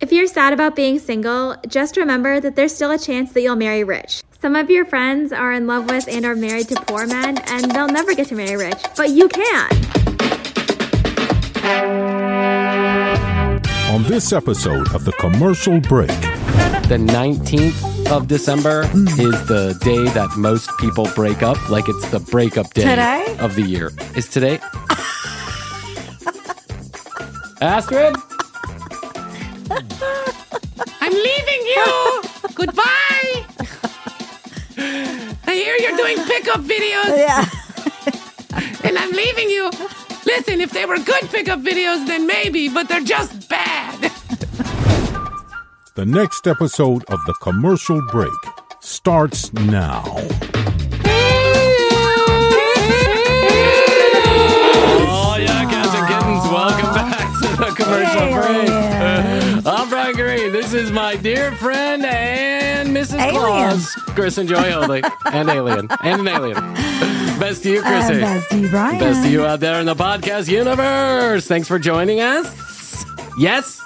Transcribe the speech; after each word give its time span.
If 0.00 0.12
you're 0.12 0.28
sad 0.28 0.52
about 0.52 0.76
being 0.76 1.00
single, 1.00 1.56
just 1.66 1.96
remember 1.96 2.38
that 2.38 2.54
there's 2.54 2.72
still 2.72 2.92
a 2.92 2.98
chance 2.98 3.32
that 3.32 3.42
you'll 3.42 3.56
marry 3.56 3.82
rich. 3.82 4.22
Some 4.40 4.54
of 4.54 4.70
your 4.70 4.84
friends 4.84 5.32
are 5.32 5.52
in 5.52 5.66
love 5.66 5.90
with 5.90 6.06
and 6.06 6.24
are 6.24 6.36
married 6.36 6.68
to 6.68 6.76
poor 6.82 7.04
men, 7.04 7.38
and 7.48 7.68
they'll 7.72 7.88
never 7.88 8.14
get 8.14 8.28
to 8.28 8.36
marry 8.36 8.56
rich, 8.56 8.80
but 8.96 9.10
you 9.10 9.28
can. 9.28 9.72
On 13.92 14.04
this 14.04 14.32
episode 14.32 14.94
of 14.94 15.04
The 15.04 15.10
Commercial 15.18 15.80
Break, 15.80 16.06
The 16.86 16.98
19th 17.00 18.12
of 18.12 18.28
December 18.28 18.86
hmm. 18.86 19.08
is 19.08 19.48
the 19.48 19.76
day 19.82 20.04
that 20.10 20.30
most 20.36 20.70
people 20.78 21.08
break 21.16 21.42
up. 21.42 21.58
Like 21.68 21.88
it's 21.88 22.08
the 22.10 22.20
breakup 22.20 22.72
day 22.72 22.84
Today? 22.84 23.36
of 23.40 23.56
the 23.56 23.62
year. 23.62 23.90
Is 24.14 24.28
today? 24.28 24.60
Astrid? 27.60 28.14
Leaving 31.48 31.66
you. 31.66 32.22
Goodbye. 32.54 33.44
I 35.46 35.54
hear 35.54 35.76
you're 35.80 35.96
doing 35.96 36.18
pickup 36.26 36.60
videos, 36.60 37.16
Yeah. 37.16 37.44
and 38.84 38.98
I'm 38.98 39.10
leaving 39.12 39.50
you. 39.50 39.70
Listen, 40.26 40.60
if 40.60 40.70
they 40.72 40.84
were 40.84 40.98
good 40.98 41.28
pickup 41.30 41.60
videos, 41.60 42.06
then 42.06 42.26
maybe, 42.26 42.68
but 42.68 42.88
they're 42.88 43.00
just 43.00 43.48
bad. 43.48 44.00
the 45.94 46.04
next 46.06 46.46
episode 46.46 47.04
of 47.08 47.18
The 47.26 47.34
Commercial 47.40 48.00
Break 48.08 48.32
starts 48.80 49.52
now. 49.54 50.04
Dear 61.22 61.50
friend 61.52 62.04
and 62.06 62.90
Mrs. 62.90 63.18
Alien. 63.18 63.34
Claus, 63.34 63.92
Chris 64.14 64.38
and 64.38 64.48
Joy 64.48 64.70
Holding, 64.70 65.02
and 65.24 65.48
Alien, 65.48 65.88
and 66.02 66.20
an 66.20 66.28
alien. 66.28 66.54
Best 67.40 67.64
to 67.64 67.72
you, 67.72 67.82
Krissy. 67.82 68.18
Uh, 68.18 68.20
best 68.20 68.50
to 68.50 68.58
you, 68.58 68.68
Bryan. 68.68 68.98
Best 69.00 69.24
to 69.24 69.28
you 69.28 69.44
out 69.44 69.58
there 69.58 69.80
in 69.80 69.86
the 69.86 69.96
podcast 69.96 70.48
universe. 70.48 71.46
Thanks 71.46 71.66
for 71.66 71.78
joining 71.80 72.20
us. 72.20 73.04
Yes. 73.36 73.80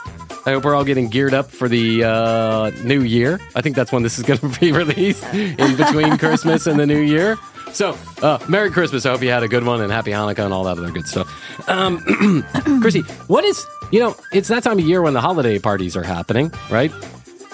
I 0.45 0.53
hope 0.53 0.65
we're 0.65 0.75
all 0.75 0.85
getting 0.85 1.09
geared 1.09 1.33
up 1.33 1.51
for 1.51 1.69
the 1.69 2.05
uh, 2.05 2.71
new 2.85 3.01
year. 3.01 3.41
I 3.55 3.63
think 3.63 3.77
that's 3.77 3.93
when 3.93 4.03
this 4.03 4.19
is 4.19 4.25
going 4.25 4.41
to 4.53 4.61
be 4.61 4.71
released 4.73 5.25
in 5.33 5.77
between 5.77 6.19
Christmas 6.19 6.67
and 6.67 6.79
the 6.79 6.87
new 6.87 7.01
year. 7.01 7.39
So, 7.73 7.97
uh, 8.21 8.39
Merry 8.49 8.71
Christmas. 8.71 9.07
I 9.07 9.11
hope 9.13 9.23
you 9.23 9.31
had 9.31 9.43
a 9.43 9.49
good 9.49 9.65
one 9.65 9.81
and 9.81 9.91
Happy 9.91 10.11
Hanukkah 10.11 10.45
and 10.45 10.53
all 10.53 10.65
that 10.65 10.77
other 10.77 10.91
good 10.91 11.07
stuff. 11.09 11.29
Um, 11.67 11.99
Krissy, 12.83 13.09
what 13.29 13.45
is, 13.45 13.65
you 13.91 14.01
know, 14.01 14.15
it's 14.33 14.49
that 14.49 14.63
time 14.65 14.79
of 14.79 14.85
year 14.85 15.01
when 15.01 15.15
the 15.15 15.21
holiday 15.23 15.59
parties 15.59 15.97
are 15.97 16.03
happening, 16.03 16.53
right? 16.71 16.93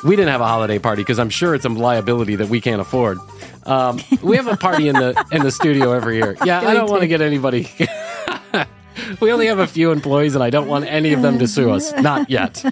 We 0.05 0.17
didn't 0.17 0.31
have 0.31 0.41
a 0.41 0.47
holiday 0.47 0.79
party 0.79 1.03
because 1.03 1.19
I'm 1.19 1.31
sure 1.31 1.55
it's 1.55 1.65
a 1.65 1.69
liability 1.69 2.37
that 2.37 2.49
we 2.49 2.61
can't 2.61 2.81
afford. 2.81 3.19
Um, 3.67 4.01
we 4.23 4.37
have 4.37 4.47
a 4.47 4.57
party 4.57 4.89
in 4.89 4.95
the 4.95 5.25
in 5.33 5.43
the 5.43 5.51
studio 5.51 5.93
every 5.93 6.17
year. 6.17 6.37
Yeah, 6.45 6.61
I 6.61 6.75
don't 6.75 6.89
want 6.91 7.03
to 7.03 7.09
get 7.09 7.21
anybody. 7.21 7.69
we 9.21 9.33
only 9.33 9.47
have 9.47 9.59
a 9.59 9.67
few 9.67 9.91
employees, 9.93 10.35
and 10.35 10.43
I 10.45 10.51
don't 10.51 10.69
want 10.69 10.87
any 10.87 11.13
of 11.13 11.23
them 11.23 11.39
to 11.39 11.49
sue 11.49 11.71
us. 11.71 11.93
Not 11.93 12.31
yet. 12.31 12.65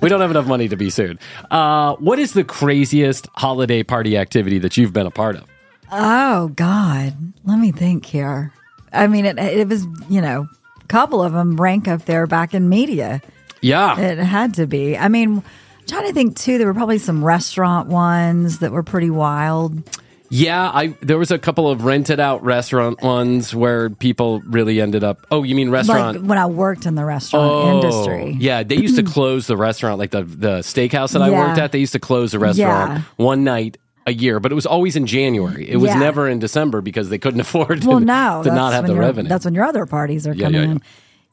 We 0.00 0.08
don't 0.08 0.20
have 0.20 0.30
enough 0.30 0.46
money 0.46 0.68
to 0.68 0.76
be 0.76 0.90
sued. 0.90 1.18
Uh, 1.50 1.96
what 1.96 2.18
is 2.18 2.32
the 2.32 2.44
craziest 2.44 3.28
holiday 3.34 3.82
party 3.82 4.16
activity 4.16 4.58
that 4.60 4.76
you've 4.76 4.92
been 4.92 5.06
a 5.06 5.10
part 5.10 5.36
of? 5.36 5.44
Oh 5.90 6.48
God, 6.48 7.14
let 7.44 7.58
me 7.58 7.72
think 7.72 8.06
here. 8.06 8.52
I 8.92 9.06
mean, 9.06 9.26
it 9.26 9.38
it 9.38 9.68
was 9.68 9.86
you 10.08 10.20
know, 10.20 10.46
a 10.80 10.86
couple 10.86 11.22
of 11.22 11.32
them 11.32 11.60
rank 11.60 11.88
up 11.88 12.04
there 12.04 12.26
back 12.26 12.54
in 12.54 12.68
media. 12.68 13.20
Yeah, 13.60 13.98
It 13.98 14.18
had 14.18 14.54
to 14.54 14.66
be. 14.66 14.96
I 14.96 15.08
mean, 15.08 15.44
I'm 15.82 15.86
trying 15.88 16.06
to 16.08 16.12
think 16.14 16.36
too. 16.36 16.58
There 16.58 16.66
were 16.66 16.74
probably 16.74 16.98
some 16.98 17.24
restaurant 17.24 17.88
ones 17.88 18.58
that 18.60 18.72
were 18.72 18.82
pretty 18.82 19.10
wild. 19.10 19.82
yeah. 20.30 20.70
I 20.72 20.96
there 21.02 21.18
was 21.18 21.30
a 21.30 21.38
couple 21.38 21.68
of 21.68 21.84
rented 21.84 22.18
out 22.20 22.42
restaurant 22.42 23.02
ones 23.02 23.54
where 23.54 23.90
people 23.90 24.40
really 24.46 24.80
ended 24.80 25.04
up. 25.04 25.26
Oh, 25.30 25.42
you 25.42 25.54
mean 25.54 25.70
restaurant? 25.70 26.20
Like 26.20 26.28
when 26.28 26.38
I 26.38 26.46
worked 26.46 26.86
in 26.86 26.94
the 26.94 27.04
restaurant 27.04 27.50
Oh, 27.50 27.76
industry. 27.76 28.36
Yeah, 28.38 28.62
they 28.62 28.76
used 28.76 28.96
to 28.96 29.02
close 29.02 29.46
the 29.46 29.56
restaurant, 29.56 29.98
like 29.98 30.10
the 30.12 30.22
the 30.22 30.58
steakhouse 30.60 31.12
that 31.12 31.22
I 31.22 31.30
worked 31.30 31.58
at. 31.58 31.72
They 31.72 31.80
used 31.80 31.92
to 31.92 32.00
close 32.00 32.32
the 32.32 32.38
restaurant 32.38 32.92
Yeah. 32.92 33.02
one 33.16 33.44
night 33.44 33.76
a 34.06 34.12
year, 34.12 34.40
but 34.40 34.50
it 34.50 34.54
was 34.56 34.66
always 34.66 34.96
in 34.96 35.06
January. 35.06 35.68
It 35.68 35.76
was 35.76 35.90
Yeah. 35.90 35.98
never 35.98 36.28
in 36.28 36.38
December 36.38 36.80
because 36.80 37.08
they 37.08 37.18
couldn't 37.18 37.40
afford 37.46 37.82
to, 37.82 37.88
Well, 37.88 38.00
no, 38.00 38.40
to 38.44 38.52
not 38.54 38.72
have 38.72 38.86
the 38.86 38.96
revenue. 38.96 39.28
That's 39.28 39.44
when 39.44 39.54
your 39.54 39.64
other 39.64 39.84
parties 39.86 40.26
are 40.26 40.32
Yeah, 40.34 40.46
coming 40.46 40.60
yeah, 40.60 40.66
yeah. 40.66 40.72
in. 40.72 40.82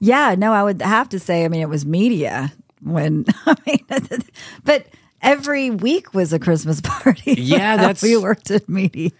Yeah, 0.01 0.35
no, 0.37 0.53
I 0.53 0.63
would 0.63 0.81
have 0.81 1.09
to 1.09 1.19
say. 1.19 1.45
I 1.45 1.47
mean, 1.47 1.61
it 1.61 1.69
was 1.69 1.85
media 1.85 2.51
when. 2.81 3.25
I 3.45 3.55
mean, 3.65 3.85
but 4.63 4.87
every 5.21 5.69
week 5.69 6.13
was 6.13 6.31
a 6.33 6.39
Christmas 6.39 6.81
party. 6.81 7.33
Yeah, 7.33 7.77
that's- 7.77 8.01
we 8.03 8.17
worked 8.17 8.51
at 8.51 8.67
media. 8.69 9.11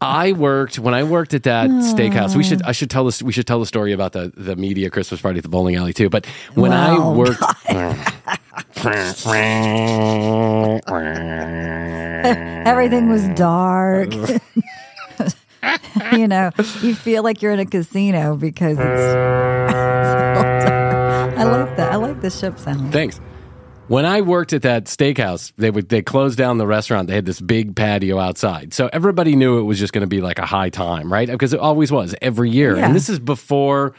I 0.00 0.32
worked 0.32 0.78
when 0.78 0.94
I 0.94 1.04
worked 1.04 1.34
at 1.34 1.44
that 1.44 1.70
steakhouse. 1.70 2.36
We 2.36 2.44
should 2.44 2.62
I 2.62 2.72
should 2.72 2.90
tell 2.90 3.04
this 3.04 3.22
we 3.22 3.32
should 3.32 3.46
tell 3.46 3.60
the 3.60 3.66
story 3.66 3.92
about 3.92 4.12
the 4.12 4.32
the 4.36 4.56
media 4.56 4.90
Christmas 4.90 5.20
party 5.20 5.38
at 5.38 5.42
the 5.42 5.48
bowling 5.48 5.76
alley 5.76 5.92
too. 5.92 6.08
But 6.10 6.26
when 6.54 6.72
I 6.72 6.98
worked, 7.14 7.42
Everything 12.66 13.08
was 13.08 13.26
dark. 13.30 14.12
you 16.12 16.26
know, 16.28 16.50
you 16.82 16.94
feel 16.94 17.22
like 17.22 17.40
you're 17.42 17.52
in 17.52 17.60
a 17.60 17.66
casino 17.66 18.36
because 18.36 18.78
it's. 18.80 20.81
I 21.42 21.50
like 21.58 21.70
uh, 21.70 21.74
that. 21.76 21.92
I 21.92 21.96
like 21.96 22.20
the 22.20 22.30
ship 22.30 22.58
sound. 22.58 22.92
Thanks. 22.92 23.20
When 23.88 24.06
I 24.06 24.20
worked 24.22 24.52
at 24.52 24.62
that 24.62 24.84
steakhouse, 24.84 25.52
they 25.58 25.70
would 25.70 25.88
they 25.88 26.02
closed 26.02 26.38
down 26.38 26.56
the 26.58 26.66
restaurant. 26.66 27.08
They 27.08 27.14
had 27.14 27.26
this 27.26 27.40
big 27.40 27.76
patio 27.76 28.18
outside, 28.18 28.72
so 28.72 28.88
everybody 28.92 29.36
knew 29.36 29.58
it 29.58 29.64
was 29.64 29.78
just 29.78 29.92
going 29.92 30.02
to 30.02 30.06
be 30.06 30.20
like 30.20 30.38
a 30.38 30.46
high 30.46 30.70
time, 30.70 31.12
right? 31.12 31.28
Because 31.28 31.52
it 31.52 31.60
always 31.60 31.92
was 31.92 32.14
every 32.22 32.50
year. 32.50 32.76
Yeah. 32.76 32.86
And 32.86 32.94
this 32.94 33.08
is 33.08 33.18
before 33.18 33.94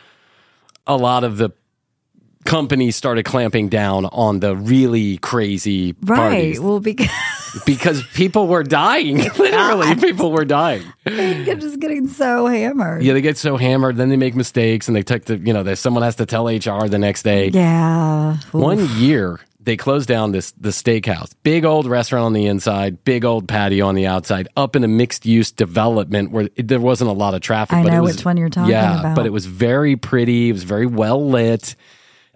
a 0.88 0.96
lot 0.98 1.24
of 1.24 1.38
the 1.38 1.52
companies 2.46 2.96
started 2.96 3.24
clamping 3.24 3.70
down 3.70 4.06
on 4.06 4.40
the 4.40 4.56
really 4.56 5.18
crazy 5.18 5.96
Right. 6.02 6.18
parties 6.18 6.60
Well, 6.60 6.80
because 6.80 7.08
because 7.66 8.04
people 8.14 8.48
were 8.48 8.64
dying. 8.64 9.18
Literally, 9.38 9.96
people 9.96 10.32
were 10.32 10.46
dying. 10.46 10.84
you're 11.06 11.56
just 11.56 11.80
getting 11.80 12.08
so 12.08 12.48
hammered. 12.48 13.04
Yeah, 13.04 13.14
they 13.14 13.22
get 13.22 13.38
so 13.38 13.58
hammered, 13.58 13.98
then 13.98 14.10
they 14.10 14.18
make 14.18 14.36
mistakes, 14.36 14.88
and 14.88 14.96
they 14.96 15.04
take 15.04 15.26
the 15.26 15.38
you 15.38 15.54
know, 15.54 15.64
they, 15.64 15.76
someone 15.76 16.04
has 16.04 16.16
to 16.18 16.26
tell 16.26 16.48
HR 16.48 16.88
the 16.88 17.00
next 17.00 17.24
day. 17.24 17.50
Yeah. 17.50 18.38
One 18.52 18.88
year 18.98 19.40
they 19.64 19.78
closed 19.78 20.08
down 20.08 20.32
this 20.32 20.52
the 20.52 20.70
steakhouse, 20.70 21.34
big 21.44 21.66
old 21.66 21.86
restaurant 21.86 22.26
on 22.26 22.34
the 22.34 22.46
inside, 22.46 23.04
big 23.04 23.24
old 23.26 23.48
patio 23.48 23.88
on 23.88 23.96
the 23.96 24.08
outside, 24.08 24.48
up 24.58 24.76
in 24.76 24.84
a 24.84 24.88
mixed 24.88 25.26
use 25.26 25.52
development 25.52 26.32
where 26.32 26.50
it, 26.56 26.68
there 26.68 26.80
wasn't 26.80 27.10
a 27.10 27.14
lot 27.14 27.34
of 27.34 27.42
traffic. 27.42 27.78
I 27.78 27.84
but 27.84 27.94
it 27.94 27.96
know 27.96 28.04
was, 28.04 28.18
which 28.18 28.26
one 28.26 28.38
you're 28.38 28.50
talking 28.50 28.72
yeah, 28.72 29.00
about. 29.00 29.16
but 29.16 29.26
it 29.26 29.32
was 29.32 29.46
very 29.46 29.96
pretty. 29.96 30.50
It 30.50 30.54
was 30.54 30.64
very 30.64 30.86
well 30.86 31.26
lit. 31.26 31.76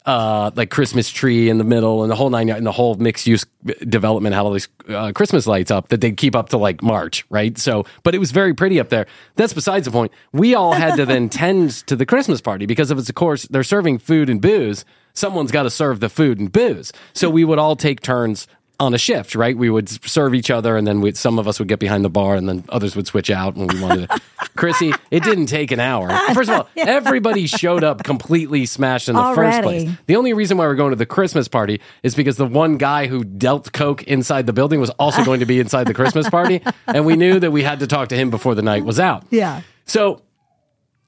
Uh, 0.07 0.51
like 0.55 0.69
Christmas 0.69 1.09
tree 1.09 1.49
in 1.49 1.57
the 1.57 1.65
middle, 1.65 2.01
and 2.01 2.09
the 2.09 2.15
whole 2.15 2.29
nine, 2.29 2.49
and 2.49 2.65
the 2.65 2.71
whole 2.71 2.95
mixed 2.95 3.27
use 3.27 3.45
development 3.89 4.33
had 4.33 4.45
all 4.45 4.53
these 4.53 4.69
uh, 4.87 5.11
Christmas 5.11 5.45
lights 5.45 5.69
up 5.69 5.89
that 5.89 5.99
they'd 5.99 6.15
keep 6.15 6.33
up 6.33 6.47
to 6.47 6.57
like 6.57 6.81
March, 6.81 7.25
right? 7.29 7.57
So, 7.57 7.83
but 8.03 8.15
it 8.15 8.19
was 8.19 8.31
very 8.31 8.53
pretty 8.53 8.79
up 8.79 8.87
there. 8.87 9.05
That's 9.35 9.51
besides 9.51 9.83
the 9.83 9.91
point. 9.91 10.13
We 10.31 10.55
all 10.55 10.71
had 10.71 10.95
to 10.95 11.05
then 11.05 11.27
tend 11.43 11.71
to 11.87 11.97
the 11.97 12.05
Christmas 12.05 12.39
party 12.39 12.65
because 12.65 12.89
if 12.89 12.97
its, 12.97 13.09
of 13.09 13.15
course, 13.15 13.43
they're 13.49 13.63
serving 13.63 13.99
food 13.99 14.29
and 14.29 14.39
booze. 14.41 14.85
Someone's 15.13 15.51
got 15.51 15.63
to 15.63 15.69
serve 15.69 15.99
the 15.99 16.09
food 16.09 16.39
and 16.39 16.51
booze. 16.51 16.93
So 17.11 17.29
we 17.29 17.43
would 17.43 17.59
all 17.59 17.75
take 17.75 18.01
turns 18.01 18.47
on 18.79 18.93
a 18.93 18.97
shift, 18.97 19.33
right? 19.33 19.57
We 19.57 19.69
would 19.69 19.89
serve 20.07 20.35
each 20.35 20.51
other, 20.51 20.77
and 20.77 20.85
then 20.85 21.13
some 21.15 21.39
of 21.39 21.47
us 21.47 21.57
would 21.59 21.67
get 21.67 21.79
behind 21.79 22.05
the 22.05 22.09
bar, 22.09 22.35
and 22.35 22.47
then 22.47 22.63
others 22.69 22.95
would 22.95 23.07
switch 23.07 23.29
out, 23.29 23.55
and 23.55 23.71
we 23.71 23.81
wanted 23.81 24.09
to. 24.09 24.21
Krissy, 24.57 24.97
it 25.11 25.23
didn't 25.23 25.47
take 25.47 25.71
an 25.71 25.79
hour. 25.79 26.09
First 26.33 26.49
of 26.49 26.59
all, 26.59 26.69
everybody 26.77 27.47
showed 27.47 27.83
up 27.83 28.03
completely 28.03 28.65
smashed 28.65 29.09
in 29.09 29.15
the 29.15 29.33
first 29.33 29.61
place. 29.61 29.89
The 30.05 30.15
only 30.15 30.33
reason 30.33 30.57
why 30.57 30.65
we're 30.67 30.75
going 30.75 30.91
to 30.91 30.95
the 30.95 31.05
Christmas 31.05 31.47
party 31.47 31.81
is 32.03 32.15
because 32.15 32.37
the 32.37 32.45
one 32.45 32.77
guy 32.77 33.07
who 33.07 33.23
dealt 33.23 33.71
coke 33.73 34.03
inside 34.03 34.45
the 34.45 34.53
building 34.53 34.79
was 34.79 34.89
also 34.91 35.23
going 35.23 35.39
to 35.39 35.45
be 35.45 35.59
inside 35.59 35.85
the 35.85 35.93
Christmas 35.93 36.29
party, 36.29 36.61
and 36.87 37.05
we 37.05 37.15
knew 37.15 37.39
that 37.39 37.51
we 37.51 37.63
had 37.63 37.79
to 37.79 37.87
talk 37.87 38.09
to 38.09 38.15
him 38.15 38.29
before 38.29 38.55
the 38.55 38.61
night 38.61 38.85
was 38.85 38.99
out. 38.99 39.25
Yeah. 39.29 39.61
So. 39.85 40.21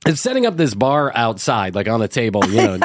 It's 0.05 0.21
setting 0.21 0.45
up 0.45 0.55
this 0.55 0.73
bar 0.73 1.11
outside, 1.13 1.75
like 1.75 1.89
on 1.89 2.01
a 2.01 2.07
table, 2.07 2.45
you 2.45 2.55
know. 2.55 2.79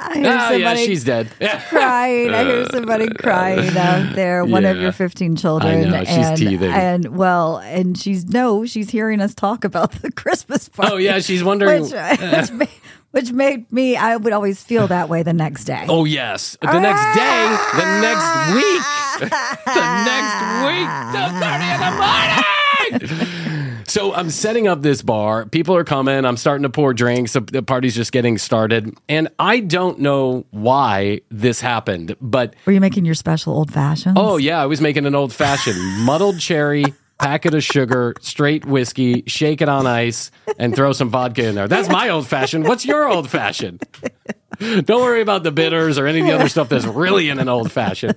I 0.00 0.14
hear, 0.14 0.26
oh, 0.26 0.30
yeah, 0.30 0.48
somebody 0.50 0.86
she's 0.86 1.04
dead. 1.04 1.28
Yeah. 1.40 1.60
crying. 1.68 2.30
I 2.30 2.44
hear 2.44 2.66
somebody 2.70 3.08
uh, 3.08 3.14
crying 3.14 3.76
out 3.76 4.14
there. 4.14 4.44
One 4.44 4.64
of 4.64 4.78
your 4.78 4.92
15 4.92 5.36
children. 5.36 5.86
I 5.86 5.88
know, 5.88 6.04
she's 6.04 6.08
and, 6.16 6.36
teething. 6.36 6.70
And 6.70 7.16
well, 7.16 7.58
and 7.58 7.98
she's 7.98 8.26
no, 8.26 8.64
she's 8.64 8.90
hearing 8.90 9.20
us 9.20 9.34
talk 9.34 9.64
about 9.64 9.92
the 10.02 10.12
Christmas 10.16 10.68
party. 10.68 10.92
Oh, 10.92 10.96
yeah, 10.96 11.18
she's 11.18 11.42
wondering. 11.42 11.82
Which, 11.82 11.92
which, 12.20 12.50
made, 12.52 12.68
which 13.10 13.32
made 13.32 13.72
me, 13.72 13.96
I 13.96 14.16
would 14.16 14.32
always 14.32 14.62
feel 14.62 14.86
that 14.86 15.08
way 15.08 15.22
the 15.22 15.32
next 15.32 15.64
day. 15.64 15.84
Oh 15.88 16.04
yes, 16.04 16.56
the 16.60 16.78
next 16.78 17.16
day, 17.16 17.56
the 17.76 18.00
next 18.00 18.54
week, 18.54 18.82
the 19.66 19.86
next 20.06 20.38
week, 20.64 20.88
the 21.12 21.24
thirty 21.40 21.68
in 21.74 21.80
the 21.80 23.10
morning. 23.18 23.24
So 23.88 24.12
I'm 24.14 24.28
setting 24.30 24.68
up 24.68 24.82
this 24.82 25.00
bar. 25.02 25.46
People 25.46 25.74
are 25.74 25.82
coming. 25.84 26.24
I'm 26.24 26.36
starting 26.36 26.62
to 26.64 26.68
pour 26.70 26.92
drinks. 26.94 27.32
The- 27.32 27.40
The 27.40 27.62
party's 27.62 27.94
just 27.94 28.12
getting 28.12 28.36
started. 28.38 28.94
And 29.08 29.28
I 29.38 29.60
don't 29.60 29.98
know 30.00 30.44
why 30.50 31.22
this 31.30 31.60
happened, 31.60 32.14
but 32.20 32.54
Were 32.66 32.72
you 32.72 32.80
making 32.80 33.04
your 33.06 33.14
special 33.14 33.54
old 33.54 33.72
fashioned? 33.72 34.16
oh, 34.18 34.36
yeah, 34.36 34.62
I 34.62 34.66
was 34.66 34.80
making 34.80 35.06
an 35.06 35.14
old 35.14 35.32
fashioned 35.32 35.80
muddled 36.04 36.38
cherry, 36.38 36.84
packet 37.18 37.54
of 37.54 37.64
sugar, 37.64 38.14
straight 38.20 38.64
whiskey, 38.66 39.24
shake 39.26 39.60
it 39.62 39.68
on 39.68 39.86
ice, 39.86 40.30
and 40.58 40.76
throw 40.76 40.92
some 40.92 41.08
vodka 41.08 41.46
in 41.48 41.54
there. 41.54 41.66
That's 41.66 41.88
my 41.88 42.10
old 42.10 42.26
fashioned. 42.28 42.68
What's 42.68 42.84
your 42.84 43.08
old 43.08 43.28
fashioned? 43.30 43.82
Don't 44.58 45.02
worry 45.02 45.20
about 45.22 45.42
the 45.42 45.52
bitters 45.52 45.98
or 45.98 46.06
any 46.06 46.20
of 46.20 46.26
the 46.26 46.32
other 46.34 46.48
stuff 46.48 46.68
that's 46.68 46.84
really 46.84 47.28
in 47.30 47.38
an 47.38 47.48
old 47.48 47.70
fashioned. 47.72 48.16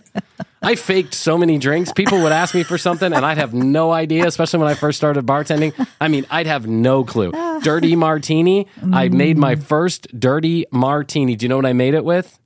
I 0.64 0.76
faked 0.76 1.14
so 1.16 1.38
many 1.38 1.58
drinks. 1.58 1.92
People 1.92 2.22
would 2.22 2.32
ask 2.32 2.54
me 2.54 2.64
for 2.64 2.78
something 2.78 3.12
and 3.14 3.26
I'd 3.26 3.38
have 3.38 3.54
no 3.54 3.92
idea, 3.92 4.28
especially 4.28 4.60
when 4.60 4.68
I 4.70 4.76
first 4.76 4.98
started 4.98 5.26
bartending. 5.26 5.74
I 6.00 6.08
mean, 6.08 6.26
I'd 6.30 6.48
have 6.48 6.68
no 6.68 7.04
clue. 7.04 7.32
Dirty 7.64 7.96
martini. 7.96 8.68
I 8.92 9.10
made 9.10 9.38
my 9.38 9.56
first 9.56 10.08
dirty 10.20 10.66
martini. 10.72 11.36
Do 11.36 11.46
you 11.46 11.50
know 11.50 11.56
what 11.58 11.66
I 11.66 11.74
made 11.74 11.94
it 11.96 12.04
with? 12.06 12.38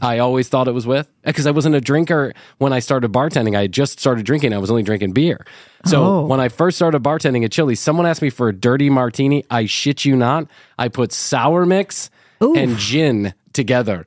I 0.00 0.18
always 0.20 0.48
thought 0.48 0.68
it 0.68 0.72
was 0.72 0.86
with 0.86 1.10
because 1.24 1.46
I 1.46 1.50
wasn't 1.50 1.74
a 1.74 1.80
drinker 1.80 2.32
when 2.58 2.72
I 2.72 2.78
started 2.78 3.10
bartending. 3.12 3.58
I 3.58 3.66
just 3.66 3.98
started 3.98 4.24
drinking. 4.24 4.52
I 4.54 4.58
was 4.58 4.70
only 4.70 4.84
drinking 4.84 5.12
beer. 5.12 5.44
So 5.84 6.02
Oh. 6.04 6.26
when 6.26 6.38
I 6.40 6.48
first 6.48 6.76
started 6.78 7.02
bartending 7.02 7.44
at 7.44 7.50
Chili's, 7.50 7.80
someone 7.80 8.06
asked 8.06 8.22
me 8.22 8.30
for 8.30 8.48
a 8.48 8.52
dirty 8.54 8.88
martini. 8.88 9.44
I 9.50 9.66
shit 9.66 10.04
you 10.04 10.14
not. 10.16 10.46
I 10.78 10.88
put 10.88 11.12
sour 11.12 11.66
mix 11.66 12.08
and 12.40 12.76
gin 12.78 13.34
together. 13.52 14.06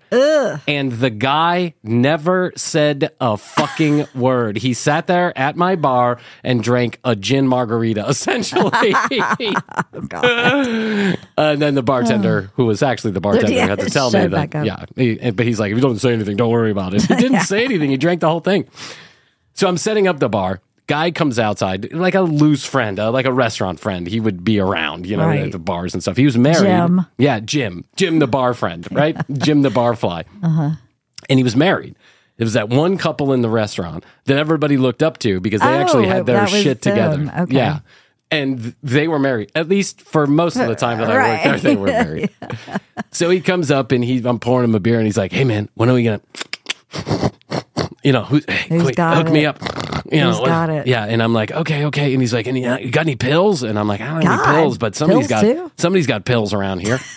And 0.68 0.92
the 0.92 1.10
guy 1.10 1.74
never 1.84 2.52
said 2.56 3.12
a 3.20 3.38
fucking 3.38 4.08
word. 4.16 4.58
He 4.58 4.74
sat 4.74 5.08
there 5.08 5.38
at 5.38 5.56
my 5.56 5.76
bar 5.76 6.20
and 6.44 6.64
drank 6.64 7.00
a 7.04 7.16
gin 7.16 7.48
margarita, 7.48 8.06
essentially. 8.10 8.72
Uh, 10.14 11.16
and 11.38 11.62
then 11.62 11.76
the 11.76 11.84
bartender, 11.84 12.52
who 12.56 12.66
was 12.66 12.84
actually 12.84 13.12
the 13.12 13.22
bartender, 13.22 13.52
Yeah, 13.52 13.68
had 13.68 13.80
to 13.80 13.90
tell 13.90 14.12
me 14.12 14.28
that. 14.28 14.66
Yeah, 14.66 14.86
he- 14.96 15.32
but 15.32 15.46
he's 15.46 15.60
like, 15.60 15.72
if 15.72 15.78
you 15.78 15.82
don't 15.82 15.98
say 16.00 16.14
anything, 16.14 16.38
don't 16.38 16.52
worry 16.52 16.72
about 16.72 16.94
it. 16.94 17.02
He 17.04 17.16
didn't 17.16 17.42
say 17.42 17.64
anything. 17.66 17.90
He 17.90 17.98
drank 17.98 18.22
the 18.22 18.30
whole 18.30 18.40
thing. 18.40 18.68
So 19.54 19.68
I'm 19.68 19.78
setting 19.78 20.08
up 20.08 20.20
the 20.20 20.30
bar. 20.30 20.62
Guy 20.92 21.12
comes 21.12 21.40
outside, 21.40 21.94
like 21.94 22.16
a 22.16 22.22
loose 22.22 22.66
friend, 22.66 23.00
uh, 23.00 23.12
like 23.12 23.26
a 23.26 23.32
restaurant 23.32 23.80
friend. 23.80 24.06
He 24.08 24.20
would 24.20 24.44
be 24.44 24.60
around, 24.60 25.06
you 25.08 25.16
know, 25.16 25.26
Right. 25.28 25.40
at 25.40 25.54
the 25.54 25.58
bars 25.60 25.94
and 25.94 26.04
stuff. 26.04 26.18
He 26.18 26.26
was 26.26 26.38
married. 26.38 26.68
Jim. 26.68 27.06
Yeah, 27.18 27.40
Jim. 27.40 27.86
Jim, 27.96 28.20
the 28.20 28.28
bar 28.28 28.54
friend, 28.54 28.86
right? 28.92 29.16
Jim, 29.32 29.62
the 29.62 29.70
bar 29.70 29.96
fly. 29.96 30.26
Uh-huh. 30.44 30.72
And 31.30 31.40
he 31.40 31.44
was 31.44 31.56
married. 31.56 31.96
It 32.38 32.44
was 32.44 32.54
that 32.54 32.68
one 32.68 32.98
couple 32.98 33.32
in 33.32 33.42
the 33.42 33.50
restaurant 33.50 34.04
that 34.26 34.38
everybody 34.38 34.76
looked 34.76 35.02
up 35.02 35.18
to 35.20 35.40
because 35.40 35.62
they 35.62 35.68
Oh, 35.68 35.80
actually 35.80 36.08
had 36.08 36.26
their 36.26 36.38
that 36.38 36.52
was 36.52 36.62
shit 36.62 36.82
together. 36.82 37.32
Okay. 37.44 37.56
Yeah. 37.56 37.80
And 38.30 38.76
they 38.84 39.08
were 39.08 39.20
married. 39.20 39.50
At 39.56 39.70
least 39.70 40.02
for 40.02 40.28
most 40.28 40.58
of 40.58 40.68
the 40.68 40.76
time 40.76 40.98
that 40.98 41.10
I 41.10 41.16
worked 41.16 41.44
there, 41.46 41.58
they 41.60 41.76
were 41.78 41.88
married. 42.04 42.30
So 43.12 43.30
he 43.30 43.40
comes 43.40 43.72
up 43.72 43.92
and 43.94 44.04
he, 44.04 44.22
I'm 44.26 44.40
pouring 44.40 44.66
him 44.70 44.76
a 44.76 44.80
beer 44.82 44.98
and 44.98 45.06
he's 45.06 45.18
like, 45.18 45.32
"Hey 45.32 45.44
man, 45.46 45.70
when 45.76 45.90
are 45.90 45.94
we 45.94 46.04
gonna, 46.04 46.22
you 48.04 48.12
know, 48.12 48.24
who, 48.24 48.42
hey, 48.48 48.80
quick, 48.80 48.98
hook 48.98 49.30
me 49.32 49.46
up." 49.46 49.60
You 50.09 50.21
know, 50.21 50.31
Who's 50.31 50.39
got 50.48 50.69
it? 50.69 50.88
Yeah, 50.88 51.03
and 51.06 51.21
I'm 51.21 51.33
like, 51.33 51.51
"Okay, 51.51 51.86
okay," 51.86 52.13
and 52.13 52.21
he's 52.21 52.33
like, 52.33 52.48
"Any, 52.48 52.65
uh, 52.65 52.77
you 52.77 52.92
got 52.92 53.01
any 53.01 53.15
pills?" 53.15 53.63
And 53.63 53.77
I'm 53.77 53.88
like, 53.88 54.01
"I 54.01 54.06
don't 54.07 54.21
have 54.24 54.39
God, 54.39 54.50
any 54.50 54.62
pills, 54.62 54.77
but 54.77 54.95
somebody's 54.95 55.27
pills 55.27 55.42
got 55.42 55.48
too? 55.48 55.71
somebody's 55.77 56.07
got 56.07 56.25
pills 56.25 56.53
around 56.53 56.80
here." 56.80 57.00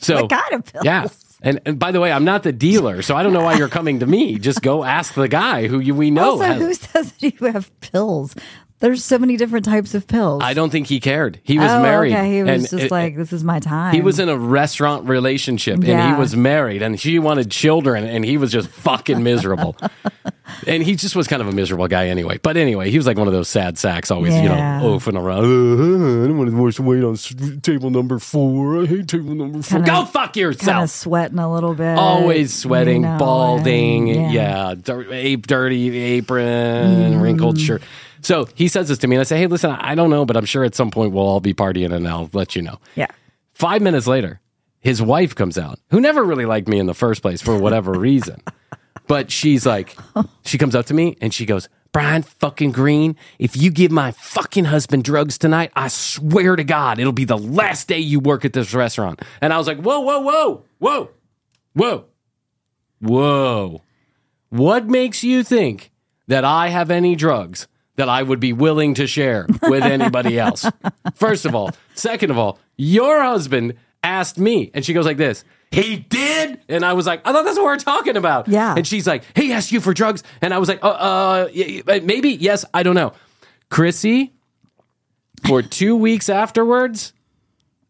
So 0.00 0.22
What 0.22 0.30
kind 0.30 0.54
of 0.54 0.64
pills? 0.64 0.84
Yeah. 0.84 1.06
And, 1.44 1.60
and 1.66 1.78
by 1.78 1.92
the 1.92 2.00
way, 2.00 2.10
I'm 2.12 2.24
not 2.24 2.42
the 2.44 2.52
dealer, 2.52 3.02
so 3.02 3.16
I 3.16 3.22
don't 3.22 3.32
know 3.32 3.42
why 3.42 3.54
you're 3.56 3.68
coming 3.68 4.00
to 4.00 4.06
me. 4.06 4.38
Just 4.38 4.62
go 4.62 4.84
ask 4.84 5.14
the 5.14 5.28
guy 5.28 5.66
who 5.66 5.80
you, 5.80 5.94
we 5.94 6.10
know. 6.10 6.30
Also, 6.32 6.44
has- 6.44 6.60
who 6.60 6.74
says 6.74 7.12
you 7.18 7.32
have 7.48 7.70
pills? 7.80 8.34
There's 8.82 9.04
so 9.04 9.16
many 9.16 9.36
different 9.36 9.64
types 9.64 9.94
of 9.94 10.08
pills. 10.08 10.42
I 10.44 10.54
don't 10.54 10.70
think 10.70 10.88
he 10.88 10.98
cared. 10.98 11.38
He 11.44 11.56
was 11.56 11.70
oh, 11.70 11.80
married. 11.82 12.12
Okay, 12.14 12.32
he 12.34 12.42
was 12.42 12.50
and 12.50 12.62
just 12.62 12.84
it- 12.86 12.90
like, 12.90 13.16
"This 13.16 13.32
is 13.32 13.44
my 13.44 13.60
time." 13.60 13.94
He 13.94 14.00
was 14.02 14.18
in 14.18 14.28
a 14.28 14.36
restaurant 14.36 15.06
relationship 15.08 15.76
and 15.84 16.14
he 16.14 16.20
was 16.20 16.34
married 16.34 16.82
and 16.82 16.98
she 16.98 17.20
wanted 17.20 17.48
children 17.48 18.02
and 18.04 18.24
he 18.24 18.36
was 18.38 18.50
just 18.50 18.68
fucking 18.68 19.22
miserable. 19.22 19.76
and 20.66 20.82
he 20.82 20.96
just 20.96 21.14
was 21.14 21.28
kind 21.28 21.40
of 21.40 21.46
a 21.46 21.52
miserable 21.52 21.86
guy 21.86 22.08
anyway. 22.08 22.38
But 22.42 22.56
anyway, 22.56 22.90
he 22.90 22.96
was 22.96 23.06
like 23.06 23.16
one 23.16 23.28
of 23.28 23.32
those 23.32 23.48
sad 23.48 23.78
sacks 23.78 24.10
always, 24.10 24.34
you 24.34 24.48
know, 24.48 24.56
oafing 24.82 25.16
around. 25.16 25.44
"Uh, 25.44 26.24
I 26.24 26.26
don't 26.26 26.38
want 26.38 26.50
to 26.50 26.56
waste 26.60 26.80
weight 26.80 27.04
on 27.04 27.12
s- 27.12 27.32
table 27.62 27.90
number 27.90 28.18
four. 28.18 28.82
I 28.82 28.86
hate 28.86 29.06
table 29.06 29.36
number 29.36 29.62
four. 29.62 29.78
Kinda- 29.78 29.90
Go 29.92 30.04
fuck 30.06 30.36
yourself. 30.36 30.66
kind 30.66 30.82
of 30.82 30.90
sweating 30.90 31.38
a 31.38 31.52
little 31.52 31.74
bit. 31.74 31.96
Always 31.96 32.52
sweating, 32.52 33.02
you 33.02 33.08
know, 33.10 33.18
balding, 33.18 34.10
and- 34.10 34.32
yeah, 34.32 34.74
dir- 34.74 35.36
dirty 35.36 35.96
apron, 35.98 37.20
wrinkled 37.20 37.58
Mm. 37.58 37.64
shirt. 37.66 37.82
So 38.22 38.46
he 38.54 38.68
says 38.68 38.88
this 38.88 38.98
to 38.98 39.08
me, 39.08 39.16
and 39.16 39.20
I 39.20 39.24
say, 39.24 39.38
"Hey, 39.38 39.46
listen, 39.46 39.70
I 39.70 39.94
don't 39.94 40.10
know, 40.10 40.24
but 40.24 40.36
I'm 40.36 40.44
sure 40.44 40.64
at 40.64 40.74
some 40.74 40.90
point 40.90 41.12
we'll 41.12 41.26
all 41.26 41.40
be 41.40 41.54
partying, 41.54 41.92
and 41.92 42.06
I'll 42.06 42.30
let 42.32 42.56
you 42.56 42.62
know." 42.62 42.78
Yeah. 42.94 43.08
Five 43.52 43.82
minutes 43.82 44.06
later, 44.06 44.40
his 44.80 45.00
wife 45.00 45.34
comes 45.34 45.58
out, 45.58 45.78
who 45.90 46.00
never 46.00 46.24
really 46.24 46.46
liked 46.46 46.68
me 46.68 46.78
in 46.78 46.86
the 46.86 46.94
first 46.94 47.22
place 47.22 47.40
for 47.42 47.56
whatever 47.58 47.92
reason. 47.98 48.42
But 49.06 49.30
she's 49.30 49.66
like, 49.66 49.96
she 50.44 50.58
comes 50.58 50.74
up 50.74 50.86
to 50.86 50.94
me 50.94 51.16
and 51.20 51.34
she 51.34 51.44
goes, 51.44 51.68
Bryan 51.92 52.22
fucking 52.22 52.72
Green, 52.72 53.16
if 53.38 53.56
you 53.56 53.70
give 53.70 53.92
my 53.92 54.12
fucking 54.12 54.64
husband 54.64 55.04
drugs 55.04 55.36
tonight, 55.36 55.70
I 55.76 55.88
swear 55.88 56.56
to 56.56 56.64
God, 56.64 56.98
it'll 56.98 57.12
be 57.12 57.26
the 57.26 57.36
last 57.36 57.88
day 57.88 57.98
you 57.98 58.18
work 58.18 58.44
at 58.44 58.54
this 58.54 58.72
restaurant. 58.72 59.20
And 59.40 59.52
I 59.52 59.58
was 59.58 59.66
like, 59.66 59.78
whoa, 59.78 60.00
whoa, 60.00 60.20
whoa, 60.20 60.64
whoa, 60.78 61.10
whoa, 61.74 62.04
whoa. 63.00 63.82
What 64.48 64.86
makes 64.86 65.22
you 65.22 65.42
think 65.42 65.90
that 66.28 66.44
I 66.44 66.68
have 66.68 66.90
any 66.90 67.14
drugs 67.14 67.68
that 67.96 68.08
I 68.08 68.22
would 68.22 68.40
be 68.40 68.52
willing 68.52 68.94
to 68.94 69.06
share 69.06 69.46
with 69.62 69.82
anybody 69.82 70.38
else? 70.38 70.66
First 71.14 71.44
of 71.44 71.54
all. 71.54 71.70
Second 71.94 72.30
of 72.30 72.38
all, 72.38 72.58
your 72.76 73.22
husband 73.22 73.74
asked 74.02 74.38
me, 74.38 74.70
and 74.74 74.84
she 74.84 74.92
goes 74.92 75.04
like 75.06 75.16
this. 75.16 75.44
He 75.70 75.96
did, 75.96 76.60
and 76.68 76.84
I 76.84 76.92
was 76.92 77.06
like, 77.06 77.26
I 77.26 77.32
thought 77.32 77.44
that's 77.44 77.56
what 77.56 77.64
we're 77.64 77.76
talking 77.78 78.16
about. 78.16 78.46
Yeah. 78.46 78.74
and 78.76 78.86
she's 78.86 79.06
like, 79.06 79.24
he 79.34 79.52
asked 79.52 79.72
you 79.72 79.80
for 79.80 79.94
drugs, 79.94 80.22
and 80.42 80.52
I 80.52 80.58
was 80.58 80.68
like, 80.68 80.84
uh, 80.84 80.88
uh 80.88 81.48
y- 81.54 81.82
maybe, 82.02 82.30
yes, 82.30 82.64
I 82.74 82.82
don't 82.82 82.94
know. 82.94 83.14
Krissy, 83.70 84.32
for 85.46 85.62
two 85.62 85.96
weeks 85.96 86.28
afterwards, 86.28 87.14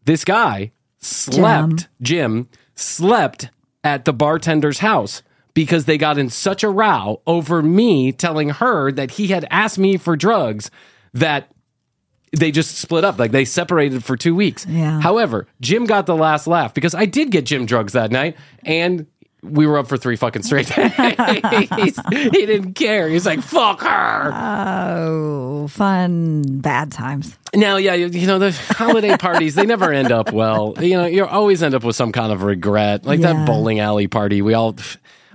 this 0.05 0.23
guy 0.23 0.71
slept, 0.99 1.89
Jim, 2.01 2.47
slept 2.75 3.49
at 3.83 4.05
the 4.05 4.13
bartender's 4.13 4.79
house 4.79 5.21
because 5.53 5.85
they 5.85 5.97
got 5.97 6.17
in 6.17 6.29
such 6.29 6.63
a 6.63 6.69
row 6.69 7.21
over 7.27 7.61
me 7.61 8.11
telling 8.11 8.49
her 8.49 8.91
that 8.91 9.11
he 9.11 9.27
had 9.27 9.45
asked 9.51 9.77
me 9.77 9.97
for 9.97 10.15
drugs 10.15 10.71
that 11.13 11.51
they 12.37 12.51
just 12.51 12.77
split 12.79 13.03
up. 13.05 13.19
Like 13.19 13.31
they 13.31 13.45
separated 13.45 14.03
for 14.03 14.17
two 14.17 14.33
weeks. 14.35 14.65
Yeah. 14.67 14.99
However, 14.99 15.45
Jim 15.61 15.85
got 15.85 16.07
the 16.07 16.15
last 16.15 16.47
laugh 16.47 16.73
because 16.73 16.95
I 16.95 17.05
did 17.05 17.29
get 17.29 17.45
Jim 17.45 17.65
drugs 17.67 17.93
that 17.93 18.09
night 18.11 18.35
and 18.63 19.05
we 19.43 19.67
were 19.67 19.77
up 19.77 19.87
for 19.87 19.97
three 19.97 20.15
fucking 20.15 20.41
straight 20.43 20.67
days. 20.75 21.99
he 22.11 22.45
didn't 22.45 22.73
care. 22.73 23.09
He's 23.09 23.25
like, 23.25 23.41
fuck 23.41 23.81
her. 23.81 24.31
Oh, 24.33 25.67
fun, 25.67 26.43
bad 26.61 26.91
times. 26.91 27.37
Now, 27.53 27.75
yeah, 27.75 27.93
you, 27.93 28.07
you 28.07 28.25
know, 28.25 28.39
the 28.39 28.51
holiday 28.69 29.17
parties, 29.19 29.55
they 29.55 29.65
never 29.65 29.91
end 29.91 30.11
up 30.13 30.31
well. 30.31 30.73
You 30.79 30.93
know, 30.97 31.05
you 31.05 31.25
always 31.25 31.61
end 31.61 31.75
up 31.75 31.83
with 31.83 31.95
some 31.97 32.11
kind 32.13 32.31
of 32.31 32.43
regret. 32.43 33.05
Like 33.05 33.19
Yeah. 33.19 33.33
that 33.33 33.45
bowling 33.45 33.79
alley 33.79 34.07
party, 34.07 34.41
we 34.41 34.53
all, 34.53 34.75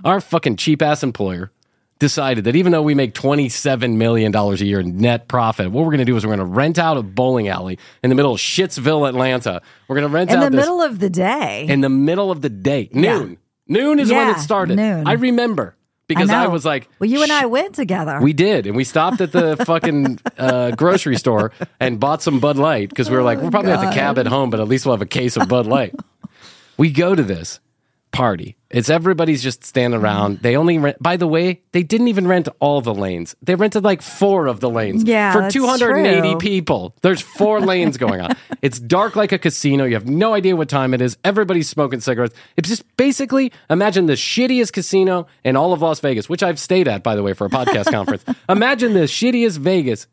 our 0.03 0.21
fucking 0.21 0.55
cheap 0.57 0.81
ass 0.81 1.03
employer 1.03 1.51
decided 1.99 2.45
that 2.45 2.55
even 2.55 2.71
though 2.71 2.81
we 2.81 2.95
make 2.95 3.13
$27 3.13 3.95
million 3.97 4.33
a 4.33 4.53
year 4.55 4.79
in 4.79 4.97
net 4.99 5.27
profit, 5.27 5.69
what 5.71 5.81
we're 5.81 5.91
going 5.91 5.97
to 5.99 6.05
do 6.05 6.15
is 6.15 6.25
we're 6.25 6.29
going 6.35 6.39
to 6.39 6.45
rent 6.55 6.79
out 6.79 6.95
a 6.97 7.03
bowling 7.03 7.49
alley 7.49 7.77
in 8.03 8.09
the 8.09 8.15
middle 8.15 8.33
of 8.33 8.39
Shitsville, 8.39 9.07
Atlanta. 9.07 9.61
We're 9.87 9.97
going 9.97 10.07
to 10.09 10.13
rent 10.13 10.29
In 10.31 10.37
out 10.37 10.43
In 10.45 10.51
the 10.51 10.57
this 10.57 10.65
middle 10.65 10.81
of 10.81 10.99
the 10.99 11.09
day. 11.09 11.65
in 11.67 11.81
the 11.81 11.89
middle 11.89 12.31
of 12.31 12.41
the 12.41 12.49
day, 12.49 12.89
noon. 12.93 13.37
Noon 13.67 13.99
is 13.99 14.11
when 14.11 14.29
it 14.29 14.39
started. 14.39 14.77
noon. 14.77 15.07
I 15.07 15.13
remember 15.13 15.75
because 16.07 16.29
I, 16.31 16.45
know. 16.45 16.49
was 16.49 16.65
like, 16.65 16.87
well, 16.99 17.09
you 17.09 17.21
and 17.21 17.31
I 17.31 17.45
went 17.45 17.75
together. 17.75 18.19
we 18.21 18.33
did, 18.33 18.65
and 18.65 18.75
we 18.75 18.83
stopped 18.83 19.21
at 19.21 19.31
the 19.31 19.57
fucking 19.65 20.19
uh, 20.39 20.71
grocery 20.71 21.17
store 21.17 21.51
and 21.79 21.99
bought 21.99 22.23
some 22.23 22.39
Bud 22.39 22.57
Light 22.57 22.89
because 22.89 23.09
we 23.11 23.15
were 23.17 23.21
like, 23.23 23.39
we'll 23.41 23.51
probably 23.51 23.71
have 23.71 23.81
the 23.81 23.91
cab 23.91 24.17
at 24.17 24.25
home, 24.25 24.49
but 24.49 24.59
at 24.59 24.67
least 24.67 24.85
we'll 24.85 24.95
have 24.95 25.01
a 25.03 25.05
case 25.05 25.37
of 25.37 25.47
Bud 25.47 25.67
Light. 25.67 25.93
we 26.77 26.89
go 26.91 27.13
to 27.13 27.21
this 27.21 27.59
party. 28.11 28.55
It's 28.69 28.89
everybody's 28.89 29.41
just 29.41 29.63
standing 29.63 29.97
mm-hmm. 29.97 30.05
around. 30.05 30.39
They 30.39 30.55
only 30.55 30.77
rent. 30.77 31.01
By 31.01 31.17
the 31.17 31.27
way, 31.27 31.61
they 31.71 31.81
didn't 31.81 32.07
even 32.07 32.27
rent 32.27 32.47
all 32.59 32.81
the 32.81 32.93
lanes. 32.93 33.35
They 33.41 33.55
rented 33.55 33.83
like 33.83 34.01
four 34.01 34.47
of 34.47 34.59
the 34.59 34.69
lanes. 34.69 35.03
Yeah, 35.03 35.33
for 35.33 35.49
280 35.49 36.21
true. 36.21 36.37
people. 36.37 36.95
There's 37.01 37.21
four 37.21 37.61
lanes 37.65 37.97
going 37.97 38.21
on. 38.21 38.35
It's 38.61 38.79
dark 38.79 39.15
like 39.15 39.31
a 39.31 39.39
casino. 39.39 39.85
You 39.85 39.95
have 39.95 40.07
no 40.07 40.33
idea 40.33 40.55
what 40.55 40.69
time 40.69 40.93
it 40.93 41.01
is. 41.01 41.17
Everybody's 41.23 41.67
smoking 41.67 41.99
cigarettes. 41.99 42.35
It's 42.57 42.69
just 42.69 42.83
basically 42.95 43.51
imagine 43.69 44.05
the 44.05 44.13
shittiest 44.13 44.73
casino 44.73 45.27
in 45.43 45.55
all 45.55 45.73
of 45.73 45.81
Las 45.81 45.99
Vegas, 45.99 46.29
which 46.29 46.43
I've 46.43 46.59
stayed 46.59 46.87
at, 46.87 47.01
by 47.01 47.15
the 47.15 47.23
way, 47.23 47.33
for 47.33 47.45
a 47.45 47.49
podcast 47.49 47.85
conference. 47.91 48.23
Imagine 48.47 48.93
the 48.93 49.01
shittiest 49.01 49.57
Vegas 49.57 50.07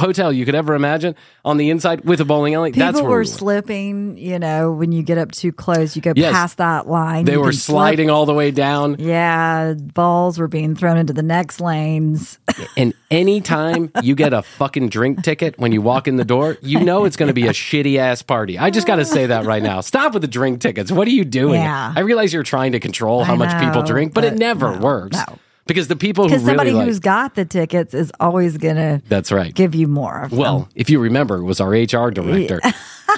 hotel 0.00 0.32
you 0.32 0.44
could 0.44 0.54
ever 0.54 0.74
imagine 0.74 1.14
on 1.44 1.56
the 1.56 1.70
inside 1.70 2.04
with 2.04 2.20
a 2.20 2.24
bowling 2.24 2.54
alley. 2.54 2.72
People 2.72 2.86
That's 2.86 3.00
where 3.00 3.10
were 3.10 3.18
we 3.20 3.26
slipping, 3.26 4.18
you 4.18 4.38
know, 4.38 4.72
when 4.72 4.90
you 4.92 5.02
get 5.02 5.18
up 5.18 5.30
too 5.32 5.52
close, 5.52 5.94
you 5.94 6.02
go 6.02 6.12
Yes. 6.16 6.32
past 6.32 6.56
that 6.58 6.88
line. 6.88 7.24
They 7.26 7.32
you 7.32 7.38
were 7.40 7.46
can 7.50 7.52
slip. 7.54 7.74
sliding 7.74 8.10
all 8.10 8.26
the 8.26 8.34
way 8.34 8.50
down. 8.50 8.96
Yeah, 8.98 9.74
balls 9.74 10.38
were 10.38 10.48
being 10.48 10.74
thrown 10.74 10.96
into 10.96 11.12
the 11.12 11.22
next 11.22 11.60
lanes. 11.60 12.38
And 12.76 12.92
anytime 13.10 13.90
you 14.02 14.14
get 14.14 14.32
a 14.32 14.42
fucking 14.42 14.88
drink 14.90 15.22
ticket 15.22 15.58
when 15.58 15.72
you 15.72 15.80
walk 15.82 16.06
in 16.08 16.16
the 16.16 16.24
door, 16.24 16.56
you 16.62 16.80
know 16.80 17.04
it's 17.04 17.16
going 17.16 17.28
to 17.28 17.32
be 17.34 17.46
a 17.46 17.52
shitty 17.52 17.96
ass 17.96 18.22
party. 18.22 18.58
I 18.58 18.70
just 18.70 18.86
got 18.86 18.96
to 18.96 19.04
say 19.04 19.26
that 19.26 19.44
right 19.44 19.62
now. 19.62 19.80
Stop 19.80 20.12
with 20.14 20.22
the 20.22 20.28
drink 20.28 20.60
tickets. 20.60 20.90
What 20.92 21.06
are 21.08 21.10
you 21.12 21.24
doing? 21.24 21.60
Yeah. 21.60 21.92
I 21.94 22.00
realize 22.00 22.32
you're 22.32 22.42
trying 22.42 22.72
to 22.72 22.80
control 22.80 23.24
how 23.24 23.34
much 23.36 23.58
people 23.62 23.82
drink, 23.82 24.14
but, 24.14 24.24
it 24.24 24.34
never 24.38 24.76
no, 24.76 24.80
works. 24.80 25.16
no. 25.16 25.38
Because 25.70 25.86
the 25.86 25.94
people 25.94 26.24
who 26.24 26.30
Because 26.30 26.42
really 26.42 26.50
somebody 26.56 26.72
like, 26.72 26.86
who's 26.86 26.98
got 26.98 27.36
the 27.36 27.44
tickets 27.44 27.94
is 27.94 28.10
always 28.18 28.58
going 28.58 28.74
to 28.74 29.00
that's 29.08 29.30
right. 29.30 29.54
give 29.54 29.72
you 29.72 29.86
more 29.86 30.22
of 30.22 30.32
Well, 30.32 30.68
if 30.74 30.90
you 30.90 30.98
remember, 30.98 31.36
it 31.36 31.44
was 31.44 31.60
our 31.60 31.70
HR 31.70 32.10
director. 32.10 32.60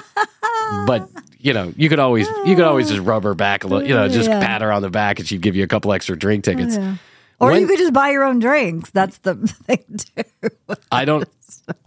but 0.85 1.09
you 1.39 1.51
know, 1.51 1.73
you 1.75 1.89
could 1.89 1.97
always 1.97 2.27
you 2.45 2.55
could 2.55 2.63
always 2.63 2.89
just 2.89 3.01
ah. 3.01 3.09
rub 3.09 3.23
her 3.23 3.33
back 3.33 3.63
a 3.63 3.67
little, 3.67 3.87
you 3.87 3.95
know, 3.95 4.07
just 4.07 4.29
Yeah. 4.29 4.39
pat 4.39 4.61
her 4.61 4.71
on 4.71 4.83
the 4.83 4.91
back, 4.91 5.17
and 5.17 5.27
she'd 5.27 5.41
give 5.41 5.55
you 5.55 5.63
a 5.63 5.67
couple 5.67 5.91
extra 5.93 6.15
drink 6.15 6.43
tickets. 6.43 6.77
Oh, 6.77 6.99
or 7.39 7.51
when- 7.53 7.61
you 7.61 7.67
could 7.67 7.79
just 7.79 7.91
buy 7.91 8.11
your 8.11 8.23
own 8.23 8.37
drinks. 8.37 8.91
That's 8.91 9.17
the 9.17 9.33
thing 9.65 9.83
too. 9.97 10.75
I 10.91 11.05
don't, 11.05 11.27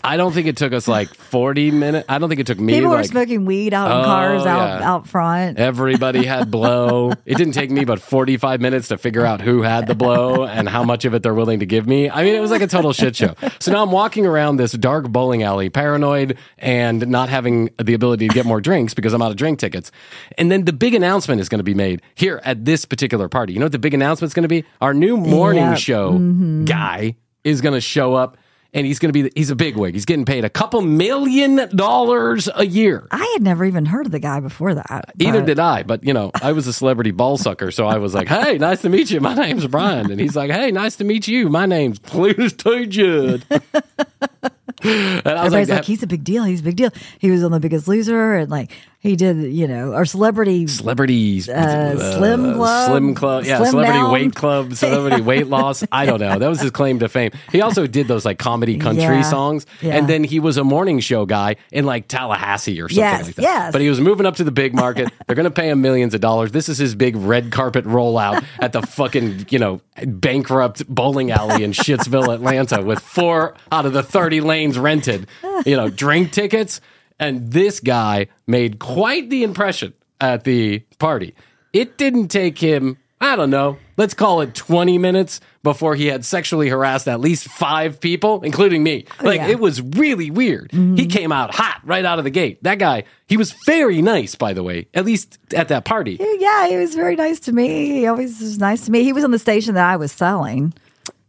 I 0.02 0.16
don't 0.16 0.32
think 0.32 0.46
it 0.46 0.56
took 0.56 0.72
us 0.72 0.88
like 0.88 1.08
forty 1.14 1.70
minutes. 1.70 2.06
I 2.08 2.18
don't 2.18 2.28
think 2.28 2.40
it 2.40 2.46
took 2.46 2.58
me 2.58 2.74
People 2.74 2.90
were 2.90 2.96
like 2.96 3.06
smoking 3.06 3.44
weed 3.44 3.74
out 3.74 3.90
in 3.90 3.96
Oh, 3.98 4.04
cars 4.04 4.46
out 4.46 4.80
yeah. 4.80 4.90
out 4.90 5.06
front. 5.08 5.58
Everybody 5.58 6.24
had 6.24 6.50
blow. 6.50 7.12
It 7.26 7.36
didn't 7.36 7.54
take 7.54 7.70
me 7.70 7.84
but 7.84 8.00
45 8.00 8.60
minutes 8.60 8.88
to 8.88 8.98
figure 8.98 9.26
out 9.26 9.40
who 9.40 9.62
had 9.62 9.86
the 9.88 9.94
blow 9.94 10.44
and 10.44 10.68
how 10.68 10.84
much 10.84 11.04
of 11.04 11.12
it 11.14 11.22
they're 11.22 11.34
willing 11.34 11.58
to 11.60 11.66
give 11.66 11.86
me. 11.86 12.08
I 12.08 12.22
mean, 12.22 12.34
it 12.34 12.40
was 12.40 12.50
like 12.52 12.62
a 12.62 12.66
total 12.68 12.92
shit 12.92 13.16
show. 13.16 13.34
So 13.58 13.72
now 13.72 13.82
I'm 13.82 13.90
walking 13.90 14.26
around 14.26 14.56
this 14.58 14.72
dark 14.72 15.08
bowling 15.08 15.42
alley, 15.42 15.68
paranoid 15.68 16.38
and 16.58 17.06
not 17.08 17.28
having 17.28 17.70
the 17.82 17.94
ability 17.94 18.28
to 18.28 18.34
get 18.34 18.46
more 18.46 18.60
drinks 18.60 18.94
because 18.94 19.12
I'm 19.12 19.22
out 19.22 19.30
of 19.32 19.36
drink 19.36 19.58
tickets. 19.58 19.90
And 20.38 20.50
then 20.52 20.64
the 20.66 20.72
big 20.72 20.94
announcement 20.94 21.40
is 21.40 21.48
going 21.48 21.58
to 21.58 21.64
be 21.64 21.74
made 21.74 22.00
here 22.14 22.40
at 22.44 22.64
this 22.64 22.84
particular 22.84 23.28
party. 23.28 23.52
You 23.52 23.58
know 23.58 23.66
what 23.66 23.72
the 23.72 23.78
big 23.78 23.94
announcement's 23.94 24.34
going 24.34 24.44
to 24.44 24.48
be? 24.48 24.64
Our 24.80 24.94
new 24.94 25.16
morning 25.16 25.64
Yep. 25.64 25.78
show 25.78 26.12
mm-hmm. 26.12 26.64
guy 26.64 27.16
is 27.44 27.60
going 27.60 27.74
to 27.74 27.80
show 27.80 28.14
up. 28.14 28.36
And 28.76 28.86
he's 28.86 28.98
going 28.98 29.10
to 29.10 29.22
be, 29.22 29.32
he's 29.34 29.48
a 29.48 29.56
big 29.56 29.74
wig. 29.74 29.94
He's 29.94 30.04
getting 30.04 30.26
paid 30.26 30.44
a 30.44 30.50
couple 30.50 30.82
million 30.82 31.74
dollars 31.74 32.46
a 32.54 32.66
year. 32.66 33.08
I 33.10 33.24
had 33.32 33.42
never 33.42 33.64
even 33.64 33.86
heard 33.86 34.04
of 34.04 34.12
the 34.12 34.18
guy 34.18 34.38
before 34.40 34.74
that. 34.74 35.14
Either 35.18 35.40
did 35.40 35.58
I, 35.58 35.82
but 35.82 36.04
you 36.04 36.12
know, 36.12 36.30
I 36.42 36.52
was 36.52 36.66
a 36.66 36.74
celebrity 36.74 37.10
ball 37.10 37.38
sucker, 37.38 37.70
so 37.70 37.86
I 37.86 37.96
was 37.96 38.12
like, 38.12 38.28
"Hey, 38.28 38.58
nice 38.58 38.82
to 38.82 38.90
meet 38.90 39.10
you. 39.10 39.18
My 39.20 39.34
name's 39.34 39.66
Bryan," 39.66 40.10
and 40.10 40.20
he's 40.20 40.36
like, 40.36 40.50
"Hey, 40.50 40.72
nice 40.72 40.96
to 40.96 41.04
meet 41.04 41.26
you. 41.26 41.48
My 41.48 41.64
name's 41.64 41.98
Cletus 42.00 42.54
T. 42.54 42.86
Judd." 42.86 43.46
and 44.82 45.26
I 45.26 45.44
was 45.44 45.54
Everybody's 45.54 45.68
like, 45.70 45.78
like, 45.78 45.84
he's 45.86 46.02
a 46.02 46.06
big 46.06 46.22
deal. 46.22 46.44
He's 46.44 46.60
a 46.60 46.64
big 46.64 46.76
deal. 46.76 46.90
He 47.18 47.30
was 47.30 47.42
on 47.42 47.52
The 47.52 47.60
Biggest 47.60 47.88
Loser, 47.88 48.34
and 48.34 48.50
like 48.50 48.72
he 49.06 49.16
did, 49.16 49.36
you 49.52 49.66
know, 49.66 49.92
or 49.94 50.04
celebrity. 50.04 50.66
"Celebrity 50.66 51.38
Uh, 51.50 51.96
Slim 52.18 52.54
Club? 52.54 52.90
Slim 52.90 53.14
Club, 53.14 53.44
yeah, 53.44 53.56
Slim 53.58 53.70
Celebrity 53.70 53.98
Down? 53.98 54.12
Weight 54.12 54.34
Club, 54.34 54.74
Celebrity 54.74 55.22
Weight 55.30 55.46
Loss." 55.46 55.84
I 55.90 56.04
don't 56.06 56.20
know. 56.20 56.38
That 56.38 56.48
was 56.48 56.60
his 56.60 56.70
claim 56.70 56.98
to 56.98 57.08
fame. 57.08 57.30
He 57.52 57.60
also 57.62 57.86
did 57.86 58.08
those 58.08 58.24
like 58.24 58.38
comedy 58.38 58.76
country 58.78 59.02
Yeah. 59.02 59.22
songs, 59.22 59.66
Yeah. 59.80 59.96
and 59.96 60.08
then 60.08 60.24
he 60.24 60.40
was 60.40 60.56
a 60.58 60.64
morning 60.64 61.00
show 61.00 61.24
guy 61.26 61.56
in 61.72 61.86
like 61.86 62.08
Tallahassee 62.08 62.80
or 62.80 62.88
something 62.88 63.02
Yes, 63.04 63.26
like 63.26 63.34
that. 63.36 63.42
yes. 63.42 63.72
But 63.72 63.80
he 63.80 63.88
was 63.88 64.00
moving 64.00 64.26
up 64.26 64.36
to 64.36 64.44
the 64.44 64.50
big 64.52 64.74
market. 64.74 65.08
They're 65.26 65.36
going 65.36 65.44
to 65.44 65.50
pay 65.50 65.70
him 65.70 65.80
millions 65.80 66.12
of 66.14 66.20
dollars. 66.20 66.52
This 66.52 66.68
is 66.68 66.78
his 66.78 66.94
big 66.94 67.16
red 67.16 67.50
carpet 67.52 67.84
rollout 67.84 68.44
at 68.60 68.72
the 68.72 68.82
fucking, 68.82 69.46
you 69.50 69.58
know, 69.58 69.80
bankrupt 70.04 70.86
bowling 70.88 71.30
alley 71.30 71.64
in 71.64 71.72
Shittsville, 71.72 72.32
Atlanta, 72.34 72.82
with 72.82 73.00
four 73.00 73.54
out 73.70 73.86
of 73.86 73.92
the 73.92 74.02
30 74.02 74.40
lanes 74.40 74.78
rented, 74.78 75.26
you 75.64 75.76
know, 75.76 75.88
drink 75.88 76.32
tickets. 76.32 76.80
And 77.18 77.50
this 77.52 77.80
guy 77.80 78.28
made 78.46 78.78
quite 78.78 79.30
the 79.30 79.42
impression 79.42 79.94
at 80.20 80.44
the 80.44 80.80
party. 80.98 81.34
It 81.72 81.98
didn't 81.98 82.28
take 82.28 82.58
him, 82.58 82.98
I 83.20 83.36
don't 83.36 83.50
know, 83.50 83.78
let's 83.96 84.14
call 84.14 84.40
it 84.40 84.54
20 84.54 84.98
minutes 84.98 85.40
before 85.62 85.94
he 85.94 86.06
had 86.06 86.24
sexually 86.24 86.68
harassed 86.68 87.08
at 87.08 87.20
least 87.20 87.48
five 87.48 88.00
people, 88.00 88.42
including 88.42 88.82
me. 88.82 89.04
Oh, 89.20 89.24
like, 89.24 89.40
yeah. 89.40 89.48
it 89.48 89.60
was 89.60 89.82
really 89.82 90.30
weird. 90.30 90.70
He 90.72 90.78
mm-hmm. 90.78 91.06
came 91.08 91.32
out 91.32 91.54
hot 91.54 91.80
right 91.84 92.04
out 92.04 92.18
of 92.18 92.24
the 92.24 92.30
gate. 92.30 92.62
That 92.62 92.78
guy, 92.78 93.04
he 93.26 93.36
was 93.36 93.54
very 93.66 94.00
nice, 94.02 94.34
by 94.34 94.52
the 94.52 94.62
way, 94.62 94.88
at 94.94 95.04
least 95.04 95.38
at 95.54 95.68
that 95.68 95.84
party. 95.84 96.18
Yeah, 96.20 96.68
he 96.68 96.76
was 96.76 96.94
very 96.94 97.16
nice 97.16 97.40
to 97.40 97.52
me. 97.52 97.86
He 97.86 98.06
always 98.06 98.40
was 98.40 98.58
nice 98.58 98.84
to 98.86 98.90
me. 98.90 99.02
He 99.02 99.12
was 99.12 99.24
on 99.24 99.30
the 99.30 99.38
station 99.38 99.74
that 99.74 99.86
I 99.86 99.96
was 99.96 100.12
selling, 100.12 100.72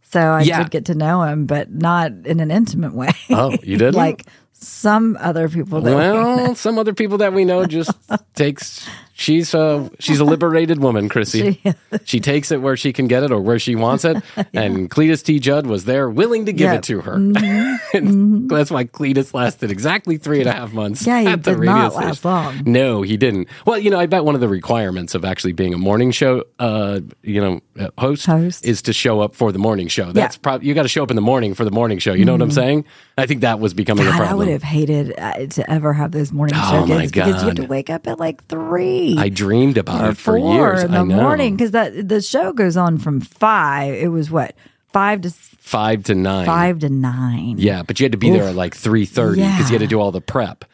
so 0.02 0.20
I 0.20 0.42
Yeah. 0.42 0.62
did 0.62 0.70
get 0.70 0.84
to 0.86 0.94
know 0.94 1.22
him, 1.22 1.46
but 1.46 1.70
not 1.72 2.12
in 2.24 2.40
an 2.40 2.50
intimate 2.50 2.94
way. 2.94 3.10
Oh, 3.30 3.50
you 3.62 3.76
didn't? 3.76 3.94
like 3.96 4.26
some 4.60 5.16
other 5.20 5.48
people. 5.48 5.80
That 5.80 5.94
Well, 5.94 6.54
some 6.54 6.78
other 6.78 6.94
people 6.94 7.18
that 7.18 7.32
we 7.32 7.44
know 7.44 7.64
just 7.66 7.90
takes. 8.34 8.88
She's 9.20 9.52
a 9.52 9.90
she's 9.98 10.20
a 10.20 10.24
liberated 10.24 10.78
woman, 10.78 11.08
Krissy. 11.08 11.58
She 12.04 12.20
takes 12.20 12.52
it 12.52 12.62
where 12.62 12.76
she 12.76 12.92
can 12.92 13.08
get 13.08 13.24
it 13.24 13.32
or 13.32 13.40
where 13.40 13.58
she 13.58 13.74
wants 13.74 14.04
it. 14.04 14.16
And 14.54 14.88
Cletus 14.88 15.24
T. 15.24 15.40
Judd 15.40 15.66
was 15.66 15.84
there, 15.86 16.08
willing 16.08 16.46
to 16.46 16.52
give 16.52 16.66
Yeah. 16.70 16.74
it 16.74 16.84
to 16.84 17.00
her. 17.00 17.14
and 17.94 18.48
that's 18.48 18.70
why 18.70 18.84
Cletus 18.84 19.34
lasted 19.34 19.70
exactly 19.72 20.18
three 20.18 20.38
and 20.40 20.48
a 20.48 20.52
half 20.52 20.72
months. 20.72 21.04
Yeah, 21.06 21.18
he 21.20 21.36
did 21.36 21.58
not 21.60 21.92
station. 21.92 22.08
last 22.08 22.24
long. 22.24 22.62
No, 22.64 23.02
he 23.02 23.16
didn't. 23.16 23.48
Well, 23.66 23.78
you 23.78 23.90
know, 23.90 23.98
I 23.98 24.06
bet 24.06 24.24
one 24.24 24.36
of 24.36 24.40
the 24.40 24.48
requirements 24.48 25.14
of 25.16 25.24
actually 25.24 25.52
being 25.52 25.74
a 25.74 25.78
morning 25.78 26.12
show, 26.12 26.44
uh, 26.60 27.00
you 27.22 27.40
know, 27.40 27.60
uh, 27.78 27.88
host, 27.98 28.24
Host. 28.26 28.64
is 28.64 28.82
to 28.82 28.92
show 28.92 29.20
up 29.20 29.34
for 29.34 29.50
the 29.50 29.58
morning 29.58 29.88
show. 29.88 30.12
That's 30.12 30.36
probably 30.36 30.68
you 30.68 30.74
got 30.74 30.82
to 30.82 30.88
show 30.88 31.02
up 31.02 31.10
in 31.10 31.16
the 31.16 31.22
morning 31.22 31.54
for 31.54 31.64
the 31.64 31.70
morning 31.72 31.98
show. 31.98 32.12
You 32.12 32.24
know 32.24 32.32
what 32.32 32.42
I'm 32.42 32.50
saying? 32.52 32.84
I 33.16 33.26
think 33.26 33.40
that 33.40 33.58
was 33.58 33.74
becoming 33.74 34.06
a 34.06 34.10
Mm-hmm. 34.10 34.18
God, 34.20 34.28
I 34.28 34.34
would 34.34 34.48
have 34.48 34.62
hated 34.62 35.18
uh, 35.18 35.46
to 35.46 35.70
ever 35.70 35.92
have 35.92 36.12
those 36.12 36.32
morning 36.32 36.54
Oh, 36.56 36.70
show 36.70 36.86
gigs 36.86 37.10
because 37.12 37.42
you 37.42 37.48
had 37.48 37.56
to 37.56 37.66
wake 37.66 37.90
up 37.90 38.06
at 38.06 38.18
like 38.20 38.44
three. 38.46 39.07
I 39.16 39.28
dreamed 39.28 39.78
about 39.78 40.10
it 40.10 40.16
for 40.16 40.36
years. 40.36 40.82
in 40.82 40.90
the 40.90 40.98
I 40.98 41.02
know. 41.04 41.16
morning 41.22 41.54
because 41.56 41.70
that 41.70 42.08
the 42.08 42.20
show 42.20 42.52
goes 42.52 42.76
on 42.76 42.98
from 42.98 43.20
five. 43.20 43.94
It 43.94 44.08
was 44.08 44.30
what 44.30 44.54
five 44.92 45.20
to 45.22 45.30
five 45.30 46.02
to 46.04 46.14
nine. 46.14 46.46
five 46.46 46.78
to 46.80 46.88
nine. 46.88 47.56
Yeah, 47.58 47.82
but 47.82 48.00
you 48.00 48.04
had 48.04 48.12
to 48.12 48.18
be 48.18 48.30
there 48.30 48.44
at 48.44 48.54
like 48.54 48.74
three 48.74 49.04
thirty 49.04 49.42
because 49.42 49.70
you 49.70 49.74
had 49.74 49.80
to 49.82 49.86
do 49.86 50.00
all 50.00 50.10
the 50.12 50.20
prep. 50.20 50.64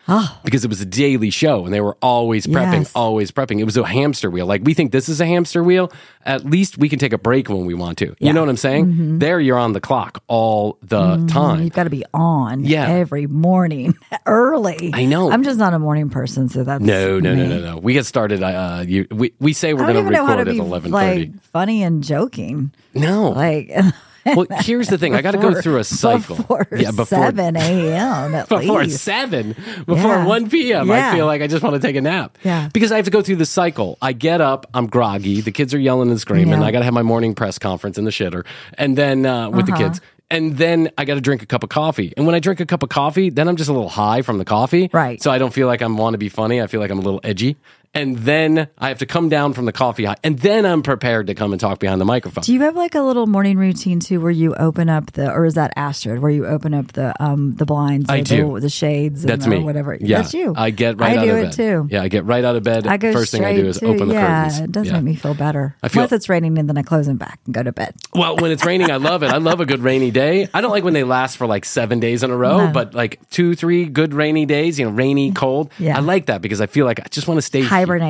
Because 0.45 0.65
it 0.65 0.69
was 0.69 0.83
a 0.83 0.87
daily 0.87 1.31
show 1.31 1.65
and 1.65 1.73
they 1.73 1.81
were 1.81 1.97
always 2.03 2.47
prepping, 2.47 2.73
Yes. 2.83 2.93
always 2.95 3.31
prepping. 3.31 3.59
It 3.59 3.65
was 3.65 3.77
a 3.79 3.85
hamster 3.87 4.31
wheel. 4.31 4.45
Like 4.47 4.61
we 4.63 4.75
think 4.75 4.93
this 4.93 5.09
is 5.09 5.19
a 5.21 5.25
hamster 5.27 5.65
wheel. 5.65 5.91
At 6.27 6.45
least 6.45 6.77
we 6.77 6.89
can 6.91 6.99
take 6.99 7.15
a 7.15 7.19
break 7.19 7.49
when 7.49 7.65
we 7.65 7.73
want 7.75 7.97
to. 7.99 8.15
You 8.19 8.33
know 8.35 8.41
what 8.41 8.51
I'm 8.51 8.57
saying? 8.59 8.87
Mm-hmm. 8.87 9.19
There, 9.19 9.41
you're 9.41 9.59
on 9.59 9.73
the 9.73 9.81
clock 9.81 10.23
all 10.27 10.79
the 10.83 11.25
time. 11.27 11.63
You've 11.65 11.73
got 11.73 11.85
to 11.85 11.91
be 11.91 12.05
on 12.13 12.65
Yeah. 12.65 12.87
every 12.89 13.27
morning 13.27 13.97
early. 14.27 14.91
I 14.93 15.07
know. 15.07 15.31
I'm 15.31 15.43
just 15.43 15.59
not 15.59 15.73
a 15.73 15.79
morning 15.79 16.11
person, 16.11 16.49
so 16.51 16.65
that's 16.65 16.83
No, 16.85 17.19
no, 17.19 17.35
no, 17.35 17.43
me. 17.43 17.49
no, 17.49 17.61
no. 17.61 17.79
We 17.79 17.95
get 17.95 18.05
started. 18.07 18.43
Uh, 18.43 18.85
you, 18.87 19.07
we 19.11 19.33
we 19.41 19.55
say 19.55 19.73
we're 19.73 19.81
going 19.85 19.95
to 19.95 20.01
even 20.01 20.13
know 20.13 20.27
how 20.27 20.37
record 20.37 20.49
at 20.49 20.57
eleven 20.57 20.93
thirty. 20.93 21.21
like 21.33 21.43
funny 21.45 21.83
and 21.83 22.03
joking. 22.05 22.73
no, 22.95 23.31
Like 23.31 23.71
well, 24.37 24.47
here's 24.61 24.89
the 24.89 24.99
thing. 24.99 25.15
I 25.15 25.23
got 25.23 25.33
to 25.33 25.39
go 25.39 25.61
through 25.61 25.79
a 25.79 25.85
cycle. 25.85 26.37
before, 26.37 26.67
yeah, 26.77 26.91
before 26.91 27.05
seven 27.07 27.57
a.m. 27.57 28.35
at 28.35 28.49
before 28.49 28.85
least. 28.85 29.03
seven, 29.05 29.55
before 29.87 29.97
Yeah. 30.15 30.27
one 30.27 30.49
p.m. 30.51 30.91
I 30.91 31.13
feel 31.15 31.27
like 31.27 31.43
I 31.43 31.47
just 31.47 31.63
want 31.63 31.75
to 31.75 31.81
take 31.81 31.97
a 31.97 32.01
nap. 32.01 32.39
Yeah. 32.43 32.69
because 32.73 32.93
I 32.93 32.97
have 32.97 33.05
to 33.05 33.11
go 33.11 33.23
through 33.23 33.37
the 33.37 33.47
cycle. 33.47 33.99
I 34.01 34.13
get 34.13 34.41
up, 34.41 34.67
I'm 34.75 34.87
groggy. 34.87 35.41
The 35.41 35.53
kids 35.53 35.75
are 35.75 35.79
yelling 35.79 36.11
and 36.11 36.21
screaming. 36.21 36.61
Yeah. 36.61 36.67
I 36.67 36.73
got 36.73 36.79
to 36.81 36.85
have 36.85 36.95
my 36.95 37.03
morning 37.03 37.35
press 37.35 37.59
conference 37.59 37.99
in 37.99 38.05
the 38.05 38.11
shitter, 38.11 38.45
and 38.79 38.97
then 38.97 39.27
uh, 39.27 39.51
with 39.51 39.69
Uh-huh. 39.69 39.79
the 39.79 39.85
kids. 39.85 40.01
And 40.31 40.57
then 40.57 40.91
I 40.97 41.05
got 41.05 41.15
to 41.15 41.21
drink 41.21 41.43
a 41.43 41.47
cup 41.47 41.63
of 41.63 41.69
coffee. 41.69 42.15
And 42.17 42.25
when 42.27 42.35
I 42.35 42.39
drink 42.39 42.59
a 42.59 42.67
cup 42.67 42.83
of 42.83 42.89
coffee, 42.89 43.29
then 43.29 43.47
I'm 43.47 43.57
just 43.57 43.69
a 43.69 43.75
little 43.75 43.91
high 43.91 44.23
from 44.23 44.39
the 44.39 44.45
coffee. 44.47 44.89
Right. 44.91 45.23
So 45.23 45.31
I 45.31 45.37
don't 45.37 45.53
feel 45.53 45.67
like 45.67 45.83
I 45.83 45.87
want 45.87 46.15
to 46.15 46.19
be 46.19 46.31
funny. 46.31 46.63
I 46.63 46.67
feel 46.67 46.81
like 46.81 46.91
I'm 46.91 46.99
a 46.99 47.03
little 47.03 47.21
edgy. 47.23 47.57
And 47.95 48.17
then 48.19 48.69
I 48.79 48.89
have 48.89 48.99
to 48.99 49.07
come 49.07 49.29
down 49.29 49.53
from 49.53 49.65
the 49.67 49.73
coffee 49.73 50.05
high. 50.05 50.17
And 50.25 50.39
then 50.39 50.67
I'm 50.67 50.83
prepared 50.83 51.29
to 51.29 51.35
come 51.35 51.53
and 51.53 51.61
talk 51.61 51.79
behind 51.79 52.01
the 52.01 52.05
microphone. 52.05 52.43
Do 52.43 52.53
you 52.53 52.61
have 52.63 52.75
like 52.77 52.95
a 52.95 53.01
little 53.03 53.27
morning 53.27 53.57
routine 53.57 54.01
too, 54.01 54.21
where 54.21 54.31
you 54.33 54.55
open 54.55 54.89
up 54.89 55.13
the, 55.13 55.31
or 55.31 55.45
is 55.45 55.55
that 55.55 55.73
Astrid, 55.77 56.21
where 56.21 56.31
you 56.31 56.47
open 56.47 56.75
up 56.75 56.93
the 56.93 57.15
um 57.23 57.55
the 57.55 57.65
blinds, 57.67 58.11
I 58.11 58.21
do. 58.23 58.55
the, 58.55 58.61
the 58.63 58.69
shades, 58.69 59.23
and 59.23 59.31
That's 59.31 59.47
me. 59.47 59.61
whatever. 59.61 59.97
Yeah, 60.01 60.23
that's 60.23 60.35
you. 60.35 60.55
I 60.57 60.71
get 60.71 60.99
right 60.99 61.17
I 61.19 61.21
out 61.21 61.25
do 61.25 61.31
of 61.31 61.37
it 61.39 61.43
bed. 61.45 61.53
too. 61.53 61.89
Yeah, 61.91 62.03
I 62.03 62.09
get 62.09 62.25
right 62.25 62.45
out 62.45 62.57
of 62.57 62.63
bed. 62.63 62.87
I 62.87 62.97
go 62.97 63.13
First 63.13 63.33
thing 63.33 63.45
I 63.45 63.55
do 63.55 63.67
is 63.67 63.79
to- 63.79 63.87
open 63.87 64.09
the 64.09 64.15
yeah, 64.15 64.45
curtains. 64.45 64.61
It 64.61 64.73
does 64.73 64.87
Yeah. 64.89 64.93
make 64.95 65.03
me 65.05 65.15
feel 65.15 65.35
better. 65.35 65.77
I 65.83 65.89
feel- 65.89 66.03
Unless 66.03 66.13
it's 66.13 66.29
raining, 66.29 66.59
and 66.59 66.69
then 66.69 66.77
I 66.77 66.83
close 66.83 67.07
them 67.07 67.17
back 67.17 67.39
and 67.47 67.55
go 67.55 67.63
to 67.63 67.73
bed. 67.73 67.95
Well, 68.13 68.37
when 68.37 68.51
it's 68.51 68.65
raining, 68.65 68.91
I 68.91 68.97
love 68.97 69.23
it. 69.23 69.31
I 69.31 69.39
love 69.39 69.61
a 69.61 69.67
good 69.67 69.81
rainy 69.81 70.11
day. 70.11 70.49
I 70.53 70.61
don't 70.61 70.71
like 70.73 70.85
when 70.85 70.95
they 70.95 71.05
last 71.05 71.37
for 71.37 71.47
like 71.47 71.65
seven 71.65 72.01
days 72.01 72.23
in 72.23 72.31
a 72.31 72.37
row, 72.37 72.67
No. 72.67 72.73
but 72.73 72.95
like 72.95 73.21
two, 73.31 73.55
three 73.55 73.85
good 73.87 74.15
rainy 74.15 74.47
days, 74.47 74.79
you 74.79 74.85
know, 74.87 74.91
rainy, 74.91 75.33
cold. 75.33 75.71
Yeah. 75.79 75.97
I 75.97 76.01
like 76.01 76.27
that 76.27 76.43
because 76.43 76.61
I 76.61 76.67
feel 76.67 76.87
like 76.87 76.99
I 77.01 77.07
just 77.11 77.29
want 77.29 77.39
to 77.39 77.43
stay 77.43 77.63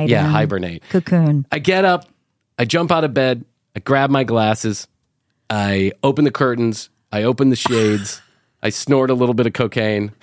Yeah, 0.09 0.27
hibernate. 0.27 0.83
Cocoon. 0.89 1.45
I 1.51 1.59
get 1.59 1.85
up, 1.85 2.07
I 2.57 2.65
jump 2.65 2.91
out 2.91 3.03
of 3.03 3.13
bed, 3.13 3.45
I 3.75 3.79
grab 3.79 4.09
my 4.09 4.23
glasses, 4.23 4.87
I 5.49 5.93
open 6.03 6.25
the 6.25 6.31
curtains, 6.31 6.89
I 7.11 7.23
open 7.23 7.49
the 7.49 7.55
shades, 7.55 8.21
I 8.61 8.69
snort 8.69 9.09
a 9.09 9.13
little 9.13 9.35
bit 9.35 9.47
of 9.47 9.53
cocaine. 9.53 10.11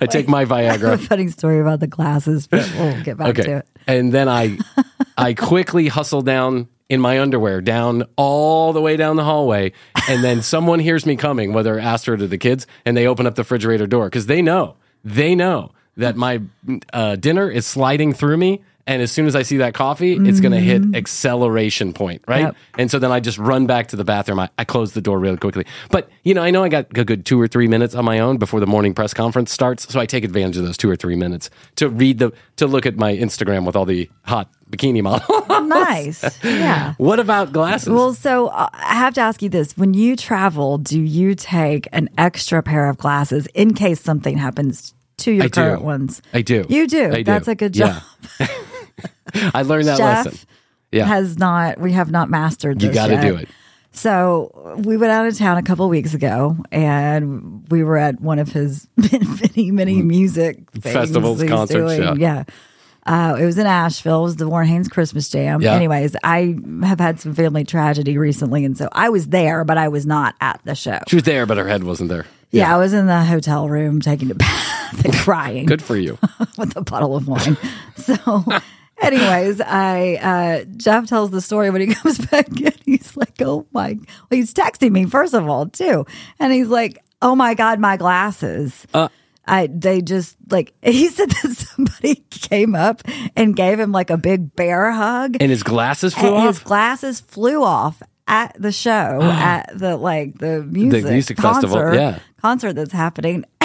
I 0.00 0.06
take 0.06 0.28
my 0.28 0.44
Viagra. 0.44 0.86
I 0.86 0.90
have 0.90 1.02
a 1.02 1.06
funny 1.06 1.28
story 1.28 1.60
about 1.60 1.80
the 1.80 1.88
glasses, 1.88 2.46
but 2.46 2.70
we'll 2.78 3.02
get 3.02 3.16
back 3.16 3.34
to 3.34 3.56
it. 3.58 3.68
And 3.86 4.12
then 4.12 4.28
I 4.28 4.58
I 5.16 5.34
quickly 5.34 5.88
hustle 5.88 6.22
down 6.22 6.68
in 6.88 7.00
my 7.00 7.18
underwear 7.20 7.60
down 7.60 8.04
all 8.16 8.72
the 8.72 8.80
way 8.80 8.96
down 8.96 9.16
the 9.16 9.24
hallway 9.24 9.72
and 10.08 10.22
then 10.22 10.42
someone 10.42 10.80
hears 10.80 11.06
me 11.06 11.16
coming, 11.16 11.52
whether 11.52 11.78
Astrid 11.78 12.20
or 12.22 12.26
the 12.26 12.38
kids, 12.38 12.66
and 12.84 12.96
they 12.96 13.06
open 13.06 13.26
up 13.26 13.34
the 13.34 13.42
refrigerator 13.42 13.86
door 13.86 14.06
because 14.06 14.26
they 14.26 14.42
know, 14.42 14.76
they 15.02 15.34
know 15.34 15.72
that 15.96 16.16
my 16.16 16.40
uh, 16.92 17.16
dinner 17.16 17.50
is 17.50 17.66
sliding 17.66 18.12
through 18.12 18.36
me. 18.36 18.62
And 18.86 19.00
as 19.00 19.10
soon 19.10 19.26
as 19.26 19.34
I 19.34 19.42
see 19.42 19.56
that 19.58 19.72
coffee, 19.72 20.12
it's 20.12 20.40
going 20.40 20.52
to 20.52 20.60
hit 20.60 20.94
acceleration 20.94 21.94
point, 21.94 22.22
right? 22.28 22.42
Yep. 22.42 22.56
And 22.76 22.90
so 22.90 22.98
then 22.98 23.10
I 23.10 23.18
just 23.18 23.38
run 23.38 23.66
back 23.66 23.88
to 23.88 23.96
the 23.96 24.04
bathroom. 24.04 24.38
I, 24.38 24.50
I 24.58 24.64
close 24.64 24.92
the 24.92 25.00
door 25.00 25.18
really 25.18 25.38
quickly. 25.38 25.64
But, 25.90 26.10
you 26.22 26.34
know, 26.34 26.42
I 26.42 26.50
know 26.50 26.62
I 26.62 26.68
got 26.68 26.88
a 26.94 27.04
good 27.04 27.24
two 27.24 27.40
or 27.40 27.48
three 27.48 27.66
minutes 27.66 27.94
on 27.94 28.04
my 28.04 28.18
own 28.18 28.36
before 28.36 28.60
the 28.60 28.66
morning 28.66 28.92
press 28.92 29.14
conference 29.14 29.50
starts. 29.52 29.90
So 29.90 30.00
I 30.00 30.04
take 30.04 30.22
advantage 30.22 30.58
of 30.58 30.66
those 30.66 30.76
two 30.76 30.90
or 30.90 30.96
three 30.96 31.16
minutes 31.16 31.48
to 31.76 31.88
read 31.88 32.18
the, 32.18 32.32
to 32.56 32.66
look 32.66 32.84
at 32.84 32.96
my 32.96 33.16
Instagram 33.16 33.64
with 33.64 33.74
all 33.74 33.86
the 33.86 34.10
hot 34.24 34.50
bikini 34.70 35.02
models. 35.02 35.48
nice. 35.68 36.44
Yeah. 36.44 36.92
what 36.98 37.20
about 37.20 37.52
glasses? 37.52 37.88
Well, 37.88 38.12
so 38.12 38.48
uh, 38.48 38.68
I 38.72 38.96
have 38.96 39.14
to 39.14 39.20
ask 39.22 39.40
you 39.40 39.48
this: 39.48 39.76
When 39.76 39.94
you 39.94 40.16
travel, 40.16 40.78
do 40.78 41.00
you 41.00 41.34
take 41.34 41.88
an 41.92 42.10
extra 42.18 42.62
pair 42.62 42.88
of 42.88 42.98
glasses 42.98 43.46
in 43.54 43.74
case 43.74 44.00
something 44.00 44.36
happens 44.36 44.94
to 45.18 45.32
your 45.32 45.44
I 45.44 45.46
do. 45.48 45.52
current 45.52 45.82
ones? 45.82 46.22
I 46.32 46.42
do. 46.42 46.64
You 46.68 46.86
do. 46.86 47.10
I 47.12 47.16
do. 47.16 47.24
That's 47.24 47.48
a 47.48 47.54
good 47.54 47.72
job. 47.74 48.02
Yeah. 48.40 48.46
I 49.54 49.62
learned 49.62 49.86
that 49.88 49.98
Jeff 49.98 50.26
lesson. 50.26 50.48
Yeah. 50.92 51.06
Has 51.06 51.38
not. 51.38 51.78
We 51.80 51.92
have 51.92 52.10
not 52.10 52.30
mastered. 52.30 52.82
you 52.82 52.92
got 52.92 53.08
to 53.08 53.20
do 53.20 53.36
it. 53.36 53.48
So 53.92 54.74
we 54.84 54.96
went 54.96 55.12
out 55.12 55.26
of 55.26 55.36
town 55.38 55.56
a 55.56 55.62
couple 55.62 55.84
of 55.84 55.90
weeks 55.90 56.14
ago, 56.14 56.56
and 56.72 57.64
we 57.70 57.82
were 57.84 57.96
at 57.96 58.20
one 58.20 58.38
of 58.40 58.48
his 58.52 58.88
many, 58.96 59.70
many 59.70 60.02
music 60.02 60.56
things 60.72 60.84
Mm-hmm. 60.84 61.00
Festivals, 61.00 61.42
concerts, 61.44 61.96
doing. 61.96 62.02
yeah. 62.02 62.14
Yeah. 62.36 62.44
Uh, 63.06 63.36
it 63.38 63.44
was 63.44 63.58
in 63.58 63.66
Asheville. 63.66 64.20
It 64.20 64.24
was 64.24 64.36
the 64.36 64.48
Warren 64.48 64.66
Haynes 64.66 64.88
Christmas 64.88 65.28
Jam. 65.28 65.60
Yeah. 65.60 65.74
Anyways, 65.74 66.16
I 66.24 66.56
have 66.82 66.98
had 66.98 67.20
some 67.20 67.34
family 67.34 67.62
tragedy 67.64 68.16
recently, 68.18 68.64
and 68.64 68.78
so 68.78 68.88
I 68.92 69.10
was 69.10 69.28
there, 69.28 69.62
but 69.64 69.76
I 69.78 69.88
was 69.88 70.06
not 70.06 70.34
at 70.40 70.60
the 70.64 70.74
show. 70.74 70.98
She 71.08 71.16
was 71.16 71.22
there, 71.24 71.44
but 71.44 71.58
her 71.58 71.68
head 71.68 71.84
wasn't 71.84 72.08
there. 72.08 72.24
Yeah, 72.54 72.74
I 72.74 72.78
was 72.78 72.92
in 72.92 73.06
the 73.06 73.24
hotel 73.24 73.68
room 73.68 74.00
taking 74.00 74.30
a 74.30 74.34
bath 74.36 75.04
and 75.04 75.12
crying 75.14 75.66
Good 75.66 75.82
for 75.82 75.96
you. 75.96 76.18
with 76.58 76.76
a 76.76 76.80
bottle 76.82 77.16
of 77.16 77.26
wine. 77.28 77.56
So, 77.96 78.44
anyways, 79.00 79.60
I 79.62 80.16
uh, 80.16 80.64
Jeff 80.76 81.06
tells 81.06 81.30
the 81.30 81.40
story 81.40 81.70
when 81.70 81.80
he 81.80 81.94
comes 81.94 82.18
back 82.26 82.48
in. 82.60 82.72
He's 82.84 83.16
like, 83.16 83.40
"Oh 83.40 83.66
my!" 83.72 83.94
Well, 83.94 84.26
he's 84.30 84.52
texting 84.52 84.90
me 84.90 85.06
first 85.06 85.32
of 85.32 85.48
all 85.48 85.66
too, 85.68 86.04
and 86.38 86.52
he's 86.52 86.68
like, 86.68 86.98
"Oh 87.22 87.34
my 87.34 87.54
god, 87.54 87.78
my 87.78 87.96
glasses." 87.96 88.86
Uh. 88.92 89.08
I 89.46 89.68
they 89.68 90.00
just 90.02 90.36
like 90.50 90.74
he 90.82 91.08
said 91.08 91.30
that 91.30 91.52
somebody 91.52 92.16
came 92.30 92.74
up 92.74 93.02
and 93.36 93.54
gave 93.54 93.78
him 93.78 93.92
like 93.92 94.10
a 94.10 94.16
big 94.16 94.54
bear 94.56 94.90
hug, 94.90 95.36
And 95.40 95.50
his 95.50 95.62
glasses 95.62 96.14
flew 96.14 96.34
and 96.34 96.46
his 96.46 96.58
glasses 96.58 97.20
flew 97.20 97.62
off 97.62 98.02
at 98.26 98.56
the 98.60 98.72
show 98.72 98.90
at 99.22 99.70
the 99.78 99.96
like 99.96 100.38
the 100.38 100.62
music, 100.62 101.04
music 101.04 101.38
festival, 101.40 101.76
concert, 101.76 101.94
yeah. 101.94 102.18
concert 102.40 102.72
that's 102.74 102.92
happening. 102.92 103.44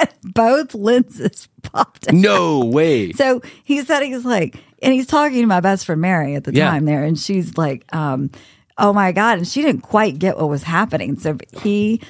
and 0.00 0.08
both 0.24 0.74
lenses 0.74 1.48
popped 1.62 2.08
out. 2.08 2.14
No 2.14 2.64
way. 2.64 3.12
So 3.12 3.40
he 3.64 3.82
said 3.82 4.02
he's 4.02 4.24
like, 4.24 4.56
and 4.82 4.92
he's 4.92 5.06
talking 5.06 5.40
to 5.40 5.46
my 5.46 5.60
best 5.60 5.86
friend 5.86 6.00
Mary 6.00 6.34
at 6.34 6.44
the 6.44 6.52
Yeah. 6.54 6.70
time 6.70 6.84
there, 6.84 7.04
and 7.04 7.18
she's 7.18 7.56
like, 7.56 7.84
um, 7.94 8.30
"Oh 8.78 8.92
my 8.92 9.12
god!" 9.12 9.38
And 9.38 9.48
she 9.48 9.62
didn't 9.62 9.82
quite 9.82 10.18
get 10.18 10.36
what 10.38 10.48
was 10.48 10.62
happening, 10.64 11.18
so 11.18 11.36
he 11.62 12.00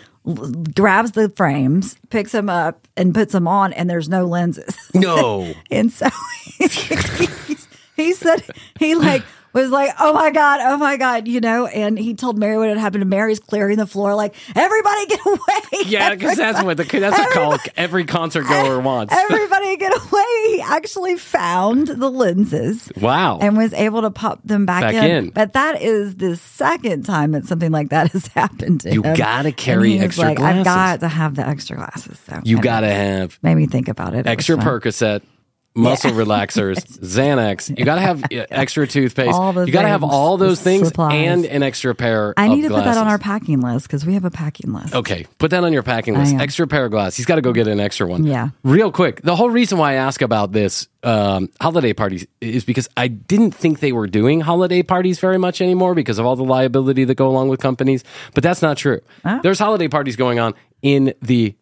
grabs 0.74 1.12
the 1.12 1.28
frames, 1.28 1.96
picks 2.08 2.32
them 2.32 2.48
up, 2.48 2.88
and 2.96 3.14
puts 3.14 3.32
them 3.32 3.46
on, 3.46 3.72
and 3.74 3.90
there's 3.90 4.08
no 4.08 4.24
lenses. 4.24 4.74
No. 4.94 5.52
And 5.70 5.92
so 5.92 6.08
he 7.96 8.12
said 8.14 8.42
he 8.78 8.94
like 8.94 9.22
was 9.62 9.70
like, 9.70 9.90
oh 10.00 10.12
my 10.12 10.30
god, 10.30 10.60
oh 10.62 10.76
my 10.76 10.96
god, 10.96 11.26
you 11.28 11.40
know. 11.40 11.66
And 11.66 11.98
he 11.98 12.14
told 12.14 12.38
Mary 12.38 12.58
what 12.58 12.68
had 12.68 12.78
happened. 12.78 13.02
And 13.02 13.10
Mary's 13.10 13.40
clearing 13.40 13.76
the 13.78 13.86
floor, 13.86 14.14
like 14.14 14.34
everybody 14.54 15.06
get 15.06 15.26
away. 15.26 15.38
Yeah, 15.86 16.14
because 16.14 16.36
that's 16.36 16.62
what 16.62 16.76
the, 16.76 16.84
that's 16.84 17.18
what 17.18 17.32
call 17.32 17.58
every 17.76 18.04
concert 18.04 18.46
goer 18.46 18.80
wants. 18.80 19.14
Everybody 19.24 19.76
get 19.76 19.92
away. 19.92 20.24
He 20.56 20.60
actually 20.60 21.16
found 21.16 21.88
the 21.88 22.10
lenses. 22.10 22.90
Wow. 23.00 23.38
And 23.40 23.56
was 23.56 23.72
able 23.72 24.02
to 24.02 24.10
pop 24.10 24.40
them 24.44 24.66
back, 24.66 24.82
Back 24.82 24.94
in. 24.94 25.04
in. 25.26 25.30
But 25.30 25.52
that 25.54 25.80
is 25.82 26.16
the 26.16 26.36
second 26.36 27.04
time 27.04 27.32
that 27.32 27.46
something 27.46 27.70
like 27.72 27.90
that 27.90 28.10
has 28.12 28.26
happened 28.34 28.82
to 28.82 28.92
You 28.92 29.02
him. 29.02 29.16
gotta 29.16 29.48
And 29.48 29.56
carry 29.56 29.98
extra 29.98 30.24
like, 30.26 30.40
I've 30.40 30.64
got 30.64 31.00
to 31.00 31.08
have 31.08 31.34
the 31.36 31.46
extra 31.46 31.76
glasses. 31.76 32.18
So 32.26 32.40
you 32.44 32.56
anyway, 32.58 32.62
got 32.62 32.80
to 32.80 32.90
have 32.92 33.38
made 33.42 33.54
me 33.54 33.66
think 33.66 33.88
about 33.88 34.14
it. 34.14 34.26
Extra 34.26 34.56
fun. 34.56 34.64
Muscle 35.76 36.12
relaxers, 36.12 36.76
Xanax. 37.00 37.76
You 37.76 37.84
got 37.84 37.96
to 37.96 38.00
have 38.00 38.24
uh, 38.24 38.46
extra 38.50 38.86
toothpaste. 38.86 39.36
You 39.36 39.72
got 39.72 39.82
to 39.82 39.88
have 39.88 40.04
all 40.04 40.36
those 40.36 40.60
things 40.60 40.86
supplies. 40.88 41.14
and 41.14 41.44
an 41.44 41.62
extra 41.64 41.94
pair 41.96 42.32
I 42.36 42.46
need 42.48 42.62
to 42.62 42.68
put 42.68 42.84
that 42.84 42.96
on 42.96 43.08
our 43.08 43.18
packing 43.18 43.60
list 43.60 43.86
because 43.88 44.06
we 44.06 44.14
have 44.14 44.24
a 44.24 44.30
packing 44.30 44.72
list. 44.72 44.94
Okay, 44.94 45.26
put 45.38 45.50
that 45.50 45.64
on 45.64 45.72
your 45.72 45.82
packing 45.82 46.14
list. 46.14 46.34
Extra 46.36 46.66
pair 46.68 46.84
of 46.84 46.92
glasses. 46.92 47.16
He's 47.16 47.26
got 47.26 47.36
to 47.36 47.42
go 47.42 47.52
get 47.52 47.66
an 47.66 47.80
extra 47.80 48.06
one. 48.06 48.24
Yeah. 48.24 48.50
Real 48.62 48.92
quick. 48.92 49.22
The 49.22 49.34
whole 49.34 49.50
reason 49.50 49.78
why 49.78 49.92
I 49.92 49.94
ask 49.94 50.22
about 50.22 50.52
this 50.52 50.86
um, 51.02 51.50
holiday 51.60 51.92
parties 51.92 52.24
is 52.40 52.64
because 52.64 52.88
I 52.96 53.08
didn't 53.08 53.52
think 53.52 53.80
they 53.80 53.92
were 53.92 54.06
doing 54.06 54.40
holiday 54.42 54.82
parties 54.82 55.18
very 55.18 55.38
much 55.38 55.60
anymore 55.60 55.94
because 55.96 56.18
of 56.20 56.26
all 56.26 56.36
the 56.36 56.44
liability 56.44 57.04
that 57.04 57.16
go 57.16 57.28
along 57.28 57.48
with 57.48 57.60
companies. 57.60 58.04
But 58.34 58.44
that's 58.44 58.62
not 58.62 58.76
true. 58.76 59.00
There's 59.42 59.58
holiday 59.58 59.88
parties 59.88 60.14
going 60.14 60.38
on 60.38 60.54
in 60.82 61.14
the 61.20 61.56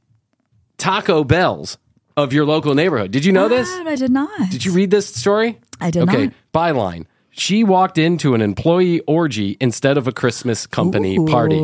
Taco 0.76 1.24
Bells 1.24 1.78
of 2.16 2.32
your 2.32 2.44
local 2.44 2.74
neighborhood. 2.74 3.10
Did 3.10 3.24
you 3.24 3.32
know 3.32 3.48
this? 3.48 3.68
What? 3.70 3.86
I 3.86 3.96
did 3.96 4.10
not. 4.10 4.50
Did 4.50 4.64
you 4.64 4.72
read 4.72 4.90
this 4.90 5.06
story? 5.06 5.58
I 5.80 5.90
did 5.90 6.06
not. 6.06 6.14
okay. 6.14 6.24
not. 6.26 6.34
Byline. 6.52 7.06
She 7.30 7.64
walked 7.64 7.96
into 7.96 8.34
an 8.34 8.42
employee 8.42 9.00
orgy 9.00 9.56
instead 9.58 9.96
of 9.96 10.06
a 10.06 10.12
Christmas 10.12 10.66
company 10.66 11.18
party. 11.26 11.60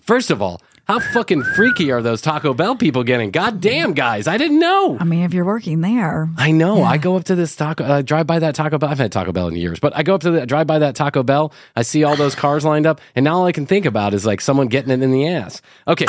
First 0.00 0.32
of 0.32 0.42
all, 0.42 0.60
how 0.86 1.00
fucking 1.00 1.42
freaky 1.42 1.90
are 1.90 2.00
those 2.00 2.22
Taco 2.22 2.54
Bell 2.54 2.76
people 2.76 3.02
getting? 3.02 3.32
God 3.32 3.60
damn, 3.60 3.92
guys. 3.92 4.28
I 4.28 4.36
didn't 4.36 4.60
know. 4.60 4.96
I 5.00 5.04
mean, 5.04 5.24
if 5.24 5.34
you're 5.34 5.44
working 5.44 5.80
there, 5.80 6.28
I 6.36 6.52
know. 6.52 6.84
I 6.84 6.96
go 6.96 7.16
up 7.16 7.24
to 7.24 7.34
this 7.34 7.56
Taco, 7.56 7.84
I 7.84 8.02
drive 8.02 8.28
by 8.28 8.38
that 8.38 8.54
Taco 8.54 8.78
Bell. 8.78 8.90
I've 8.90 8.98
had 8.98 9.10
Taco 9.10 9.32
Bell 9.32 9.48
in 9.48 9.56
years, 9.56 9.80
but 9.80 9.96
I 9.96 10.04
go 10.04 10.14
up 10.14 10.20
to 10.20 10.30
the, 10.30 10.46
drive 10.46 10.68
by 10.68 10.78
that 10.78 10.94
Taco 10.94 11.24
Bell. 11.24 11.52
I 11.74 11.82
see 11.82 12.04
all 12.04 12.14
those 12.14 12.36
cars 12.36 12.64
lined 12.64 12.86
up, 12.86 13.00
and 13.16 13.24
now 13.24 13.38
all 13.38 13.46
I 13.46 13.52
can 13.52 13.66
think 13.66 13.84
about 13.84 14.14
is 14.14 14.24
like 14.24 14.40
someone 14.40 14.68
getting 14.68 14.92
it 14.92 15.02
in 15.02 15.10
the 15.10 15.26
ass. 15.26 15.60
Okay. 15.88 16.06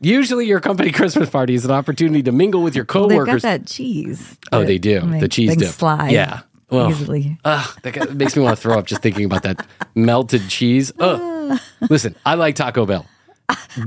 Usually, 0.00 0.46
your 0.46 0.60
company 0.60 0.90
Christmas 0.92 1.28
party 1.30 1.54
is 1.54 1.64
an 1.64 1.70
opportunity 1.70 2.22
to 2.22 2.32
mingle 2.32 2.62
with 2.62 2.74
your 2.76 2.84
they've 2.84 2.94
got 2.94 3.08
coworkers. 3.10 3.42
that 3.42 3.66
cheese. 3.66 4.36
Oh, 4.52 4.64
they 4.64 4.78
do. 4.78 5.00
The 5.00 5.28
cheese 5.28 5.56
dip. 5.56 5.68
slide. 5.70 6.10
Yeah. 6.12 6.40
Well, 6.70 6.90
easily. 6.90 7.38
Ugh, 7.44 7.78
that 7.82 7.94
got- 7.94 8.14
makes 8.14 8.36
me 8.36 8.42
want 8.42 8.56
to 8.56 8.62
throw 8.62 8.78
up 8.78 8.86
just 8.86 9.00
thinking 9.02 9.24
about 9.24 9.42
that 9.44 9.66
melted 9.94 10.48
cheese. 10.48 10.92
Ugh. 10.98 11.18
Ah. 11.50 11.62
Listen, 11.88 12.14
I 12.26 12.34
like 12.34 12.56
Taco 12.56 12.84
Bell. 12.84 13.06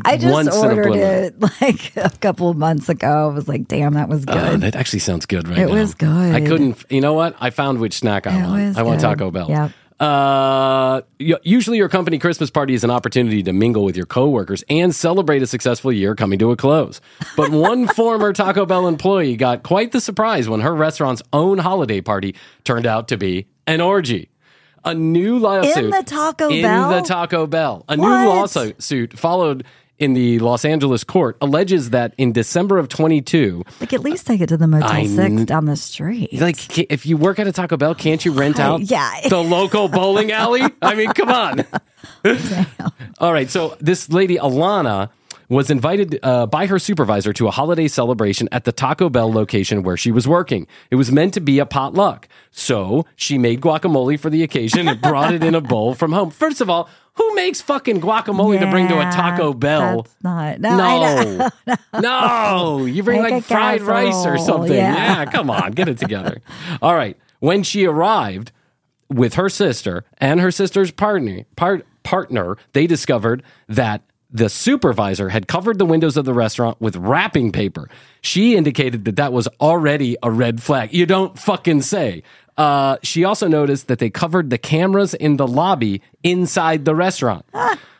I 0.06 0.18
just 0.18 0.52
ordered 0.58 0.96
it 0.96 1.40
like 1.62 1.96
a 1.96 2.10
couple 2.20 2.50
of 2.50 2.58
months 2.58 2.90
ago. 2.90 3.30
I 3.30 3.34
was 3.34 3.48
like, 3.48 3.68
damn, 3.68 3.94
that 3.94 4.10
was 4.10 4.26
good. 4.26 4.36
Oh, 4.38 4.58
that 4.58 4.76
actually 4.76 5.00
sounds 5.00 5.26
good 5.26 5.48
right 5.48 5.60
It 5.60 5.68
now. 5.68 5.74
was 5.74 5.94
good. 5.94 6.36
I 6.36 6.42
couldn't. 6.42 6.84
You 6.90 7.02
know 7.02 7.14
what? 7.14 7.36
I 7.40 7.50
found 7.52 7.80
which 7.80 7.94
snack 8.00 8.26
I 8.26 8.40
It 8.40 8.44
want. 8.48 8.78
I 8.78 8.82
want 8.84 9.00
good. 9.02 9.08
Taco 9.08 9.30
Bell. 9.32 9.50
Yep. 9.50 9.72
Uh, 10.00 11.02
usually, 11.20 11.78
your 11.78 11.88
company 11.90 12.18
Christmas 12.18 12.50
party 12.50 12.74
is 12.74 12.84
an 12.84 12.90
opportunity 12.90 13.44
to 13.44 13.54
mingle 13.54 13.86
with 13.86 13.96
your 13.96 14.08
coworkers 14.08 14.64
and 14.68 14.96
celebrate 14.96 15.44
a 15.44 15.48
successful 15.48 15.92
year 15.94 16.16
coming 16.16 16.40
to 16.40 16.50
a 16.50 16.58
close. 16.58 17.00
But 17.38 17.52
one 17.52 17.88
former 17.88 18.34
Taco 18.34 18.66
Bell 18.66 18.88
employee 18.88 19.36
got 19.36 19.62
quite 19.62 19.92
the 19.92 20.02
surprise 20.02 20.50
when 20.50 20.62
her 20.62 20.74
restaurant's 20.74 21.22
own 21.34 21.60
holiday 21.60 22.02
party 22.02 22.34
turned 22.64 22.88
out 22.88 23.10
to 23.10 23.18
be 23.18 23.46
an 23.68 23.80
orgy. 23.80 24.31
A 24.84 24.94
new 24.94 25.38
lawsuit 25.40 25.86
in 25.86 25.90
the 25.92 26.04
Taco 26.04 26.50
in 26.50 26.62
Bell? 26.64 26.90
the 26.90 27.02
Taco 27.08 27.46
Bell. 27.48 27.86
A 27.88 27.96
new 27.98 28.04
lawsuit 28.08 29.18
followed 29.18 29.64
in 30.00 30.14
the 30.14 30.40
Los 30.40 30.66
Angeles 30.66 31.04
court 31.04 31.38
alleges 31.42 31.92
that 31.92 32.16
in 32.18 32.32
December 32.32 32.80
of 32.80 32.90
22, 32.90 33.64
Like, 33.80 33.94
at 33.94 34.00
least 34.02 34.26
take 34.26 34.42
it 34.42 34.48
to 34.48 34.58
the 34.58 34.66
Motel 34.66 34.90
I 34.90 35.06
6 35.06 35.44
down 35.46 35.66
the 35.66 35.76
street. 35.76 36.34
like 36.42 36.80
if 36.92 37.06
you 37.06 37.18
work 37.18 37.38
at 37.38 37.46
a 37.46 37.52
Taco 37.52 37.78
Bell, 37.78 37.94
can't 37.94 38.26
you 38.26 38.32
rent 38.32 38.60
out 38.60 38.82
yeah. 38.82 39.28
the 39.30 39.44
local 39.44 39.88
bowling 39.88 40.32
alley? 40.32 40.64
I 40.82 40.96
mean, 40.96 41.12
come 41.14 41.30
on. 41.30 41.66
All 43.20 43.32
right, 43.32 43.50
so 43.50 43.78
this 43.80 44.10
lady 44.10 44.38
Alana 44.38 45.10
was 45.52 45.70
invited 45.70 46.18
uh, 46.24 46.46
by 46.46 46.66
her 46.66 46.80
supervisor 46.80 47.34
to 47.34 47.46
a 47.46 47.52
holiday 47.52 47.86
celebration 47.86 48.48
at 48.54 48.64
the 48.64 48.72
Taco 48.72 49.10
Bell 49.10 49.32
location 49.32 49.84
where 49.84 49.98
she 49.98 50.10
was 50.10 50.26
working. 50.26 50.66
It 50.90 50.96
was 50.96 51.12
meant 51.12 51.34
to 51.34 51.42
be 51.42 51.60
a 51.60 51.66
potluck, 51.66 52.30
so 52.52 53.06
she 53.18 53.38
made 53.38 53.60
guacamole 53.60 54.18
for 54.18 54.30
the 54.30 54.44
occasion 54.44 54.88
and 54.88 55.02
brought 55.02 55.34
it 55.34 55.44
in 55.44 55.54
a 55.54 55.60
bowl 55.60 55.94
from 55.94 56.14
home. 56.14 56.32
First 56.32 56.62
of 56.62 56.70
all, 56.70 56.88
who 57.16 57.36
makes 57.36 57.60
fucking 57.60 58.00
guacamole 58.00 58.62
to 58.62 58.72
bring 58.72 58.88
to 58.88 59.00
a 59.00 59.12
Taco 59.12 59.54
Bell? 59.54 60.04
That's 60.04 60.24
not. 60.24 60.60
No. 60.62 61.50
No, 61.94 62.00
no, 62.00 62.86
you 62.86 63.04
bring 63.04 63.22
like 63.22 63.34
a 63.34 63.42
fried 63.42 63.82
rice 63.82 64.26
or 64.26 64.38
something. 64.38 64.72
yeah. 64.74 65.20
Yeah, 65.20 65.26
come 65.26 65.50
on, 65.50 65.74
get 65.74 65.90
it 65.90 65.98
together. 65.98 66.42
All 66.82 66.96
right. 66.96 67.18
When 67.40 67.64
she 67.64 67.86
arrived 67.86 68.54
with 69.10 69.34
her 69.34 69.50
sister 69.50 70.06
and 70.18 70.40
her 70.40 70.52
sister's 70.52 70.92
partner, 70.92 71.44
part, 71.58 71.86
partner, 72.04 72.56
they 72.72 72.88
discovered 72.88 73.44
that 73.68 74.02
the 74.32 74.50
supervisor 74.50 75.30
had 75.30 75.48
covered 75.48 75.78
the 75.78 75.86
windows 75.86 76.16
of 76.18 76.26
the 76.26 76.34
restaurant 76.34 76.80
with 76.80 76.96
wrapping 76.96 77.52
paper. 77.52 77.90
She 78.22 78.56
indicated 78.56 79.06
that 79.06 79.18
that 79.18 79.34
was 79.34 79.48
already 79.60 80.16
a 80.24 80.32
red 80.32 80.62
flag. 80.64 80.94
You 80.94 81.06
don't 81.06 81.38
fucking 81.38 81.82
say. 81.82 82.24
Uh, 82.58 82.98
she 83.04 83.24
also 83.24 83.48
noticed 83.48 83.88
that 83.88 84.00
they 84.00 84.10
covered 84.10 84.50
the 84.50 84.58
cameras 84.58 85.14
in 85.14 85.38
the 85.38 85.48
lobby 85.48 86.02
inside 86.24 86.86
the 86.86 86.94
restaurant. 86.96 87.46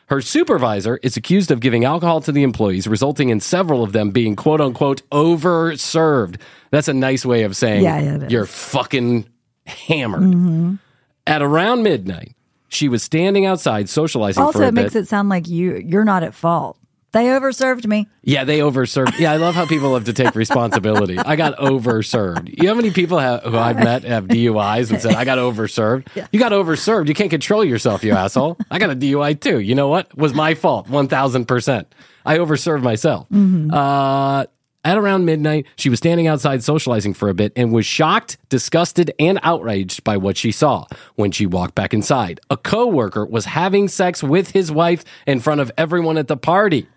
Her 0.08 0.22
supervisor 0.22 0.98
is 1.04 1.16
accused 1.16 1.52
of 1.52 1.62
giving 1.62 1.86
alcohol 1.86 2.20
to 2.22 2.32
the 2.34 2.44
employees, 2.44 2.86
resulting 2.86 3.30
in 3.30 3.40
several 3.40 3.82
of 3.84 3.94
them 3.94 4.12
being 4.12 4.36
quote 4.36 4.60
unquote 4.62 5.02
overserved. 5.10 6.40
That's 6.70 6.88
a 6.90 6.94
nice 6.94 7.26
way 7.26 7.44
of 7.44 7.56
saying 7.56 7.84
Yeah, 7.84 8.00
yeah, 8.00 8.16
it 8.16 8.24
is. 8.24 8.32
you're 8.32 8.46
fucking 8.46 9.26
hammered. 9.66 10.78
At 11.28 11.42
around 11.42 11.84
midnight, 11.84 12.36
she 12.72 12.90
was 12.90 13.04
standing 13.04 13.46
outside 13.46 13.90
socializing 13.90 14.42
Also, 14.44 14.60
for 14.60 14.66
a 14.66 14.68
it 14.70 14.74
makes 14.74 14.96
it 14.96 15.08
sound 15.08 15.30
like 15.30 15.48
you 15.48 15.76
you're 15.76 16.06
not 16.06 16.24
at 16.24 16.34
fault. 16.34 16.78
They 17.14 17.26
overserved 17.26 17.86
me. 17.88 18.08
Yeah, 18.24 18.46
they 18.46 18.60
overserved. 18.60 19.20
Yeah, 19.20 19.34
I 19.34 19.36
love 19.36 19.54
how 19.54 19.66
people 19.66 19.94
have 19.96 20.06
to 20.06 20.14
take 20.14 20.34
responsibility. 20.34 21.18
I 21.20 21.36
got 21.36 21.58
overserved. 21.58 22.48
You 22.48 22.64
know 22.64 22.70
how 22.70 22.76
many 22.76 22.92
people 22.92 23.20
have, 23.20 23.44
who 23.44 23.58
I've 23.58 23.76
met 23.76 24.06
have 24.06 24.28
DUIs 24.28 24.92
and 24.92 25.02
said, 25.02 25.16
I 25.16 25.26
got 25.26 25.38
overserved? 25.38 26.08
You 26.32 26.40
got 26.40 26.54
overserved. 26.54 27.10
You 27.10 27.14
can't 27.14 27.30
control 27.30 27.66
yourself, 27.66 28.06
you 28.06 28.14
asshole. 28.14 28.58
I 28.72 28.80
got 28.80 28.92
a 28.92 28.96
DUI 28.96 29.42
too. 29.42 29.60
You 29.60 29.76
know 29.76 29.90
what? 29.90 30.16
Was 30.18 30.34
my 30.34 30.54
fault, 30.54 30.88
1000%. 30.88 31.86
I 32.26 32.38
overserved 32.38 32.82
myself. 32.82 33.28
Uh, 33.30 34.46
at 34.84 34.98
around 34.98 35.26
midnight, 35.26 35.68
she 35.76 35.90
was 35.90 36.00
standing 36.00 36.28
outside 36.28 36.64
socializing 36.64 37.14
for 37.14 37.30
a 37.30 37.34
bit 37.34 37.54
and 37.56 37.72
was 37.72 37.86
shocked, 37.86 38.38
disgusted, 38.50 39.14
and 39.20 39.40
outraged 39.44 40.04
by 40.04 40.18
what 40.18 40.38
she 40.38 40.52
saw. 40.52 40.86
When 41.16 41.32
she 41.32 41.46
walked 41.46 41.76
back 41.76 41.94
inside, 41.94 42.40
a 42.50 42.58
coworker 42.58 43.26
was 43.26 43.46
having 43.46 43.88
sex 43.88 44.24
with 44.24 44.52
his 44.52 44.72
wife 44.72 45.04
in 45.28 45.40
front 45.40 45.62
of 45.62 45.72
everyone 45.78 46.18
at 46.18 46.28
the 46.28 46.38
party. 46.38 46.88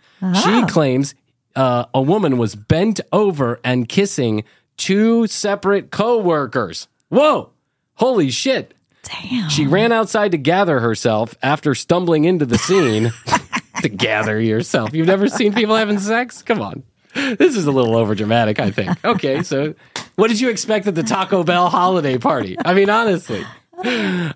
She 0.43 0.65
claims 0.65 1.15
uh, 1.55 1.85
a 1.93 2.01
woman 2.01 2.39
was 2.39 2.55
bent 2.55 3.01
over 3.13 3.61
and 3.63 3.87
kissing 3.89 4.45
two 4.79 5.27
separate 5.27 5.91
coworkers. 5.91 6.89
Whoa! 7.11 7.51
Holy 7.97 8.31
shit! 8.31 8.73
Damn. 9.03 9.51
She 9.51 9.67
ran 9.67 9.93
outside 9.93 10.33
to 10.33 10.39
gather 10.39 10.81
herself 10.81 11.35
after 11.43 11.75
stumbling 11.75 12.25
into 12.25 12.47
the 12.47 12.57
scene. 12.57 13.13
to 13.83 13.89
gather 13.91 14.41
yourself. 14.41 14.95
You've 14.95 15.07
never 15.07 15.29
seen 15.29 15.53
people 15.53 15.77
having 15.77 15.99
sex? 15.99 16.43
Come 16.43 16.63
on. 16.63 16.83
This 17.15 17.57
is 17.57 17.67
a 17.67 17.73
little 17.73 17.97
over 17.97 18.15
dramatic, 18.15 18.59
I 18.61 18.71
think. 18.71 19.03
Okay, 19.05 19.43
so 19.43 19.75
what 20.17 20.29
did 20.29 20.41
you 20.41 20.51
expect 20.51 20.87
at 20.87 20.95
the 20.95 21.03
Taco 21.03 21.45
Bell 21.45 21.69
holiday 21.69 22.19
party? 22.19 22.57
I 22.65 22.75
mean, 22.75 22.91
honestly. 22.91 23.45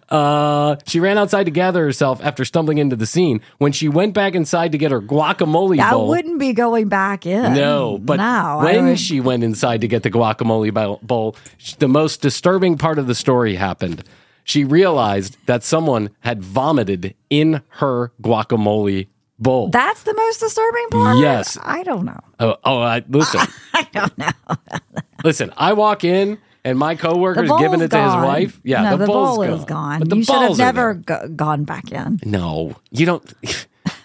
Uh, 0.08 0.76
she 0.86 1.00
ran 1.00 1.16
outside 1.18 1.44
to 1.44 1.50
gather 1.50 1.82
herself 1.84 2.20
after 2.22 2.44
stumbling 2.44 2.78
into 2.78 2.96
the 2.96 3.06
scene. 3.06 3.40
When 3.58 3.72
she 3.72 3.88
went 3.88 4.14
back 4.14 4.34
inside 4.34 4.72
to 4.72 4.78
get 4.78 4.90
her 4.90 5.00
guacamole 5.00 5.76
bowl. 5.76 5.80
I 5.80 5.90
bowl, 5.90 6.08
wouldn't 6.08 6.38
be 6.38 6.52
going 6.52 6.88
back 6.88 7.26
in. 7.26 7.54
no, 7.54 7.98
but 7.98 8.16
no, 8.16 8.22
I 8.24 8.64
when 8.64 8.96
she 8.96 9.20
went 9.20 9.44
inside 9.44 9.82
to 9.82 9.88
get 9.88 10.02
the 10.02 10.10
guacamole 10.10 10.72
bowl- 10.74 11.00
bowl, 11.02 11.36
the 11.78 11.88
most 11.88 12.20
disturbing 12.20 12.78
part 12.78 12.98
of 12.98 13.06
the 13.06 13.14
story 13.14 13.54
happened. 13.54 14.02
She 14.44 14.64
realized 14.64 15.36
that 15.46 15.62
someone 15.62 16.10
had 16.20 16.42
vomited 16.42 17.14
in 17.30 17.60
her 17.68 18.12
guacamole 18.22 19.08
bowl. 19.38 19.68
that's 19.68 20.02
the 20.02 20.14
most 20.14 20.40
disturbing 20.40 20.88
part. 20.90 21.18
Yes. 21.18 21.58
I 21.62 21.82
don't 21.82 22.04
know. 22.04 22.20
oh, 22.40 22.56
oh 22.64 22.80
I, 22.80 23.04
listen, 23.08 23.40
I 23.74 23.86
don't 23.92 24.18
know. 24.18 24.30
listen. 25.24 25.52
I 25.56 25.72
walk 25.72 26.04
in 26.04 26.38
and 26.64 26.78
my 26.78 26.94
coworker's 26.96 27.50
giving 27.58 27.80
it 27.80 27.90
to 27.90 28.02
his 28.02 28.12
gone. 28.12 28.24
wife. 28.24 28.60
Yeah, 28.64 28.82
no, 28.82 28.90
the, 28.92 28.96
the, 28.98 29.06
bowl's 29.06 29.36
bowl 29.38 29.46
gone. 29.46 29.58
is 29.58 29.64
gone. 29.64 29.98
But 30.00 30.10
the 30.10 30.16
you 30.16 30.24
should 30.24 30.34
have 30.34 30.58
never 30.58 30.94
go- 30.94 31.28
gone 31.28 31.64
back 31.64 31.90
in. 31.92 32.20
No, 32.24 32.76
you 32.90 33.06
don't. 33.06 33.34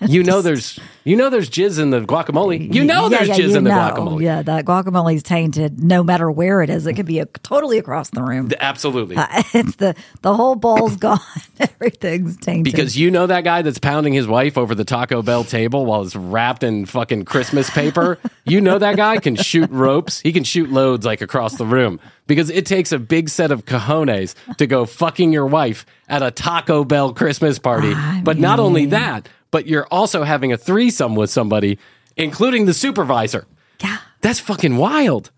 You 0.07 0.23
know 0.23 0.41
there's 0.41 0.79
you 1.03 1.15
know 1.15 1.29
there's 1.29 1.49
jizz 1.49 1.79
in 1.79 1.89
the 1.89 2.01
guacamole. 2.01 2.73
You 2.73 2.83
know 2.83 3.03
Yeah, 3.09 3.17
there's 3.17 3.27
yeah, 3.29 3.35
jizz 3.35 3.55
in 3.57 3.63
the 3.63 3.69
know. 3.69 3.75
guacamole. 3.77 4.21
Yeah, 4.21 4.41
that 4.41 4.65
guacamole 4.65 5.15
is 5.15 5.23
tainted 5.23 5.83
no 5.83 6.03
matter 6.03 6.29
where 6.31 6.61
it 6.61 6.69
is. 6.69 6.87
It 6.87 6.93
could 6.93 7.05
be 7.05 7.19
a, 7.19 7.25
totally 7.25 7.77
across 7.77 8.09
the 8.09 8.23
room. 8.23 8.49
Absolutely. 8.59 9.15
Uh, 9.17 9.27
it's 9.53 9.75
the 9.77 9.95
the 10.21 10.33
whole 10.35 10.55
bowl's 10.55 10.97
gone. 10.97 11.19
Everything's 11.59 12.37
tainted. 12.37 12.63
Because 12.63 12.97
you 12.97 13.11
know 13.11 13.27
that 13.27 13.43
guy 13.43 13.61
that's 13.61 13.79
pounding 13.79 14.13
his 14.13 14.27
wife 14.27 14.57
over 14.57 14.75
the 14.75 14.85
Taco 14.85 15.21
Bell 15.21 15.43
table 15.43 15.85
while 15.85 16.01
it's 16.03 16.15
wrapped 16.15 16.63
in 16.63 16.85
fucking 16.85 17.25
Christmas 17.25 17.69
paper. 17.69 18.17
you 18.45 18.61
know 18.61 18.77
that 18.77 18.97
guy 18.97 19.17
can 19.17 19.35
shoot 19.35 19.69
ropes. 19.69 20.19
He 20.21 20.31
can 20.33 20.43
shoot 20.43 20.69
loads 20.69 21.05
like 21.05 21.21
across 21.21 21.57
the 21.57 21.65
room 21.65 21.99
because 22.27 22.49
it 22.49 22.65
takes 22.65 22.91
a 22.91 22.99
big 22.99 23.29
set 23.29 23.51
of 23.51 23.65
cojones 23.65 24.35
to 24.57 24.67
go 24.67 24.85
fucking 24.85 25.33
your 25.33 25.45
wife 25.45 25.85
at 26.07 26.23
a 26.23 26.31
Taco 26.31 26.83
Bell 26.83 27.13
Christmas 27.13 27.59
party. 27.59 27.93
but 28.23 28.37
not 28.37 28.59
only 28.59 28.85
that, 28.87 29.27
but 29.53 29.67
you're 29.67 29.87
also 29.91 30.23
having 30.23 30.51
a 30.51 30.57
threesome 30.57 31.13
with 31.15 31.29
somebody, 31.29 31.77
including 32.17 32.65
the 32.65 32.73
supervisor. 32.73 33.45
yeah, 33.81 33.99
That's 34.21 34.39
fucking 34.39 34.75
wild. 34.77 35.31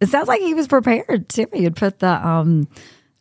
it 0.00 0.08
sounds 0.08 0.28
like 0.28 0.40
he 0.40 0.54
was 0.54 0.68
prepared 0.68 1.28
too. 1.28 1.46
He 1.52 1.64
had 1.64 1.74
put 1.76 1.98
the 1.98 2.14
um 2.26 2.68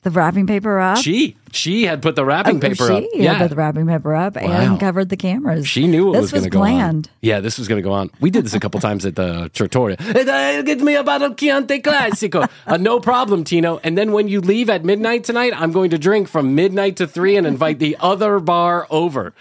the 0.03 0.11
wrapping 0.11 0.45
paper 0.45 0.79
up. 0.79 0.99
She 0.99 1.35
she 1.51 1.85
had 1.85 1.99
put 2.03 2.15
the 2.15 2.23
wrapping 2.23 2.57
Oh, 2.57 2.59
paper 2.59 2.85
she 2.85 2.93
up. 2.93 3.03
had 3.03 3.09
Yeah. 3.15 3.37
put 3.39 3.49
the 3.49 3.55
wrapping 3.55 3.87
paper 3.87 4.13
up 4.13 4.35
Wow. 4.35 4.41
and 4.43 4.79
covered 4.79 5.09
the 5.09 5.17
cameras. 5.17 5.67
She 5.67 5.87
knew 5.87 6.09
it 6.13 6.21
this 6.21 6.31
was 6.31 6.31
going 6.31 6.43
to 6.43 6.49
go 6.49 6.61
on. 6.63 7.05
Yeah, 7.21 7.39
this 7.39 7.57
was 7.57 7.67
going 7.67 7.81
to 7.81 7.87
go 7.89 7.93
on. 7.93 8.11
We 8.19 8.29
did 8.29 8.45
this 8.45 8.53
a 8.53 8.59
couple 8.59 8.79
times 8.81 9.03
at 9.05 9.15
the 9.15 9.49
Trattoria. 9.57 9.97
"Eh, 9.99 10.61
Get 10.61 10.79
me 10.81 10.93
a 10.95 11.03
bottle 11.03 11.31
of 11.31 11.37
Chianti 11.37 11.79
Classico. 11.81 12.47
Uh, 12.67 12.77
no 12.77 12.99
problem, 12.99 13.43
Tino. 13.43 13.79
And 13.83 13.97
then 13.97 14.11
when 14.11 14.27
you 14.27 14.41
leave 14.41 14.69
at 14.69 14.83
midnight 14.85 15.23
tonight, 15.23 15.53
I'm 15.55 15.71
going 15.71 15.89
to 15.91 15.97
drink 15.97 16.27
from 16.27 16.53
midnight 16.55 16.97
to 16.97 17.07
three 17.07 17.35
and 17.37 17.47
invite 17.47 17.79
the 17.79 17.95
other 17.99 18.39
bar 18.39 18.85
over. 18.91 19.33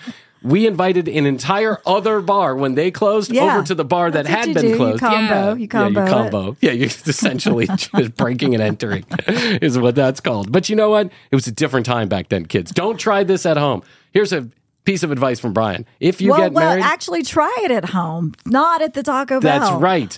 We 0.44 0.66
invited 0.66 1.08
an 1.08 1.26
entire 1.26 1.78
other 1.86 2.20
bar 2.20 2.54
when 2.54 2.74
they 2.74 2.90
closed 2.90 3.32
Yeah. 3.32 3.56
over 3.56 3.64
to 3.66 3.74
the 3.74 3.84
bar 3.84 4.10
that 4.10 4.26
That's 4.26 4.36
had 4.36 4.48
you 4.48 4.54
been 4.54 4.62
do. 4.62 4.68
You 4.68 4.76
closed. 4.76 5.00
combo. 5.00 5.34
yeah. 5.34 5.54
You 5.54 5.68
combo 5.68 6.00
Yeah, 6.00 6.04
it. 6.04 6.08
you 6.08 6.12
combo. 6.14 6.56
Yeah, 6.60 6.70
you're 6.72 6.86
essentially 7.06 7.66
just 7.76 8.14
breaking 8.16 8.54
and 8.54 8.62
entering 8.62 9.04
is 9.26 9.78
what 9.78 9.94
that's 9.94 10.20
called. 10.20 10.52
But 10.52 10.68
you 10.68 10.76
know 10.76 10.90
what? 10.90 11.06
It 11.30 11.34
was 11.34 11.46
a 11.46 11.52
different 11.52 11.86
time 11.86 12.08
back 12.08 12.28
then, 12.28 12.46
kids. 12.46 12.70
Don't 12.72 12.98
try 12.98 13.24
this 13.24 13.46
at 13.46 13.56
home. 13.56 13.82
Here's 14.12 14.32
a 14.32 14.46
piece 14.84 15.02
of 15.02 15.10
advice 15.10 15.40
from 15.40 15.54
Bryan. 15.54 15.86
If 15.98 16.20
you 16.20 16.30
well, 16.32 16.40
get 16.40 16.52
well, 16.52 16.68
married, 16.68 16.84
actually, 16.84 17.22
try 17.22 17.56
it 17.62 17.70
at 17.70 17.86
home, 17.86 18.34
not 18.44 18.82
at 18.82 18.92
the 18.92 19.02
Taco 19.02 19.40
Bell. 19.40 19.60
that's 19.60 19.80
right. 19.80 20.14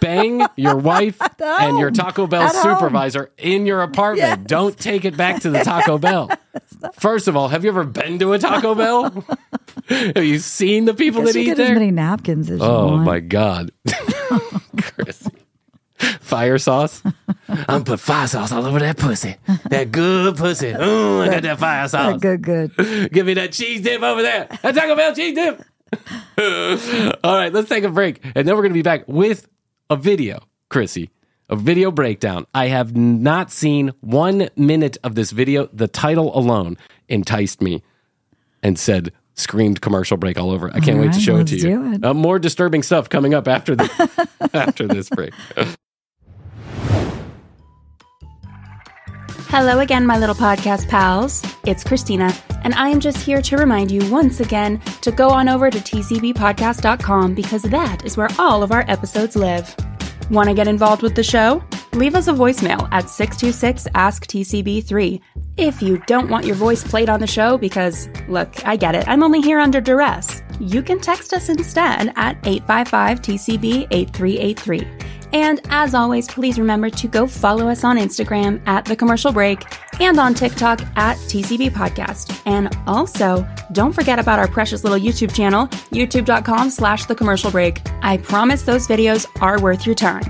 Bang 0.00 0.46
your 0.56 0.76
wife 0.76 1.18
and 1.40 1.78
your 1.78 1.90
Taco 1.90 2.26
Bell 2.26 2.42
At 2.42 2.54
home. 2.54 2.76
supervisor 2.76 3.30
in 3.38 3.66
your 3.66 3.82
apartment. 3.82 4.40
Yes. 4.40 4.46
Don't 4.46 4.78
take 4.78 5.04
it 5.04 5.16
back 5.16 5.42
to 5.42 5.50
the 5.50 5.60
Taco 5.64 5.98
Bell. 5.98 6.30
First 6.94 7.28
of 7.28 7.36
all, 7.36 7.48
have 7.48 7.64
you 7.64 7.70
ever 7.70 7.84
been 7.84 8.18
to 8.20 8.32
a 8.34 8.38
Taco 8.38 8.74
Bell? 8.76 9.24
have 9.88 10.24
you 10.24 10.38
seen 10.38 10.84
the 10.84 10.94
people 10.94 11.22
that 11.22 11.34
you 11.34 11.40
eat 11.42 11.44
get 11.46 11.58
as 11.58 11.66
there? 11.68 11.74
many 11.74 11.90
napkins 11.90 12.50
as 12.50 12.60
you 12.60 12.64
Oh 12.66 12.86
want. 12.88 13.04
my 13.04 13.20
god, 13.20 13.70
Krissy. 14.76 15.32
Fire 16.20 16.58
sauce. 16.58 17.02
I'm 17.48 17.82
put 17.82 17.98
fire 17.98 18.26
sauce 18.28 18.52
all 18.52 18.64
over 18.64 18.78
that 18.78 18.98
pussy. 18.98 19.34
That 19.70 19.90
good 19.90 20.36
pussy. 20.36 20.72
Oh, 20.78 21.22
I 21.22 21.28
got 21.28 21.42
that 21.42 21.58
fire 21.58 21.88
sauce. 21.88 22.20
Good, 22.20 22.42
good. 22.42 23.10
Give 23.12 23.26
me 23.26 23.34
that 23.34 23.52
cheese 23.52 23.80
dip 23.80 24.00
over 24.02 24.22
there. 24.22 24.46
That 24.62 24.74
Taco 24.76 24.94
Bell 24.94 25.12
cheese 25.14 25.34
dip. 25.34 25.60
all 27.24 27.36
right, 27.36 27.52
let's 27.52 27.68
take 27.68 27.84
a 27.84 27.88
break, 27.88 28.20
and 28.34 28.46
then 28.46 28.56
we're 28.56 28.62
gonna 28.62 28.74
be 28.74 28.82
back 28.82 29.06
with 29.06 29.48
a 29.90 29.96
video, 29.96 30.40
Krissy. 30.70 31.10
A 31.50 31.56
video 31.56 31.90
breakdown. 31.90 32.46
I 32.52 32.66
have 32.68 32.94
not 32.94 33.50
seen 33.50 33.92
one 34.00 34.50
minute 34.54 34.98
of 35.02 35.14
this 35.14 35.30
video. 35.30 35.66
The 35.72 35.88
title 35.88 36.36
alone 36.38 36.76
enticed 37.08 37.62
me 37.62 37.82
and 38.62 38.78
said 38.78 39.12
screamed 39.34 39.80
commercial 39.80 40.18
break 40.18 40.38
all 40.38 40.50
over. 40.50 40.68
I 40.68 40.80
can't 40.80 40.98
All 40.98 41.04
wait 41.04 41.14
to 41.14 41.20
show 41.20 41.38
it 41.38 41.46
to 41.46 41.56
you. 41.56 41.92
it. 41.94 42.04
Uh, 42.04 42.12
more 42.12 42.38
disturbing 42.38 42.82
stuff 42.82 43.08
coming 43.08 43.32
up 43.32 43.48
after 43.48 43.74
the 43.74 44.28
after 44.52 44.86
this 44.86 45.08
break. 45.08 45.32
Hello 49.50 49.78
again, 49.80 50.06
my 50.06 50.18
little 50.18 50.34
podcast 50.34 50.88
pals. 50.88 51.42
It's 51.64 51.82
Christina, 51.82 52.34
and 52.64 52.74
I 52.74 52.90
am 52.90 53.00
just 53.00 53.16
here 53.16 53.40
to 53.40 53.56
remind 53.56 53.90
you 53.90 54.06
once 54.10 54.40
again 54.40 54.78
to 55.00 55.10
go 55.10 55.30
on 55.30 55.48
over 55.48 55.70
to 55.70 55.78
tcbpodcast.com 55.78 57.34
because 57.34 57.62
that 57.62 58.04
is 58.04 58.18
where 58.18 58.28
all 58.38 58.62
of 58.62 58.72
our 58.72 58.84
episodes 58.88 59.36
live. 59.36 59.74
Want 60.30 60.50
to 60.50 60.54
get 60.54 60.68
involved 60.68 61.00
with 61.00 61.14
the 61.14 61.22
show? 61.22 61.64
Leave 61.94 62.14
us 62.14 62.28
a 62.28 62.32
voicemail 62.32 62.90
at 62.92 63.08
626 63.08 63.88
Ask 63.94 64.26
TCB3. 64.26 65.18
If 65.56 65.80
you 65.80 65.96
don't 66.06 66.28
want 66.28 66.44
your 66.44 66.54
voice 66.54 66.84
played 66.84 67.08
on 67.08 67.18
the 67.18 67.26
show, 67.26 67.56
because, 67.56 68.10
look, 68.28 68.54
I 68.66 68.76
get 68.76 68.94
it, 68.94 69.08
I'm 69.08 69.22
only 69.22 69.40
here 69.40 69.60
under 69.60 69.80
duress, 69.80 70.42
you 70.60 70.82
can 70.82 71.00
text 71.00 71.32
us 71.32 71.48
instead 71.48 72.12
at 72.16 72.36
855 72.46 73.22
TCB 73.22 73.86
8383. 73.90 74.86
And 75.32 75.60
as 75.70 75.94
always, 75.94 76.26
please 76.28 76.58
remember 76.58 76.90
to 76.90 77.08
go 77.08 77.26
follow 77.26 77.68
us 77.68 77.84
on 77.84 77.96
Instagram 77.96 78.66
at 78.66 78.84
The 78.84 78.96
Commercial 78.96 79.32
Break 79.32 79.64
and 80.00 80.18
on 80.18 80.34
TikTok 80.34 80.80
at 80.96 81.16
TCB 81.16 81.70
Podcast. 81.70 82.40
And 82.46 82.76
also, 82.86 83.46
don't 83.72 83.92
forget 83.92 84.18
about 84.18 84.38
our 84.38 84.48
precious 84.48 84.84
little 84.84 84.98
YouTube 84.98 85.34
channel, 85.34 85.66
youtube.com 85.92 86.70
slash 86.70 87.06
The 87.06 87.14
Commercial 87.14 87.50
Break. 87.50 87.80
I 88.02 88.16
promise 88.18 88.62
those 88.62 88.86
videos 88.86 89.26
are 89.42 89.60
worth 89.60 89.84
your 89.86 89.94
time. 89.94 90.24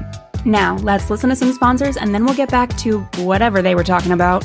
Now, 0.45 0.77
let's 0.79 1.11
listen 1.11 1.31
to 1.31 1.37
some 1.37 1.53
sponsors 1.53 1.97
and 1.97 2.15
then 2.15 2.25
we'll 2.25 2.35
get 2.35 2.51
back 2.51 2.77
to 2.79 3.01
whatever 3.19 3.63
they 3.63 3.75
were 3.75 3.85
talking 3.85 4.13
about. 4.13 4.45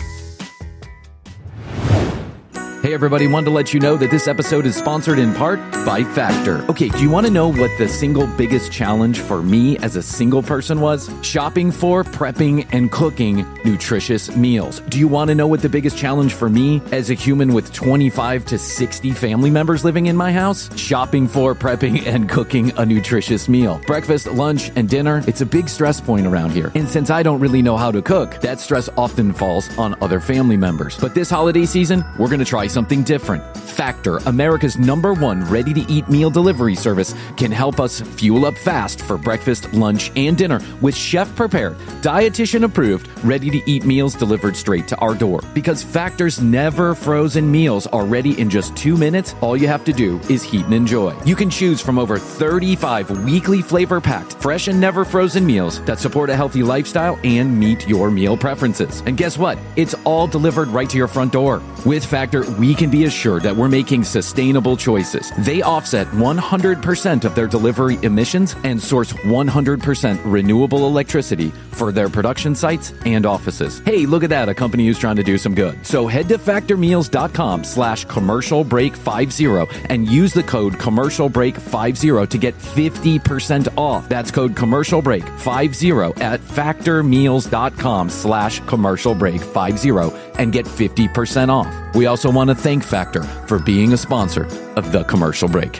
Hey, 2.84 2.94
everybody, 2.94 3.28
wanted 3.28 3.46
to 3.46 3.52
let 3.52 3.74
you 3.74 3.80
know 3.80 3.96
that 3.96 4.12
this 4.12 4.28
episode 4.28 4.66
is 4.66 4.76
sponsored 4.76 5.18
in 5.18 5.34
part 5.36 5.58
by 5.86 6.04
Factor. 6.04 6.66
Okay, 6.70 6.90
do 6.90 7.02
you 7.02 7.10
want 7.10 7.26
to 7.26 7.32
know 7.32 7.48
what 7.48 7.72
the 7.78 7.88
single 7.88 8.28
biggest 8.28 8.74
challenge 8.74 9.22
for 9.22 9.42
me 9.42 9.78
as 9.78 9.96
a 9.96 10.04
single 10.04 10.44
person 10.44 10.82
was? 10.82 11.10
Shopping 11.22 11.72
for, 11.72 12.04
prepping, 12.04 12.68
and 12.74 12.92
cooking 12.92 13.46
nutritious 13.64 14.36
meals. 14.36 14.82
Do 14.90 15.00
you 15.00 15.08
want 15.08 15.30
to 15.30 15.36
know 15.36 15.48
what 15.48 15.62
the 15.62 15.70
biggest 15.70 15.98
challenge 15.98 16.34
for 16.34 16.50
me 16.50 16.82
as 16.92 17.10
a 17.10 17.14
human 17.14 17.54
with 17.54 17.72
25 17.72 18.44
to 18.48 18.58
60 18.58 19.12
family 19.12 19.50
members 19.50 19.86
living 19.86 20.08
in 20.08 20.18
my 20.18 20.34
house? 20.34 20.70
Shopping 20.78 21.26
for, 21.26 21.56
prepping, 21.56 22.06
and 22.06 22.28
cooking 22.28 22.78
a 22.78 22.86
nutritious 22.86 23.48
meal. 23.48 23.80
Breakfast, 23.88 24.28
lunch, 24.28 24.74
and 24.76 24.90
dinner, 24.90 25.24
it's 25.26 25.40
a 25.40 25.46
big 25.46 25.70
stress 25.70 26.02
point 26.02 26.28
around 26.28 26.52
here. 26.52 26.70
And 26.76 26.90
since 26.90 27.10
I 27.10 27.24
don't 27.24 27.40
really 27.40 27.62
know 27.62 27.78
how 27.78 27.92
to 27.92 28.02
cook, 28.02 28.42
that 28.42 28.60
stress 28.60 28.90
often 28.98 29.32
falls 29.32 29.70
on 29.78 29.96
other 30.02 30.20
family 30.20 30.58
members. 30.58 30.98
But 30.98 31.16
this 31.16 31.30
holiday 31.30 31.66
season, 31.66 32.04
we're 32.20 32.28
going 32.28 32.40
to 32.40 32.46
try 32.46 32.68
something 32.74 33.04
different. 33.04 33.44
Factor, 33.58 34.18
America's 34.26 34.78
number 34.78 35.14
one 35.14 35.44
ready 35.50 35.74
to 35.74 35.92
eat 35.92 36.08
meal 36.08 36.30
delivery 36.30 36.76
service, 36.76 37.16
can 37.38 37.52
help 37.52 37.80
us 37.80 38.02
fuel 38.02 38.46
up 38.46 38.56
fast 38.56 39.02
for 39.02 39.18
breakfast, 39.18 39.74
lunch, 39.74 40.12
and 40.16 40.38
dinner 40.38 40.60
with 40.82 40.96
chef 40.96 41.34
prepared, 41.36 41.78
dietitian 42.02 42.64
approved, 42.64 43.08
ready 43.24 43.50
to 43.50 43.62
eat 43.70 43.86
meals 43.86 44.16
delivered 44.16 44.56
straight 44.56 44.88
to 44.88 44.98
our 44.98 45.16
door. 45.16 45.42
Because 45.54 45.82
Factor's 45.82 46.42
never 46.42 46.94
frozen 46.94 47.50
meals 47.52 47.88
are 47.88 48.06
ready 48.06 48.40
in 48.40 48.50
just 48.50 48.76
two 48.76 48.98
minutes, 48.98 49.36
all 49.42 49.58
you 49.58 49.68
have 49.68 49.84
to 49.86 49.94
do 49.94 50.20
is 50.30 50.44
heat 50.44 50.66
and 50.66 50.74
enjoy. 50.74 51.16
You 51.26 51.36
can 51.36 51.50
choose 51.50 51.82
from 51.82 51.98
over 51.98 52.18
35 52.18 53.24
weekly 53.24 53.62
flavor 53.62 54.00
packed, 54.00 54.34
fresh 54.42 54.68
and 54.68 54.80
never 54.80 55.04
frozen 55.06 55.46
meals 55.46 55.82
that 55.86 56.00
support 56.00 56.30
a 56.30 56.36
healthy 56.36 56.64
lifestyle 56.64 57.20
and 57.24 57.58
meet 57.58 57.88
your 57.88 58.12
meal 58.12 58.38
preferences. 58.38 59.02
And 59.06 59.18
guess 59.18 59.38
what? 59.38 59.58
It's 59.76 59.96
all 60.06 60.28
delivered 60.28 60.68
right 60.70 60.90
to 60.90 60.98
your 60.98 61.08
front 61.08 61.32
door. 61.32 61.62
With 61.86 62.06
Factor, 62.06 62.44
we 62.64 62.74
can 62.74 62.90
be 62.90 63.04
assured 63.04 63.44
that 63.44 63.54
we're 63.54 63.68
making 63.68 64.06
sustainable 64.06 64.78
choices. 64.78 65.34
They 65.40 65.62
offset 65.62 66.08
100% 66.12 67.26
of 67.26 67.36
their 67.36 67.46
delivery 67.46 68.00
emissions 68.04 68.56
and 68.64 68.82
source 68.82 69.12
100% 69.12 70.22
renewable 70.24 70.88
electricity 70.88 71.50
for 71.72 71.92
their 71.92 72.08
production 72.08 72.56
sites 72.56 72.94
and 73.06 73.26
offices. 73.26 73.82
Hey, 73.86 74.06
look 74.06 74.24
at 74.24 74.30
that, 74.30 74.48
a 74.48 74.54
company 74.54 74.88
who's 74.88 74.98
trying 74.98 75.18
to 75.18 75.24
do 75.24 75.38
some 75.38 75.54
good. 75.54 75.86
So 75.86 76.08
head 76.08 76.30
to 76.30 76.38
factormeals.com 76.38 77.66
slash 77.66 78.06
commercial 78.06 78.64
break 78.64 78.96
50 78.96 79.46
and 79.90 80.08
use 80.08 80.32
the 80.32 80.44
code 80.44 80.80
commercial 80.80 81.28
break 81.28 81.58
50 81.58 82.28
to 82.28 82.38
get 82.38 82.58
50% 82.58 83.78
off. 83.78 84.08
That's 84.08 84.32
code 84.32 84.56
commercial 84.56 85.02
break 85.02 85.28
50 85.28 85.92
at 86.22 86.40
factormeals.com 86.40 88.10
slash 88.10 88.62
commercial 88.62 89.16
break 89.16 89.42
50 89.42 89.90
and 90.40 90.54
get 90.54 90.66
50% 90.66 91.50
off. 91.50 91.96
We 91.96 92.08
also 92.08 92.32
want 92.32 92.50
to 92.50 92.53
thank 92.56 92.84
Factor 92.84 93.24
for 93.48 93.60
being 93.60 93.94
a 93.94 93.98
sponsor 93.98 94.46
of 94.76 94.92
the 94.92 95.04
commercial 95.06 95.48
break. 95.48 95.80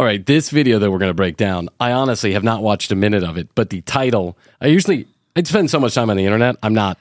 All 0.00 0.06
right, 0.06 0.24
this 0.24 0.48
video 0.48 0.78
that 0.78 0.90
we're 0.90 0.96
going 0.96 1.10
to 1.10 1.14
break 1.14 1.36
down, 1.36 1.68
I 1.78 1.92
honestly 1.92 2.32
have 2.32 2.42
not 2.42 2.62
watched 2.62 2.90
a 2.90 2.94
minute 2.94 3.22
of 3.22 3.36
it, 3.36 3.54
but 3.54 3.68
the 3.68 3.82
title, 3.82 4.38
I 4.58 4.68
usually, 4.68 5.06
I 5.36 5.42
spend 5.42 5.70
so 5.70 5.78
much 5.78 5.92
time 5.92 6.08
on 6.08 6.16
the 6.16 6.24
internet, 6.24 6.56
I'm 6.62 6.72
not 6.72 6.96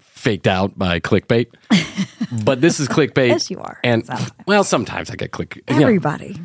faked 0.00 0.48
out 0.48 0.76
by 0.76 0.98
clickbait. 0.98 1.46
but 2.44 2.60
this 2.60 2.80
is 2.80 2.88
clickbait. 2.88 3.28
Yes, 3.28 3.48
you 3.48 3.60
are. 3.60 3.78
And, 3.84 4.04
Sometimes. 4.04 4.32
well, 4.44 4.64
sometimes 4.64 5.08
I 5.08 5.14
get 5.14 5.30
click. 5.30 5.62
you 5.68 5.76
know. 5.76 5.82
Everybody. 5.82 6.40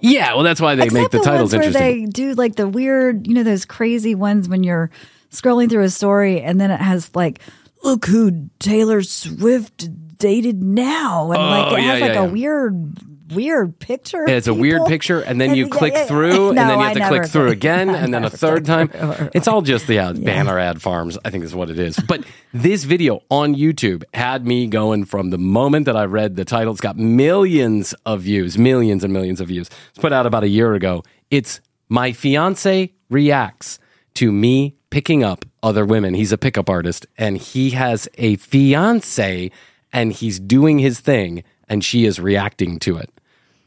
Yeah, 0.00 0.32
well, 0.32 0.44
that's 0.44 0.62
why 0.62 0.76
they 0.76 0.88
make 0.88 1.08
Except 1.08 1.12
the 1.12 1.18
titles 1.18 1.52
ones 1.52 1.66
interesting. 1.66 1.82
Where 1.82 1.92
they 1.92 2.06
do 2.06 2.32
like 2.32 2.56
the 2.56 2.66
weird, 2.66 3.26
you 3.26 3.34
know, 3.34 3.42
those 3.42 3.66
crazy 3.66 4.14
ones 4.14 4.48
when 4.48 4.62
you're 4.64 4.90
scrolling 5.30 5.68
through 5.68 5.84
a 5.84 5.90
story 5.90 6.40
and 6.40 6.58
then 6.58 6.70
it 6.70 6.80
has 6.80 7.14
like, 7.14 7.40
look 7.84 8.06
who 8.06 8.48
Taylor 8.60 9.02
Swift 9.02 9.90
dated 10.16 10.62
now, 10.62 11.32
and 11.32 11.42
like 11.42 11.72
Oh, 11.72 11.76
it 11.76 11.82
yeah, 11.82 11.92
has 11.92 12.00
like 12.00 12.14
yeah, 12.14 12.22
a 12.22 12.26
yeah. 12.26 12.32
weird, 12.32 13.07
weird 13.32 13.78
picture. 13.78 14.24
Yeah, 14.26 14.36
it's 14.36 14.46
a 14.46 14.54
weird 14.54 14.84
picture, 14.86 15.20
and 15.20 15.40
then 15.40 15.54
you 15.54 15.64
yeah, 15.64 15.70
click 15.70 15.92
yeah, 15.94 16.04
through, 16.06 16.50
and 16.50 16.58
then 16.58 16.68
you 16.68 16.84
I 16.84 16.84
have 16.84 16.92
to 16.94 16.98
never 17.00 17.18
click 17.18 17.30
through 17.30 17.48
again, 17.48 17.88
and 17.94 18.12
then 18.12 18.24
a 18.24 18.30
third 18.30 18.64
time. 18.64 18.88
through. 18.88 19.30
It's 19.34 19.48
all 19.48 19.62
just 19.62 19.86
the 19.86 19.98
uh, 19.98 20.12
banner 20.12 20.58
ad 20.58 20.82
farms, 20.82 21.18
I 21.24 21.30
think 21.30 21.44
is 21.44 21.54
what 21.54 21.70
it 21.70 21.78
is. 21.78 21.98
But 21.98 22.24
this 22.52 22.84
video 22.84 23.22
on 23.30 23.54
YouTube 23.54 24.04
had 24.14 24.46
me 24.46 24.66
going 24.66 25.04
from 25.04 25.30
the 25.30 25.38
moment 25.38 25.86
that 25.86 25.96
I 25.96 26.04
read 26.04 26.36
the 26.36 26.44
title. 26.44 26.72
It's 26.72 26.80
got 26.80 26.96
millions 26.96 27.94
of 28.06 28.22
views, 28.22 28.58
millions 28.58 29.04
and 29.04 29.12
millions 29.12 29.40
of 29.40 29.48
views. 29.48 29.68
It's 29.90 29.98
put 29.98 30.12
out 30.12 30.26
about 30.26 30.44
a 30.44 30.48
year 30.48 30.74
ago. 30.74 31.04
It's 31.30 31.60
my 31.88 32.12
fiance 32.12 32.92
reacts 33.10 33.78
to 34.14 34.32
me 34.32 34.74
picking 34.90 35.22
up 35.22 35.44
other 35.62 35.84
women. 35.84 36.14
He's 36.14 36.32
a 36.32 36.38
pickup 36.38 36.68
artist, 36.68 37.06
and 37.16 37.36
he 37.36 37.70
has 37.70 38.08
a 38.14 38.36
fiance, 38.36 39.50
and 39.92 40.12
he's 40.12 40.40
doing 40.40 40.78
his 40.78 41.00
thing, 41.00 41.44
and 41.68 41.84
she 41.84 42.04
is 42.04 42.18
reacting 42.18 42.78
to 42.80 42.96
it. 42.96 43.10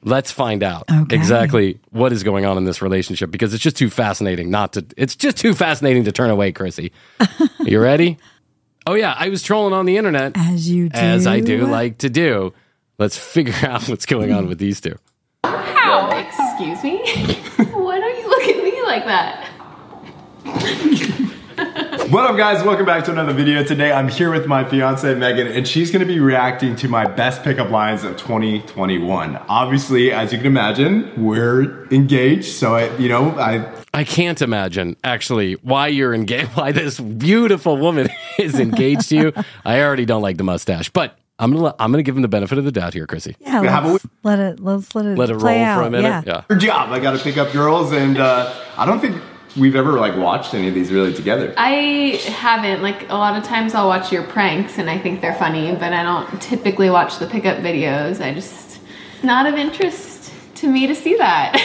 Let's 0.03 0.31
find 0.31 0.63
out 0.63 0.85
Okay. 0.91 1.15
exactly 1.15 1.79
what 1.91 2.11
is 2.11 2.23
going 2.23 2.45
on 2.45 2.57
in 2.57 2.63
this 2.65 2.81
relationship 2.81 3.29
because 3.29 3.53
it's 3.53 3.61
just 3.63 3.77
too 3.77 3.89
fascinating 3.89 4.49
not 4.49 4.73
to. 4.73 4.85
It's 4.97 5.15
just 5.15 5.37
too 5.37 5.53
fascinating 5.53 6.05
to 6.05 6.11
turn 6.11 6.29
away, 6.31 6.51
Krissy. 6.51 6.91
you 7.59 7.79
ready? 7.79 8.17
Oh 8.87 8.95
yeah, 8.95 9.13
I 9.15 9.29
was 9.29 9.43
trolling 9.43 9.73
on 9.73 9.85
the 9.85 9.97
internet 9.97 10.31
As 10.35 10.67
you 10.69 10.89
do. 10.89 10.97
as 10.97 11.27
I 11.27 11.39
do 11.39 11.67
like 11.67 11.99
to 11.99 12.09
do. 12.09 12.53
Let's 12.97 13.15
figure 13.17 13.53
out 13.67 13.87
what's 13.87 14.05
going 14.07 14.31
on 14.33 14.47
with 14.47 14.57
these 14.57 14.81
two. 14.81 14.95
How? 15.43 16.09
Excuse 16.17 16.83
me? 16.83 16.97
Why 17.71 17.99
don't 17.99 18.17
you 18.19 18.27
look 18.27 18.43
at 18.43 18.63
me 18.63 18.81
like 18.83 19.05
that? 19.05 19.49
What 22.11 22.29
up, 22.29 22.35
guys? 22.35 22.61
Welcome 22.61 22.85
back 22.85 23.05
to 23.05 23.11
another 23.13 23.31
video. 23.31 23.63
Today, 23.63 23.93
I'm 23.93 24.09
here 24.09 24.29
with 24.29 24.45
my 24.45 24.65
fiance 24.65 25.15
Megan, 25.15 25.47
and 25.47 25.65
she's 25.65 25.91
going 25.91 26.01
to 26.01 26.05
be 26.05 26.19
reacting 26.19 26.75
to 26.75 26.89
my 26.89 27.05
best 27.07 27.41
pickup 27.41 27.69
lines 27.69 28.03
of 28.03 28.17
2021. 28.17 29.37
Obviously, 29.47 30.11
as 30.11 30.33
you 30.33 30.37
can 30.37 30.47
imagine, 30.47 31.09
we're 31.23 31.87
engaged, 31.87 32.51
so 32.51 32.75
I, 32.75 32.93
you 32.97 33.07
know, 33.07 33.29
I 33.39 33.65
I 33.93 34.03
can't 34.03 34.41
imagine 34.41 34.97
actually 35.05 35.53
why 35.53 35.87
you're 35.87 36.13
engaged. 36.13 36.49
Why 36.55 36.73
this 36.73 36.99
beautiful 36.99 37.77
woman 37.77 38.09
is 38.37 38.59
engaged 38.59 39.07
to 39.09 39.15
you. 39.15 39.33
I 39.63 39.81
already 39.81 40.03
don't 40.03 40.21
like 40.21 40.35
the 40.35 40.43
mustache, 40.43 40.89
but 40.89 41.17
I'm 41.39 41.53
gonna 41.53 41.73
I'm 41.79 41.91
gonna 41.93 42.03
give 42.03 42.17
him 42.17 42.23
the 42.23 42.27
benefit 42.27 42.57
of 42.57 42.65
the 42.65 42.73
doubt 42.73 42.93
here, 42.93 43.07
Krissy. 43.07 43.37
Yeah, 43.39 43.63
Have 43.63 43.85
a 43.85 43.87
let's 43.93 44.07
let 44.23 44.39
it. 44.39 44.59
Let's 44.59 44.93
let 44.95 45.05
it. 45.05 45.17
Let 45.17 45.29
it 45.29 45.39
play 45.39 45.59
roll 45.59 45.65
out. 45.65 45.79
for 45.79 45.87
a 45.87 45.89
minute. 45.89 46.09
Yeah. 46.09 46.23
yeah. 46.25 46.43
her 46.49 46.57
job. 46.57 46.91
I 46.91 46.99
got 46.99 47.17
to 47.17 47.23
pick 47.23 47.37
up 47.37 47.53
girls, 47.53 47.93
and 47.93 48.17
uh, 48.17 48.53
I 48.75 48.85
don't 48.85 48.99
think 48.99 49.15
we've 49.57 49.75
ever 49.75 49.93
like 49.93 50.15
watched 50.17 50.53
any 50.53 50.67
of 50.67 50.73
these 50.73 50.91
really 50.91 51.13
together. 51.13 51.53
I 51.57 52.19
haven't. 52.27 52.81
Like, 52.81 53.09
a 53.09 53.15
lot 53.15 53.37
of 53.37 53.43
times 53.43 53.73
I'll 53.73 53.87
watch 53.87 54.11
your 54.11 54.23
pranks 54.23 54.77
and 54.77 54.89
I 54.89 54.97
think 54.97 55.21
they're 55.21 55.35
funny, 55.35 55.71
but 55.73 55.93
I 55.93 56.03
don't 56.03 56.41
typically 56.41 56.89
watch 56.89 57.19
the 57.19 57.27
pickup 57.27 57.57
videos. 57.57 58.21
I 58.23 58.33
just, 58.33 58.79
it's 59.13 59.23
not 59.23 59.45
of 59.45 59.55
interest 59.55 60.33
to 60.55 60.67
me 60.67 60.87
to 60.87 60.95
see 60.95 61.15
that. 61.17 61.59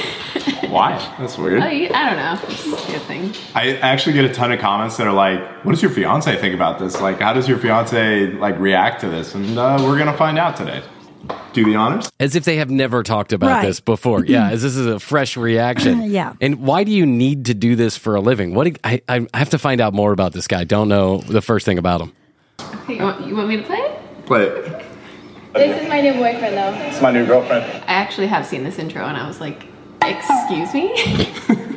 Why? 0.70 0.96
That's 1.18 1.36
weird. 1.38 1.62
oh, 1.62 1.66
you, 1.68 1.90
I 1.92 2.08
don't 2.08 2.16
know. 2.16 2.48
It's 2.48 2.66
a 2.66 2.92
good 2.92 3.02
thing. 3.02 3.32
I 3.54 3.76
actually 3.76 4.14
get 4.14 4.24
a 4.24 4.32
ton 4.32 4.52
of 4.52 4.58
comments 4.58 4.96
that 4.96 5.06
are 5.06 5.12
like, 5.12 5.64
"What 5.64 5.72
does 5.72 5.82
your 5.82 5.90
fiance 5.90 6.34
think 6.40 6.54
about 6.54 6.78
this? 6.78 7.00
Like, 7.00 7.20
how 7.20 7.32
does 7.32 7.46
your 7.48 7.58
fiance 7.58 8.32
like 8.32 8.58
react 8.58 9.02
to 9.02 9.08
this?" 9.08 9.34
And 9.34 9.58
uh, 9.58 9.78
we're 9.82 9.98
gonna 9.98 10.16
find 10.16 10.38
out 10.38 10.56
today. 10.56 10.82
Do 11.52 11.64
the 11.64 11.74
honors. 11.76 12.10
As 12.20 12.36
if 12.36 12.44
they 12.44 12.56
have 12.56 12.70
never 12.70 13.02
talked 13.02 13.32
about 13.32 13.50
Right. 13.50 13.66
this 13.66 13.80
before. 13.80 14.24
Yeah, 14.24 14.50
as 14.50 14.62
this 14.62 14.76
is 14.76 14.86
a 14.86 15.00
fresh 15.00 15.36
reaction. 15.36 16.02
Yeah. 16.10 16.34
And 16.40 16.60
why 16.60 16.84
do 16.84 16.92
you 16.92 17.04
need 17.06 17.46
to 17.46 17.54
do 17.54 17.76
this 17.76 17.96
for 17.96 18.14
a 18.14 18.20
living? 18.20 18.54
What 18.54 18.78
I, 18.84 19.00
I 19.08 19.26
I 19.34 19.38
have 19.38 19.50
to 19.50 19.58
find 19.58 19.80
out 19.80 19.92
more 19.94 20.12
about 20.12 20.32
this 20.32 20.46
guy. 20.46 20.64
Don't 20.64 20.88
know 20.88 21.18
the 21.18 21.42
first 21.42 21.66
thing 21.66 21.78
about 21.78 22.00
him. 22.00 22.12
Okay, 22.60 22.96
you 22.96 23.02
want, 23.02 23.26
you 23.26 23.36
want 23.36 23.48
me 23.48 23.56
to 23.56 23.62
play 23.62 23.78
it? 23.78 24.26
Play 24.26 24.42
it. 24.44 24.84
This 25.54 25.82
is 25.82 25.88
my 25.88 26.00
new 26.02 26.12
boyfriend, 26.14 26.56
though. 26.56 26.72
It's 26.86 27.00
my 27.00 27.10
new 27.10 27.24
girlfriend. 27.26 27.64
I 27.64 27.94
actually 27.94 28.26
have 28.26 28.46
seen 28.46 28.62
this 28.64 28.78
intro 28.78 29.04
and 29.04 29.16
I 29.16 29.26
was 29.26 29.40
like, 29.40 29.66
excuse 30.02 30.72
me? 30.74 30.92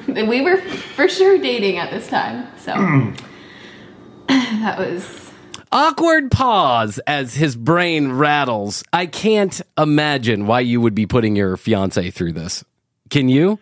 we 0.28 0.42
were 0.42 0.58
for 0.58 1.08
sure 1.08 1.38
dating 1.38 1.78
at 1.78 1.90
this 1.90 2.08
time. 2.08 2.48
So 2.60 2.74
that 4.28 4.78
was 4.78 5.29
Awkward 5.72 6.32
pause 6.32 6.98
as 7.06 7.36
his 7.36 7.56
brain 7.56 8.12
rattles. 8.14 8.84
I 8.92 9.06
can't 9.06 9.62
imagine 9.78 10.48
why 10.48 10.62
you 10.62 10.82
would 10.82 10.96
be 10.96 11.06
putting 11.06 11.36
your 11.36 11.58
fiance 11.58 12.10
through 12.10 12.34
this. 12.34 12.64
Can 13.12 13.30
you? 13.30 13.60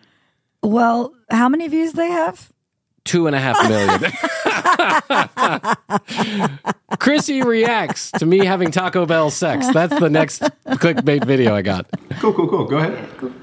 Well, 0.63 1.13
how 1.30 1.50
many 1.50 1.67
views 1.67 1.93
they 1.93 2.10
have? 2.10 2.50
Two 3.04 3.28
and 3.28 3.36
a 3.36 3.39
half 3.39 3.62
million. 3.70 4.12
Krissy 6.98 7.43
reacts 7.43 8.12
to 8.12 8.26
me 8.26 8.46
having 8.46 8.72
Taco 8.72 9.06
Bell 9.06 9.30
sex. 9.30 9.67
That's 9.74 9.98
the 10.00 10.10
next 10.10 10.41
clickbait 10.41 11.26
video 11.26 11.56
I 11.56 11.62
got. 11.62 11.86
Cool, 12.20 12.34
cool, 12.34 12.48
cool. 12.48 12.65
Go 12.65 12.78
ahead. 12.78 12.98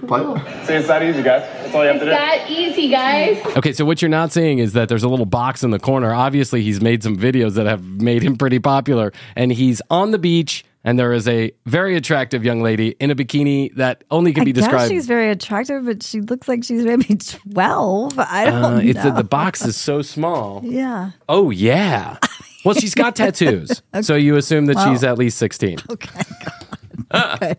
Play. 0.07 0.23
See, 0.65 0.75
it's 0.75 0.89
that 0.89 1.03
easy, 1.03 1.23
guys. 1.23 1.43
That's 1.43 1.75
all 1.75 1.85
you 1.85 1.93
have 1.93 2.01
to 2.01 2.07
do. 2.07 2.11
It's 2.11 2.19
do. 2.19 2.21
that 2.27 2.51
easy, 2.51 2.89
guys. 2.89 3.57
Okay, 3.57 3.73
so 3.73 3.85
what 3.85 4.03
you're 4.03 4.09
not 4.09 4.33
seeing 4.33 4.59
is 4.59 4.73
that 4.73 4.89
there's 4.89 5.05
a 5.05 5.09
little 5.09 5.27
box 5.27 5.63
in 5.63 5.71
the 5.71 5.79
corner. 5.79 6.13
Obviously, 6.13 6.63
he's 6.63 6.81
made 6.81 7.03
some 7.03 7.17
videos 7.17 7.55
that 7.55 7.67
have 7.67 7.85
made 7.85 8.23
him 8.23 8.37
pretty 8.37 8.59
popular, 8.59 9.13
and 9.37 9.53
he's 9.53 9.81
on 9.91 10.11
the 10.11 10.19
beach, 10.19 10.65
and 10.85 10.99
there 10.99 11.13
is 11.13 11.27
a 11.27 11.51
very 11.67 11.97
attractive 11.97 12.45
young 12.45 12.61
lady 12.63 12.91
in 13.01 13.11
a 13.11 13.15
bikini 13.15 13.75
that 13.77 14.05
only 14.11 14.33
can 14.33 14.43
I 14.43 14.45
be 14.45 14.53
guess 14.53 14.65
described. 14.65 14.91
she's 14.91 15.07
very 15.07 15.31
attractive, 15.31 15.85
but 15.87 16.03
she 16.03 16.21
looks 16.21 16.47
like 16.47 16.63
she's 16.65 16.85
maybe 16.85 17.15
12. 17.53 18.19
I 18.19 18.45
don't 18.45 18.55
Uh, 18.65 18.71
know. 18.71 18.79
it's 18.79 19.03
the 19.03 19.25
box 19.25 19.65
is 19.65 19.77
so 19.77 20.03
small. 20.03 20.61
yeah. 20.65 21.11
Oh 21.29 21.51
yeah. 21.51 22.19
Well, 22.65 22.75
she's 22.75 22.95
got 22.95 23.15
tattoos, 23.17 23.83
so 24.03 24.15
you 24.15 24.37
assume 24.37 24.67
that 24.67 24.79
she's 24.89 25.03
at 25.05 25.19
least 25.19 25.39
16. 25.39 25.79
Okay. 25.91 27.55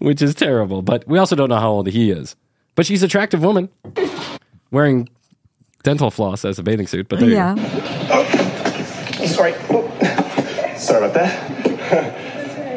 which 0.00 0.22
is 0.22 0.34
terrible. 0.34 0.82
But 0.82 1.06
we 1.06 1.18
also 1.18 1.36
don't 1.36 1.48
know 1.48 1.58
how 1.60 1.70
old 1.70 1.86
he 1.88 2.10
is. 2.10 2.34
But 2.74 2.86
she's 2.86 3.02
an 3.02 3.06
attractive 3.06 3.42
woman 3.42 3.68
wearing 4.70 5.08
dental 5.84 6.10
floss 6.10 6.44
as 6.44 6.58
a 6.58 6.62
bathing 6.62 6.86
suit. 6.86 7.08
But 7.08 7.20
there 7.20 7.28
you 7.28 7.34
Yeah. 7.36 7.54
go. 8.08 9.26
Sorry. 9.26 9.54
Oh. 9.70 9.88
Sorry 10.78 11.04
about 11.04 11.14
that. 11.14 12.31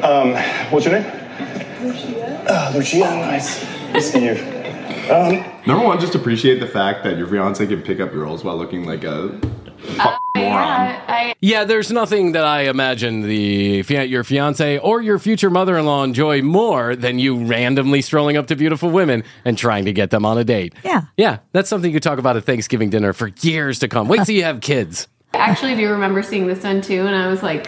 Um, 0.06 0.34
what's 0.72 0.86
your 0.86 1.00
name? 1.00 1.12
Lucia. 1.82 2.46
Uh, 2.50 2.72
Lucia, 2.76 3.00
nice. 3.00 3.64
Nice 3.94 4.12
to 4.12 4.20
meet 4.20 4.38
you. 4.38 5.12
Um, 5.14 5.44
Number 5.68 5.86
one, 5.86 6.00
just 6.00 6.16
appreciate 6.16 6.60
the 6.60 6.68
fact 6.68 7.04
that 7.04 7.18
your 7.18 7.28
fiance 7.28 7.66
can 7.66 7.82
pick 7.82 8.00
up 8.00 8.12
girls 8.12 8.44
while 8.44 8.58
looking 8.58 8.86
like 8.86 9.04
a 9.04 9.30
fucking 9.98 10.20
moron. 10.36 10.96
I, 11.08 11.36
Yeah, 11.42 11.64
there's 11.64 11.92
nothing 11.92 12.32
that 12.32 12.44
I 12.44 12.62
imagine 12.64 13.22
the 13.22 13.84
fia- 13.84 14.04
your 14.06 14.24
fiance 14.24 14.80
or 14.80 15.02
your 15.02 15.20
future 15.20 15.50
mother-in-law 15.52 16.04
enjoy 16.04 16.42
more 16.42 16.96
than 16.96 17.20
you 17.20 17.46
randomly 17.46 18.02
strolling 18.02 18.36
up 18.38 18.48
to 18.48 18.56
beautiful 18.56 18.90
women 18.90 19.24
and 19.44 19.58
trying 19.58 19.86
to 19.86 19.94
get 19.94 20.10
them 20.10 20.26
on 20.26 20.38
a 20.40 20.44
date. 20.44 20.74
Yeah. 20.84 21.04
Yeah, 21.18 21.40
that's 21.52 21.70
something 21.70 21.92
you 21.92 22.00
talk 22.00 22.18
about 22.20 22.36
at 22.38 22.44
Thanksgiving 22.46 22.90
dinner 22.90 23.14
for 23.14 23.28
years 23.42 23.80
to 23.80 23.88
come. 23.88 24.08
Wait 24.08 24.24
till 24.26 24.36
you 24.36 24.44
have 24.44 24.62
kids. 24.62 25.08
I 25.34 25.38
actually 25.40 25.76
do 25.76 25.90
remember 25.92 26.24
seeing 26.24 26.48
this 26.48 26.64
one 26.64 26.82
too, 26.82 27.06
and 27.06 27.16
I 27.16 27.28
was 27.28 27.44
like, 27.44 27.68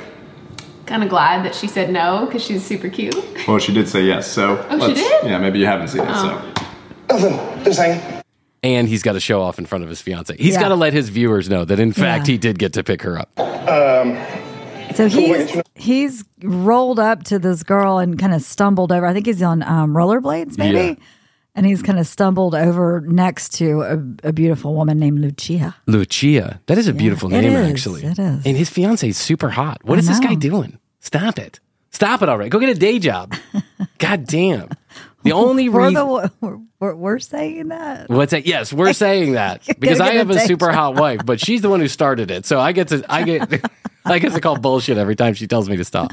kind 0.87 1.03
of 1.03 1.09
glad 1.09 1.45
that 1.45 1.53
she 1.53 1.67
said 1.67 1.91
no 1.91 2.25
because 2.25 2.43
she's 2.43 2.65
super 2.65 2.89
cute. 2.89 3.15
Well, 3.47 3.59
she 3.59 3.73
did 3.73 3.87
say 3.87 4.03
yes, 4.03 4.29
so. 4.31 4.65
Oh, 4.69 4.87
she 4.87 4.93
did? 4.95 5.23
Yeah, 5.25 5.37
maybe 5.37 5.59
you 5.59 5.65
haven't 5.65 5.89
seen 5.89 6.01
it, 6.01 6.13
so. 6.15 6.53
nothing. 7.09 7.63
Just 7.63 7.79
hanging. 7.79 8.23
And 8.63 8.87
he's 8.87 9.03
got 9.03 9.13
to 9.13 9.19
show 9.19 9.41
off 9.41 9.59
in 9.59 9.65
front 9.65 9.83
of 9.83 9.89
his 9.89 10.01
fiance. 10.01 10.35
He's 10.37 10.55
Yeah. 10.55 10.61
got 10.61 10.69
to 10.69 10.75
let 10.75 10.91
his 10.93 11.09
viewers 11.09 11.49
know 11.49 11.63
that 11.65 11.79
in 11.79 11.93
fact 11.93 12.27
Yeah. 12.27 12.31
he 12.33 12.37
did 12.37 12.57
get 12.59 12.73
to 12.73 12.83
pick 12.83 13.01
her 13.03 13.17
up. 13.19 13.29
Um, 13.39 14.17
So 14.95 15.07
he's 15.07 15.61
he's 15.75 16.23
rolled 16.41 16.97
up 16.99 17.23
to 17.25 17.37
this 17.37 17.61
girl 17.61 17.99
and 17.99 18.17
kind 18.17 18.33
of 18.33 18.41
stumbled 18.41 18.91
over. 18.91 19.05
I 19.05 19.13
think 19.13 19.27
he's 19.27 19.43
on 19.43 19.61
um, 19.63 19.93
rollerblades, 19.93 20.57
maybe. 20.57 20.77
Yeah. 20.77 20.95
And 21.57 21.65
he's 21.65 21.81
kind 21.81 21.97
of 21.97 22.05
stumbled 22.05 22.53
over 22.53 23.01
next 23.01 23.55
to 23.55 23.81
a, 23.81 24.29
a 24.29 24.31
beautiful 24.31 24.75
woman 24.75 24.99
named 24.99 25.19
Lucia. 25.19 25.75
Lucia. 25.87 26.61
That 26.67 26.77
is 26.77 26.87
a 26.87 26.93
beautiful 26.93 27.29
name, 27.29 27.45
is, 27.51 27.69
actually. 27.71 28.03
it 28.03 28.19
is. 28.19 28.45
And 28.45 28.55
his 28.55 28.69
fiance 28.69 29.07
is 29.09 29.17
super 29.17 29.49
hot. 29.49 29.79
What 29.83 29.95
I 29.97 29.99
is 29.99 30.07
this 30.07 30.19
guy 30.19 30.35
doing? 30.35 30.77
Stop 30.99 31.39
it. 31.39 31.59
Stop 31.89 32.21
it 32.21 32.29
already. 32.29 32.51
Go 32.51 32.59
get 32.59 32.69
a 32.69 32.75
day 32.79 32.99
job. 32.99 33.33
God 33.97 34.27
damn. 34.27 34.69
The 35.23 35.31
only 35.31 35.67
We're, 35.67 35.87
reason. 35.87 35.93
the, 35.95 36.31
we're, 36.41 36.59
we're, 36.79 36.95
we're 36.95 37.19
saying 37.19 37.69
that. 37.69 38.07
What's 38.07 38.31
that? 38.31 38.45
Yes, 38.45 38.71
we're 38.71 38.93
saying 38.93 39.31
that 39.33 39.65
because 39.79 39.99
I 39.99 40.13
have 40.13 40.29
a 40.29 40.35
a 40.35 40.39
super 40.41 40.67
job. 40.67 40.75
hot 40.75 40.95
wife, 40.95 41.21
but 41.25 41.39
she's 41.39 41.61
the 41.63 41.69
one 41.69 41.79
who 41.79 41.87
started 41.87 42.29
it. 42.29 42.45
So 42.45 42.59
I 42.59 42.71
get 42.71 42.89
to, 42.89 43.03
I 43.09 43.23
get, 43.23 43.65
I 44.05 44.19
get 44.19 44.31
to 44.33 44.39
call 44.41 44.57
bullshit 44.59 44.99
every 44.99 45.15
time 45.15 45.33
she 45.33 45.47
tells 45.47 45.67
me 45.67 45.75
to 45.77 45.83
stop. 45.83 46.11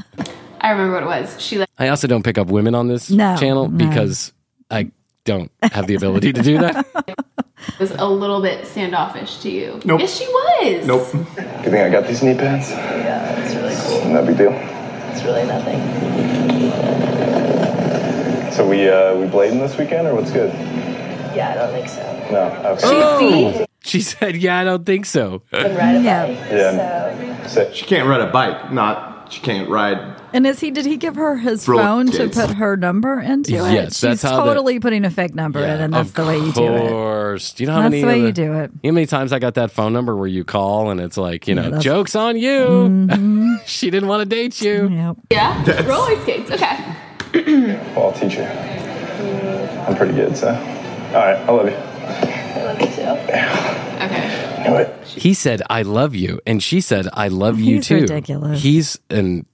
I 0.59 0.71
remember 0.71 0.95
what 0.95 1.03
it 1.03 1.21
was. 1.23 1.39
She 1.39 1.59
like 1.59 1.69
I 1.77 1.89
also 1.89 2.07
don't 2.07 2.23
pick 2.23 2.39
up 2.39 2.47
women 2.47 2.73
on 2.73 2.87
this 2.87 3.11
No, 3.11 3.37
channel 3.37 3.69
no. 3.69 3.77
because 3.87 4.33
I 4.71 4.91
don't 5.25 5.51
have 5.61 5.87
the 5.87 5.95
ability 5.95 6.31
to 6.33 6.41
do 6.41 6.59
that. 6.59 6.85
was 7.79 7.91
a 7.91 8.07
little 8.07 8.41
bit 8.41 8.65
standoffish 8.65 9.39
to 9.39 9.49
you. 9.49 9.81
Nope. 9.83 9.99
Yes, 9.99 10.17
she 10.17 10.25
was. 10.27 10.87
Nope. 10.87 11.07
you 11.13 11.23
think 11.71 11.75
I 11.75 11.89
got 11.89 12.07
these 12.07 12.23
knee 12.23 12.35
pads? 12.35 12.69
Yeah, 12.69 13.39
it's 13.41 13.55
really 13.55 13.75
cool. 14.01 14.13
No 14.13 14.25
big 14.25 14.37
deal. 14.37 14.51
It's 15.11 15.23
really 15.23 15.45
nothing. 15.45 15.81
So 18.51 18.67
we 18.69 18.87
uh, 18.87 19.15
we 19.15 19.25
blading 19.25 19.59
this 19.59 19.77
weekend, 19.77 20.07
or 20.07 20.15
what's 20.15 20.31
good? 20.31 20.53
Yeah, 21.35 21.51
I 21.51 21.55
don't 21.55 21.73
think 21.73 21.89
so. 21.89 22.29
No. 22.31 22.71
Okay. 22.73 22.81
Oh, 22.85 23.65
she 23.83 23.99
said, 24.01 24.37
"Yeah, 24.37 24.59
I 24.59 24.63
don't 24.63 24.85
think 24.85 25.05
so." 25.05 25.41
Can 25.51 25.75
ride 25.75 25.95
a 25.95 26.01
Yeah. 26.01 26.25
bike, 26.27 26.37
Yeah. 26.51 27.47
so 27.47 27.69
She 27.73 27.85
can't 27.85 28.07
ride 28.07 28.21
a 28.21 28.31
bike, 28.31 28.71
not. 28.71 29.33
She 29.33 29.41
can't 29.41 29.67
ride. 29.69 30.14
And 30.35 30.45
is 30.45 30.59
he? 30.59 30.69
Did 30.69 30.85
he 30.85 30.97
give 30.97 31.15
her 31.15 31.37
his 31.37 31.65
Bro, 31.65 31.77
phone 31.77 32.05
to 32.07 32.17
kids. 32.17 32.37
put 32.39 32.51
her 32.57 32.75
number 32.77 33.19
into 33.21 33.53
it? 33.65 33.71
Yes, 33.73 33.93
She's 33.93 34.01
that's 34.01 34.21
how 34.21 34.37
the- 34.43 34.43
totally 34.53 34.79
putting 34.79 35.05
a 35.05 35.09
fake 35.09 35.33
number 35.33 35.59
in, 35.59 35.79
and 35.81 35.93
that's 35.93 36.09
of 36.09 36.15
the 36.15 36.25
way 36.25 36.37
you 36.37 36.51
do 36.51 36.75
it. 36.75 36.89
course. 36.89 37.53
Do 37.53 37.63
you 37.63 37.67
know 37.67 37.73
how 37.75 37.81
That's 37.83 37.91
many? 37.91 38.01
the 38.01 38.07
way 38.07 38.19
you 38.21 38.31
do 38.31 38.53
it. 38.53 38.71
You 38.83 38.91
know 38.91 38.91
how 38.91 38.95
many 38.95 39.05
times 39.07 39.31
I 39.33 39.39
got 39.39 39.53
that 39.55 39.71
phone 39.71 39.93
number 39.93 40.15
where 40.15 40.27
you 40.27 40.43
call 40.43 40.89
and 40.91 40.99
it's 40.99 41.17
like, 41.17 41.47
you 41.47 41.55
know, 41.55 41.63
that's- 41.63 41.83
jokes 41.83 42.15
on 42.15 42.37
you. 42.37 42.49
Mm-hmm. 42.59 43.55
she 43.65 43.89
didn't 43.89 44.09
want 44.09 44.23
to 44.23 44.35
date 44.35 44.59
you. 44.61 44.89
Yep. 44.89 45.17
Yeah. 45.31 45.85
Roller 45.87 46.21
skates. 46.23 46.51
Okay. 46.51 46.77
Well, 47.95 48.07
I'll 48.07 48.11
teach 48.13 48.35
you. 48.35 48.43
I'm 48.43 49.95
pretty 49.95 50.13
good, 50.13 50.35
so. 50.37 50.49
All 50.49 50.53
right, 51.13 51.37
I 51.37 51.51
love 51.51 51.67
you. 51.69 51.75
I 51.75 52.63
love 52.63 52.81
you 52.81 52.87
too. 52.87 53.01
Okay. 53.01 54.63
Knew 54.69 54.75
it. 54.77 55.05
He 55.07 55.33
said, 55.33 55.61
"I 55.69 55.81
love 55.83 56.15
you," 56.15 56.39
and 56.45 56.61
she 56.61 56.81
said, 56.81 57.07
"I 57.13 57.27
love 57.29 57.59
you 57.59 57.75
He's 57.77 57.87
too." 57.87 58.01
ridiculous. 58.01 58.61
He's 58.61 58.99
an 59.09 59.45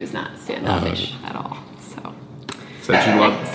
It's 0.00 0.14
not 0.14 0.36
standoffish 0.38 1.14
oh. 1.22 1.26
at 1.26 1.36
all. 1.36 1.58
So. 1.78 2.14
Said 2.80 3.04
she 3.04 3.20
loved. 3.20 3.46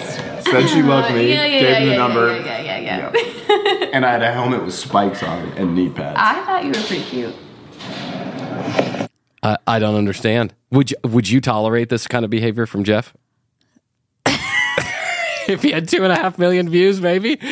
Said 0.46 0.68
she 0.70 0.84
loved 0.84 1.16
me. 1.16 1.34
Yeah, 1.34 1.46
yeah, 1.46 1.60
gave 1.60 1.70
yeah, 1.70 1.80
me 1.80 1.86
the 1.86 1.92
yeah, 1.92 1.98
number. 1.98 2.40
Yeah, 2.40 2.62
yeah, 2.62 2.78
yeah, 2.78 3.12
yeah. 3.12 3.90
And 3.92 4.06
I 4.06 4.12
had 4.12 4.22
a 4.22 4.32
helmet 4.32 4.64
with 4.64 4.76
spikes 4.76 5.24
on 5.24 5.48
it 5.48 5.58
and 5.58 5.74
knee 5.74 5.90
pads. 5.90 6.20
I 6.22 6.46
thought 6.46 6.64
you 6.64 6.70
were 6.70 6.86
pretty 6.86 7.04
cute. 7.04 7.36
I, 9.42 9.58
I 9.66 9.80
don't 9.80 9.96
understand. 9.96 10.54
Would 10.70 10.92
you, 10.92 10.98
would 11.04 11.28
you 11.28 11.42
tolerate 11.42 11.90
this 11.90 12.08
kind 12.08 12.24
of 12.24 12.30
behavior 12.30 12.68
from 12.68 12.84
Jeff? 12.84 13.16
if 15.48 15.64
he 15.64 15.72
had 15.72 15.88
two 15.88 16.04
and 16.04 16.14
a 16.14 16.16
half 16.16 16.38
million 16.38 16.70
views, 16.70 17.02
maybe. 17.02 17.40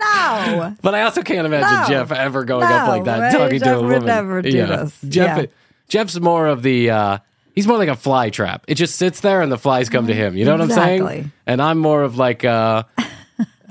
No. 0.00 0.74
But 0.80 0.94
I 0.94 1.02
also 1.02 1.22
can't 1.22 1.46
imagine 1.46 1.82
No. 1.82 1.86
Jeff 1.86 2.10
ever 2.10 2.44
going 2.44 2.64
up 2.64 2.88
like 2.88 3.04
that, 3.04 3.18
right? 3.18 3.32
talking 3.32 3.58
to 3.58 3.64
Jeff 3.64 3.76
a 3.76 3.80
would 3.82 3.92
woman. 3.92 4.06
never 4.06 4.40
do 4.40 4.50
this. 4.50 4.98
Jeff, 5.06 5.38
Yeah. 5.38 5.46
Jeff's 5.90 6.18
more 6.18 6.46
of 6.46 6.62
the. 6.62 6.88
Uh, 6.90 7.18
he's 7.54 7.66
more 7.66 7.76
like 7.76 7.88
a 7.90 7.96
fly 7.96 8.30
trap. 8.30 8.64
It 8.68 8.76
just 8.76 8.96
sits 8.96 9.20
there 9.20 9.42
and 9.42 9.52
the 9.52 9.58
flies 9.58 9.90
come 9.90 10.06
to 10.06 10.14
him. 10.14 10.36
You 10.36 10.46
know 10.46 10.52
what 10.52 10.62
I'm 10.62 10.70
saying? 10.70 11.32
And 11.46 11.60
I'm 11.60 11.76
more 11.78 12.02
of 12.02 12.16
like. 12.16 12.44
Uh, 12.44 12.84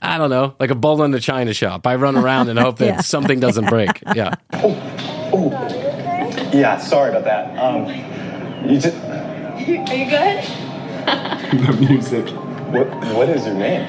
I 0.01 0.17
don't 0.17 0.29
know, 0.29 0.55
like 0.61 0.69
a 0.69 0.75
bull 0.75 1.03
in 1.03 1.11
the 1.11 1.19
china 1.19 1.53
shop. 1.53 1.85
I 1.85 1.95
run 1.95 2.15
around 2.15 2.47
and 2.47 2.57
hope 2.57 2.77
that 2.77 2.85
Yeah. 2.87 3.01
something 3.01 3.39
doesn't 3.41 3.65
break. 3.65 4.01
Yeah. 4.15 4.35
Oh, 5.31 5.31
oh 5.33 6.49
yeah, 6.53 6.77
sorry 6.77 7.09
about 7.11 7.23
that. 7.25 7.57
Um, 7.59 7.85
you 8.69 8.79
just. 8.79 8.95
Are 8.97 9.59
you 9.61 10.09
good? 10.09 10.43
the 11.67 11.77
music. 11.79 12.27
What 12.73 12.87
What 13.15 13.29
is 13.29 13.45
your 13.45 13.55
name? 13.55 13.85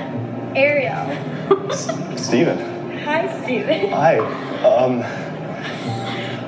Ariel. 0.56 1.06
Steven. 2.16 2.58
Hi, 3.04 3.42
Steven. 3.42 3.90
Hi. 3.92 4.18
Um, 4.64 5.00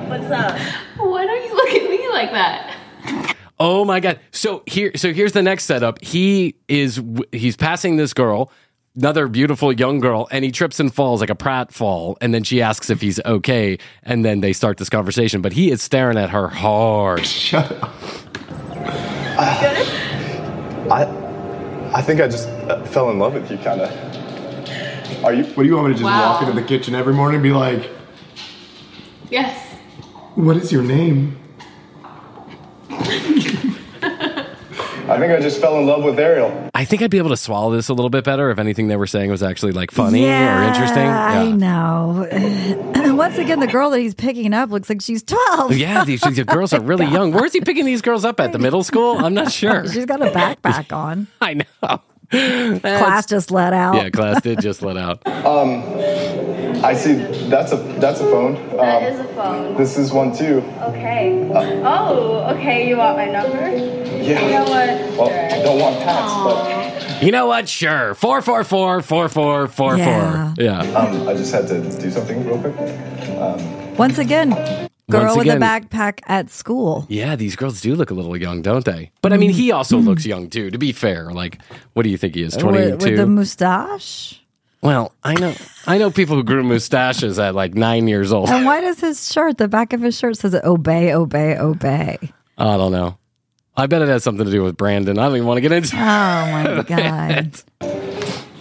What's 0.07 0.29
up? 0.31 0.57
Why 0.97 1.25
don't 1.25 1.43
you 1.45 1.55
look 1.55 1.69
at 1.69 1.89
me 1.89 2.07
like 2.09 2.31
that? 2.31 3.35
Oh 3.59 3.85
my 3.85 3.99
god. 3.99 4.19
So 4.31 4.63
here 4.65 4.91
so 4.95 5.13
here's 5.13 5.31
the 5.33 5.41
next 5.43 5.65
setup. 5.65 6.01
He 6.03 6.55
is 6.67 7.01
he's 7.31 7.55
passing 7.55 7.95
this 7.97 8.13
girl, 8.13 8.51
another 8.95 9.27
beautiful 9.27 9.71
young 9.71 9.99
girl, 9.99 10.27
and 10.31 10.43
he 10.43 10.51
trips 10.51 10.79
and 10.79 10.93
falls 10.93 11.21
like 11.21 11.29
a 11.29 11.35
prat 11.35 11.71
fall, 11.73 12.17
and 12.21 12.33
then 12.33 12.43
she 12.43 12.61
asks 12.61 12.89
if 12.89 12.99
he's 13.01 13.19
okay, 13.25 13.77
and 14.03 14.25
then 14.25 14.41
they 14.41 14.53
start 14.53 14.77
this 14.77 14.89
conversation, 14.89 15.41
but 15.41 15.53
he 15.53 15.71
is 15.71 15.81
staring 15.81 16.17
at 16.17 16.29
her 16.31 16.47
hard. 16.47 17.25
Shut 17.25 17.71
up. 17.81 17.93
I 20.91 21.91
I 21.95 22.01
think 22.01 22.19
I 22.21 22.27
just 22.27 22.49
uh, 22.49 22.83
fell 22.85 23.09
in 23.11 23.19
love 23.19 23.33
with 23.35 23.49
you, 23.49 23.57
kind 23.57 23.81
of. 23.81 25.23
Are 25.23 25.33
you? 25.33 25.43
What 25.45 25.63
do 25.63 25.69
you 25.69 25.75
want 25.75 25.87
me 25.89 25.93
to 25.93 25.99
just 25.99 26.03
Wow. 26.03 26.33
walk 26.33 26.41
into 26.41 26.53
the 26.59 26.67
kitchen 26.67 26.95
every 26.95 27.13
morning 27.13 27.35
and 27.35 27.43
be 27.43 27.51
like, 27.51 27.89
Yes. 29.29 29.72
"What 30.35 30.57
is 30.57 30.71
your 30.71 30.83
name?" 30.83 31.37
I 35.05 35.17
think 35.19 35.33
I 35.33 35.39
just 35.41 35.59
fell 35.59 35.77
in 35.79 35.85
love 35.85 36.03
with 36.03 36.17
Ariel. 36.17 36.69
I 36.73 36.85
think 36.85 37.01
I'd 37.01 37.11
be 37.11 37.17
able 37.17 37.29
to 37.29 37.37
swallow 37.37 37.71
this 37.75 37.89
a 37.89 37.93
little 37.93 38.09
bit 38.09 38.23
better 38.23 38.49
if 38.51 38.57
anything 38.57 38.87
they 38.87 38.95
were 38.95 39.05
saying 39.05 39.29
was 39.29 39.43
actually 39.43 39.73
like 39.73 39.91
funny 39.91 40.23
or 40.25 40.63
interesting. 40.63 41.03
Yeah. 41.03 41.27
I 41.29 41.43
Yeah. 41.43 41.55
know. 41.55 43.13
Once 43.15 43.37
again, 43.37 43.59
the 43.59 43.67
girl 43.67 43.89
that 43.91 43.99
he's 43.99 44.15
picking 44.15 44.53
up 44.53 44.71
looks 44.71 44.89
like 44.89 45.01
she's 45.01 45.21
12. 45.21 45.73
Yeah, 45.75 46.03
these, 46.05 46.21
these 46.21 46.43
girls 46.45 46.73
are 46.73 46.81
really 46.81 47.05
young. 47.11 47.31
Where's 47.33 47.51
he 47.53 47.59
picking 47.61 47.85
these 47.85 48.01
girls 48.01 48.23
up 48.25 48.39
at? 48.39 48.53
The 48.53 48.59
middle 48.59 48.83
school? 48.83 49.17
I'm 49.23 49.33
not 49.33 49.51
sure. 49.51 49.87
She's 49.91 50.05
got 50.05 50.21
a 50.21 50.31
backpack 50.31 50.91
on. 50.95 51.27
I 51.41 51.55
know. 51.55 52.01
Class 52.81 53.25
just 53.27 53.51
let 53.51 53.73
out. 53.73 53.95
Yeah, 53.95 54.09
class 54.09 54.41
did 54.41 54.59
just 54.61 54.81
let 54.81 54.97
out. 54.97 55.21
Um, 55.43 55.83
I 56.85 56.93
see. 56.93 57.13
That's 57.49 57.71
a 57.73 57.75
that's 57.99 58.19
a 58.21 58.23
phone. 58.25 58.55
Um, 58.71 58.77
That 58.77 59.11
is 59.13 59.19
a 59.19 59.23
phone. 59.35 59.75
This 59.77 59.97
is 59.97 60.11
one 60.11 60.35
too. 60.35 60.59
Okay. 60.81 61.49
oh, 61.53 62.55
okay. 62.55 62.87
You 62.87 62.97
want 62.97 63.17
my 63.17 63.25
number? 63.25 63.69
Yeah. 63.75 64.41
You 64.45 64.51
know 64.53 64.63
what? 64.63 65.17
Well, 65.17 65.29
I 65.53 65.61
don't 65.63 65.79
want 65.79 65.97
Pat's, 66.03 67.21
You 67.23 67.31
know 67.31 67.45
what? 67.47 67.67
Sure. 67.69 68.15
Four 68.15 68.41
four 68.41 68.63
four 68.63 69.01
four 69.01 69.27
four 69.29 69.67
four 69.67 69.97
Yeah. 69.97 70.53
four. 70.55 70.63
Yeah. 70.63 70.79
um, 70.97 71.27
I 71.27 71.33
just 71.33 71.53
had 71.53 71.67
to 71.67 71.81
do 71.81 72.09
something 72.09 72.45
real 72.47 72.59
quick. 72.59 72.75
Um, 73.37 73.95
Once 73.97 74.17
again, 74.17 74.51
girl 75.09 75.35
Once 75.35 75.37
with 75.37 75.47
a 75.47 75.57
backpack 75.57 76.19
at 76.27 76.49
school. 76.49 77.05
Yeah, 77.09 77.35
these 77.35 77.55
girls 77.55 77.81
do 77.81 77.95
look 77.95 78.11
a 78.11 78.13
little 78.13 78.35
young, 78.37 78.61
don't 78.61 78.85
they? 78.85 79.11
But 79.21 79.33
I 79.33 79.37
mean, 79.37 79.51
he 79.51 79.69
mm-hmm. 79.69 79.77
also 79.77 79.97
mm-hmm. 79.97 80.07
looks 80.07 80.25
young 80.25 80.49
too. 80.49 80.71
To 80.71 80.77
be 80.77 80.91
fair, 80.91 81.31
like, 81.31 81.61
what 81.93 82.03
do 82.03 82.09
you 82.09 82.17
think 82.17 82.35
he 82.35 82.43
is? 82.43 82.55
Twenty 82.55 82.79
With, 82.79 83.03
with 83.03 83.17
the 83.17 83.23
two. 83.23 83.25
mustache. 83.25 84.39
Well, 84.81 85.13
I 85.23 85.35
know, 85.35 85.55
I 85.87 85.97
know 85.97 86.11
people 86.11 86.35
who 86.35 86.43
grew 86.43 86.61
mustaches 86.61 87.39
at 87.39 87.55
like 87.55 87.73
nine 87.73 88.09
years 88.09 88.33
old. 88.33 88.49
And 88.49 88.65
why 88.65 88.81
does 88.81 88.99
his 88.99 89.31
shirt, 89.31 89.57
the 89.57 89.69
back 89.69 89.93
of 89.93 90.01
his 90.01 90.19
shirt 90.19 90.35
says 90.35 90.53
obey, 90.55 91.13
obey, 91.13 91.57
obey? 91.57 92.17
I 92.57 92.75
don't 92.75 92.91
know. 92.91 93.17
I 93.77 93.87
bet 93.87 94.01
it 94.01 94.09
has 94.09 94.23
something 94.23 94.45
to 94.45 94.51
do 94.51 94.61
with 94.61 94.75
Brandon. 94.75 95.17
I 95.17 95.27
don't 95.27 95.37
even 95.37 95.47
want 95.47 95.57
to 95.57 95.61
get 95.61 95.71
into. 95.71 95.95
Oh 95.95 95.99
my 95.99 96.83
God. 96.87 97.55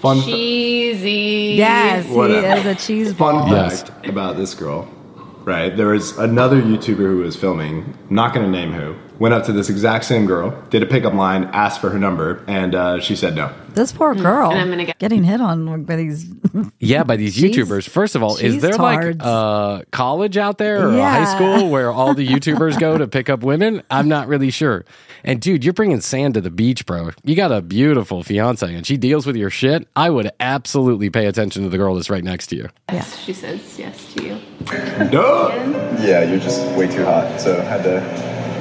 Fun, 0.01 0.23
Cheesy. 0.23 1.55
Yes, 1.57 2.07
he 2.07 2.13
Whatever. 2.15 2.61
is 2.61 2.67
a 2.67 2.75
cheese 2.75 3.13
fun 3.13 3.35
ball. 3.35 3.51
Yes. 3.51 3.83
fact 3.83 4.07
about 4.07 4.37
this 4.37 4.55
girl. 4.55 4.89
Right, 5.45 5.77
there 5.77 5.89
was 5.89 6.17
another 6.19 6.63
YouTuber 6.63 6.99
who 6.99 7.19
was 7.19 7.35
filming. 7.35 7.99
I'm 8.09 8.15
not 8.15 8.33
going 8.33 8.47
to 8.47 8.53
name 8.53 8.73
who. 8.73 8.95
Went 9.19 9.35
up 9.35 9.45
to 9.47 9.53
this 9.53 9.69
exact 9.71 10.05
same 10.05 10.27
girl, 10.27 10.51
did 10.71 10.83
a 10.83 10.87
pickup 10.87 11.15
line, 11.15 11.45
asked 11.53 11.81
for 11.81 11.91
her 11.91 11.99
number, 11.99 12.43
and 12.49 12.75
uh, 12.75 12.99
she 13.01 13.15
said 13.15 13.37
no. 13.37 13.53
This 13.75 13.93
poor 13.93 14.15
girl 14.15 14.51
And 14.51 14.61
I'm 14.61 14.69
gonna 14.69 14.85
get- 14.85 14.99
getting 14.99 15.23
hit 15.25 15.41
on 15.41 15.85
by 15.85 15.97
these. 15.97 16.27
Yeah, 16.79 17.05
by 17.05 17.17
these 17.17 17.35
Cheese- 17.37 17.57
YouTubers. 17.57 17.89
First 17.89 18.15
of 18.17 18.23
all, 18.23 18.37
is 18.37 18.55
cheese 18.55 18.63
there 18.63 18.73
like 18.77 19.01
tards. 19.01 19.25
uh, 19.25 19.83
college 19.93 20.37
out 20.37 20.59
there 20.59 20.89
or 20.89 20.91
a 20.91 20.97
Yeah. 20.97 21.25
high 21.25 21.35
school 21.35 21.71
where 21.71 21.91
all 21.91 22.13
the 22.15 22.27
YouTubers 22.27 22.79
go 22.79 22.99
to 22.99 23.07
pick 23.09 23.31
up 23.31 23.43
women? 23.43 23.83
I'm 23.91 24.09
not 24.09 24.29
really 24.29 24.51
sure. 24.51 24.85
And 25.25 25.41
dude, 25.41 25.65
you're 25.65 25.73
bringing 25.73 26.01
sand 26.01 26.35
to 26.35 26.41
the 26.43 26.51
beach, 26.51 26.85
bro. 26.85 27.11
You 27.25 27.35
got 27.37 27.53
a 27.53 27.63
beautiful 27.63 28.23
fiance, 28.23 28.75
and 28.75 28.85
she 28.87 28.97
deals 28.99 29.25
with 29.27 29.37
your 29.37 29.49
shit. 29.51 29.87
I 29.97 30.11
would 30.11 30.31
absolutely 30.41 31.09
pay 31.11 31.27
attention 31.27 31.63
to 31.63 31.69
the 31.71 31.79
girl 31.79 31.95
that's 31.95 32.11
right 32.11 32.25
next 32.25 32.49
to 32.49 32.57
you. 32.57 32.69
Yes, 32.93 33.19
she 33.21 33.33
says 33.33 33.79
yes 33.79 34.13
to 34.15 34.25
you. 34.25 34.39
No! 35.11 35.49
yeah, 36.03 36.25
you're 36.25 36.41
just 36.41 36.61
way 36.77 36.89
too 36.89 37.05
hot, 37.05 37.41
so 37.41 37.59
I 37.59 37.65
had 37.65 37.83
to 37.85 38.01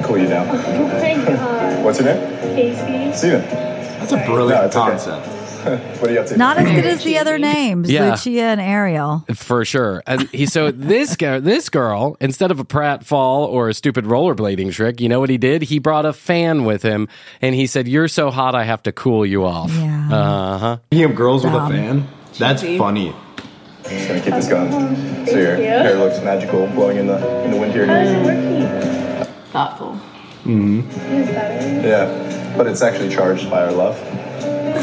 cool 0.02 0.18
you 0.18 0.28
down. 0.28 0.46
My 0.48 1.24
god. 1.26 1.84
What's 1.84 2.00
your 2.00 2.14
name? 2.14 2.38
Casey. 2.54 3.12
Steven. 3.16 3.40
That's 3.50 4.12
a 4.12 4.16
brilliant 4.26 4.74
No, 4.74 4.86
it's 4.88 5.06
okay. 5.06 5.38
what 6.00 6.10
are 6.10 6.12
you 6.12 6.18
up 6.18 6.26
to? 6.26 6.36
Not 6.36 6.58
as 6.58 6.68
good 6.68 6.84
as 6.86 7.04
the 7.04 7.18
other 7.18 7.38
names, 7.38 7.88
Yeah. 7.88 8.10
Lucia 8.10 8.42
and 8.42 8.60
Ariel. 8.60 9.24
For 9.34 9.64
sure. 9.64 10.02
And 10.08 10.22
he 10.30 10.46
so 10.46 10.72
this 10.72 11.14
guy 11.22 11.38
this 11.38 11.68
girl, 11.68 12.16
instead 12.20 12.50
of 12.50 12.58
a 12.58 12.64
pratfall 12.64 13.46
or 13.46 13.68
a 13.68 13.74
stupid 13.74 14.04
rollerblading 14.06 14.72
trick, 14.72 15.00
you 15.00 15.08
know 15.08 15.20
what 15.20 15.30
he 15.30 15.38
did? 15.38 15.62
He 15.62 15.78
brought 15.78 16.04
a 16.04 16.12
fan 16.12 16.64
with 16.64 16.82
him 16.82 17.06
and 17.40 17.54
he 17.54 17.68
said, 17.68 17.86
You're 17.86 18.08
so 18.08 18.30
hot 18.32 18.56
I 18.56 18.64
have 18.64 18.82
to 18.84 18.92
cool 18.92 19.24
you 19.24 19.44
off. 19.44 19.70
Yeah. 19.72 20.08
Uh-huh. 20.12 20.78
You 20.90 21.06
have 21.06 21.16
girls 21.16 21.44
with 21.44 21.54
a 21.54 21.68
fan, 21.68 22.08
that's 22.38 22.62
Cheesy. 22.62 22.78
funny. 22.78 23.14
I'm 23.84 23.90
just 23.90 24.08
gonna 24.08 24.20
keep 24.20 24.34
this 24.34 24.48
going. 24.48 25.26
So 25.26 25.36
your 25.38 25.56
hair 25.56 25.94
looks 25.96 26.18
magical 26.22 26.66
blowing 26.68 26.96
in 26.98 27.06
the 27.06 27.44
in 27.44 27.52
the 27.52 27.56
wind 27.56 27.72
here. 27.72 27.86
How 27.86 27.94
is 28.00 28.10
it 28.10 28.24
working? 28.24 29.01
Thoughtful. 29.52 30.00
Is 30.44 30.84
better. 31.28 31.86
Yeah, 31.86 32.54
but 32.56 32.66
it's 32.66 32.82
actually 32.82 33.10
charged 33.14 33.48
by 33.50 33.62
our 33.64 33.72
love. 33.72 33.96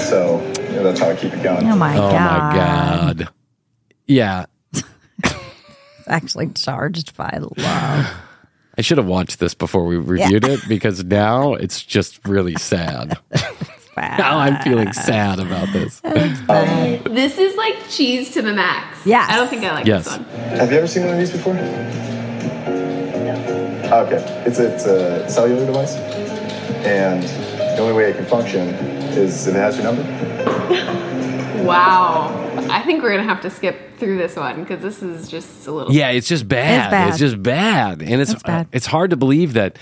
So 0.01 0.39
yeah, 0.71 0.83
that's 0.83 0.99
how 0.99 1.09
I 1.09 1.15
keep 1.15 1.33
it 1.33 1.43
going. 1.43 1.67
Oh 1.69 1.75
my 1.75 1.95
Oh 1.97 2.11
God. 2.11 2.13
Oh 2.13 2.47
my 2.47 2.55
god. 2.55 3.29
Yeah. 4.05 4.45
It's 5.99 6.07
actually 6.07 6.47
charged 6.49 7.15
by 7.17 7.37
love. 7.39 8.07
I 8.77 8.81
should 8.81 8.97
have 8.97 9.05
watched 9.07 9.39
this 9.39 9.53
before 9.53 9.85
we 9.85 9.97
reviewed 9.97 10.45
it 10.45 10.61
because 10.69 11.03
now 11.03 11.53
it's 11.55 11.83
just 11.83 12.25
really 12.25 12.55
sad. 12.55 13.19
now 13.97 14.37
I'm 14.39 14.61
feeling 14.63 14.93
sad 14.93 15.39
about 15.39 15.71
this. 15.73 16.01
Um, 16.49 17.03
this 17.13 17.37
is 17.37 17.55
like 17.57 17.75
cheese 17.89 18.31
to 18.31 18.41
the 18.41 18.53
max. 18.53 19.05
Yeah, 19.05 19.25
I 19.29 19.35
don't 19.35 19.49
think 19.49 19.63
I 19.65 19.71
like 19.73 19.85
Yes. 19.85 20.05
this 20.05 20.17
one. 20.17 20.25
Have 20.57 20.71
you 20.71 20.77
ever 20.77 20.87
seen 20.87 21.03
one 21.05 21.13
of 21.13 21.19
these 21.19 21.31
before? 21.31 21.53
Okay, 23.91 24.43
it's 24.45 24.59
a, 24.59 24.73
it's 24.73 24.85
a 24.85 25.27
cellular 25.29 25.65
device, 25.65 25.95
and 26.85 27.23
the 27.23 27.79
only 27.79 27.93
way 27.93 28.09
it 28.11 28.15
can 28.15 28.25
function 28.25 28.67
is 29.17 29.47
if 29.47 29.55
it 29.55 29.57
has 29.57 29.75
your 29.77 29.85
number. 29.91 31.05
Wow. 31.59 32.29
I 32.69 32.81
think 32.83 33.03
we're 33.03 33.11
gonna 33.11 33.23
have 33.23 33.41
to 33.41 33.49
skip 33.49 33.97
through 33.97 34.17
this 34.17 34.35
one 34.37 34.61
because 34.63 34.81
this 34.81 35.03
is 35.03 35.27
just 35.27 35.67
a 35.67 35.71
little. 35.71 35.91
Yeah, 35.93 36.09
it's 36.11 36.27
just 36.27 36.47
bad. 36.47 36.85
It's 36.85 36.89
bad. 36.91 37.09
it's 37.09 37.17
just 37.19 37.43
bad. 37.43 38.01
And 38.01 38.21
it's 38.21 38.31
It's 38.31 38.41
bad. 38.43 38.67
it's 38.71 38.85
hard 38.85 39.09
to 39.09 39.17
believe 39.17 39.53
that 39.53 39.77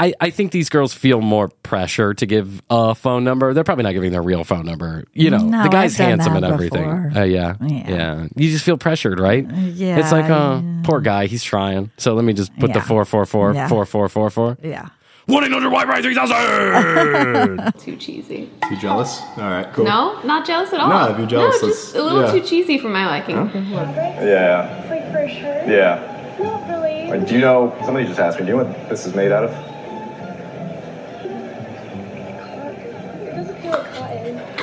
I, 0.00 0.14
I 0.20 0.30
think 0.30 0.50
these 0.52 0.68
girls 0.70 0.92
feel 0.94 1.20
more 1.20 1.48
pressure 1.62 2.14
to 2.14 2.26
give 2.26 2.62
a 2.70 2.94
phone 2.94 3.22
number. 3.22 3.52
They're 3.54 3.64
probably 3.64 3.84
not 3.84 3.92
giving 3.92 4.12
their 4.12 4.22
real 4.22 4.44
phone 4.44 4.64
number. 4.64 5.04
You 5.12 5.30
know, 5.30 5.38
No, 5.38 5.62
the 5.64 5.68
guy's 5.68 5.96
handsome 5.96 6.36
and 6.36 6.44
everything. 6.44 6.88
Uh, 7.14 7.22
yeah, 7.24 7.54
Yeah. 7.60 7.88
yeah. 7.90 8.26
You 8.34 8.50
just 8.50 8.64
feel 8.64 8.78
pressured, 8.78 9.20
right? 9.20 9.44
yeah, 9.50 9.98
It's 9.98 10.10
like, 10.10 10.30
oh, 10.30 10.62
poor 10.84 11.00
guy. 11.00 11.26
He's 11.26 11.44
trying. 11.44 11.90
So 11.98 12.14
let 12.14 12.24
me 12.24 12.32
just 12.32 12.50
put 12.58 12.72
the 12.72 12.78
Yeah. 12.78 12.84
four 12.86 13.04
four 13.04 13.26
four 13.26 13.52
Yeah. 13.54 13.68
four 13.68 13.84
four 13.84 14.08
four 14.08 14.30
four. 14.30 14.56
Yeah. 14.62 14.88
One 15.26 15.44
eight 15.44 15.52
hundred 15.52 15.70
white 15.70 15.86
right 15.86 16.02
three 16.02 16.14
thousand. 16.14 17.72
Too 17.78 17.94
cheesy. 17.96 18.50
Too 18.68 18.76
jealous? 18.78 19.20
All 19.36 19.44
right, 19.50 19.70
cool. 19.72 19.84
No, 19.84 20.20
not 20.22 20.46
jealous 20.46 20.72
at 20.72 20.80
all. 20.80 20.88
No, 20.88 21.12
if 21.12 21.18
you're 21.18 21.26
jealous, 21.28 21.62
no, 21.62 21.68
just 21.68 21.94
a 21.94 22.02
little 22.02 22.22
yeah. 22.22 22.32
too 22.32 22.40
cheesy 22.42 22.78
for 22.78 22.88
my 22.88 23.06
liking. 23.06 23.36
Yeah, 23.36 24.86
Like 24.90 25.12
for 25.12 25.28
sure. 25.28 25.70
yeah. 25.70 26.36
Not 26.40 26.66
really. 26.68 27.24
Do 27.26 27.34
you 27.34 27.40
know? 27.40 27.76
Somebody 27.84 28.06
just 28.06 28.18
asked 28.18 28.40
me. 28.40 28.46
Do 28.46 28.52
you 28.52 28.58
know 28.58 28.64
what 28.64 28.88
this 28.88 29.06
is 29.06 29.14
made 29.14 29.30
out 29.30 29.44
of? 29.44 29.69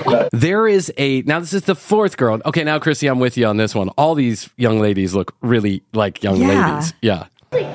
Like. 0.05 0.29
There 0.31 0.67
is 0.67 0.91
a 0.97 1.21
now. 1.23 1.39
This 1.39 1.53
is 1.53 1.63
the 1.63 1.75
fourth 1.75 2.17
girl. 2.17 2.39
Okay, 2.45 2.63
now 2.63 2.79
Krissy, 2.79 3.09
I'm 3.09 3.19
with 3.19 3.37
you 3.37 3.45
on 3.45 3.57
this 3.57 3.75
one. 3.75 3.89
All 3.89 4.15
these 4.15 4.49
young 4.57 4.79
ladies 4.79 5.13
look 5.13 5.35
really 5.41 5.83
like 5.93 6.23
young 6.23 6.37
Yeah. 6.41 6.75
ladies. 6.75 6.93
Yeah. 7.01 7.25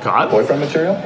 God? 0.02 0.30
Boyfriend 0.30 0.60
material? 0.60 0.94
Was 0.94 1.02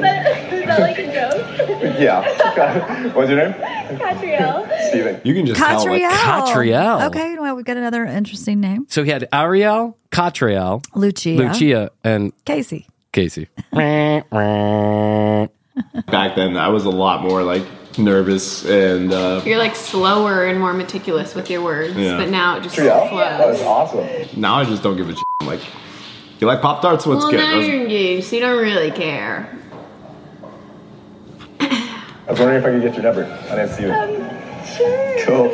that, 0.00 0.52
was 0.52 0.64
that 0.66 0.80
like 0.80 0.98
a 0.98 1.12
joke? 1.12 2.00
Yeah. 2.00 3.12
What's 3.14 3.30
your 3.30 3.38
name? 3.38 3.52
Catriel. 3.98 4.88
Steven. 4.88 5.20
You 5.24 5.34
can 5.34 5.46
just 5.46 5.60
tell. 5.60 5.84
Like, 5.86 6.02
Catriel. 6.02 6.46
Catriel. 6.46 7.06
Okay, 7.08 7.38
well, 7.38 7.54
we've 7.56 7.64
got 7.64 7.76
another 7.76 8.04
interesting 8.04 8.60
name. 8.60 8.86
So 8.88 9.04
he 9.04 9.10
had 9.10 9.28
Ariel, 9.32 9.96
Catriel, 10.10 10.84
Lucia. 10.94 11.30
Lucia, 11.30 11.90
and 12.02 12.32
Casey. 12.44 12.86
Casey. 13.12 13.48
back 13.72 14.28
then, 16.36 16.56
I 16.56 16.68
was 16.68 16.84
a 16.84 16.90
lot 16.90 17.22
more 17.22 17.42
like 17.42 17.64
nervous 17.98 18.64
and 18.64 19.12
uh, 19.12 19.42
You're 19.44 19.58
like 19.58 19.76
slower 19.76 20.44
and 20.44 20.58
more 20.60 20.72
meticulous 20.74 21.34
with 21.34 21.50
your 21.50 21.62
words, 21.62 21.94
Yeah. 21.96 22.16
but 22.16 22.28
now 22.30 22.56
it 22.56 22.62
just 22.62 22.76
Yeah. 22.76 22.84
That 23.38 23.48
was 23.48 23.62
awesome. 23.62 24.06
now 24.40 24.56
I 24.56 24.64
just 24.64 24.82
don't 24.82 24.96
give 24.96 25.08
a 25.08 25.14
shit. 25.14 25.24
I'm 25.40 25.46
like, 25.46 25.60
you 26.40 26.46
like 26.46 26.60
Pop 26.60 26.82
Tarts? 26.82 27.06
What's 27.06 27.22
Well, 27.22 27.30
good? 27.30 27.38
now 27.38 27.56
was- 27.58 27.66
you're 27.68 27.80
engaged, 27.80 28.26
so 28.28 28.36
you 28.36 28.42
don't 28.42 28.58
really 28.62 28.90
care. 28.90 29.50
I 31.60 32.30
was 32.30 32.38
wondering 32.40 32.58
if 32.60 32.64
I 32.66 32.70
could 32.72 32.82
get 32.82 32.94
your 32.94 33.02
number. 33.02 33.26
My 33.50 33.56
name's 33.56 33.72
Steven. 33.74 33.92
Um, 33.92 34.66
sure. 34.66 35.24
Cool. 35.26 35.48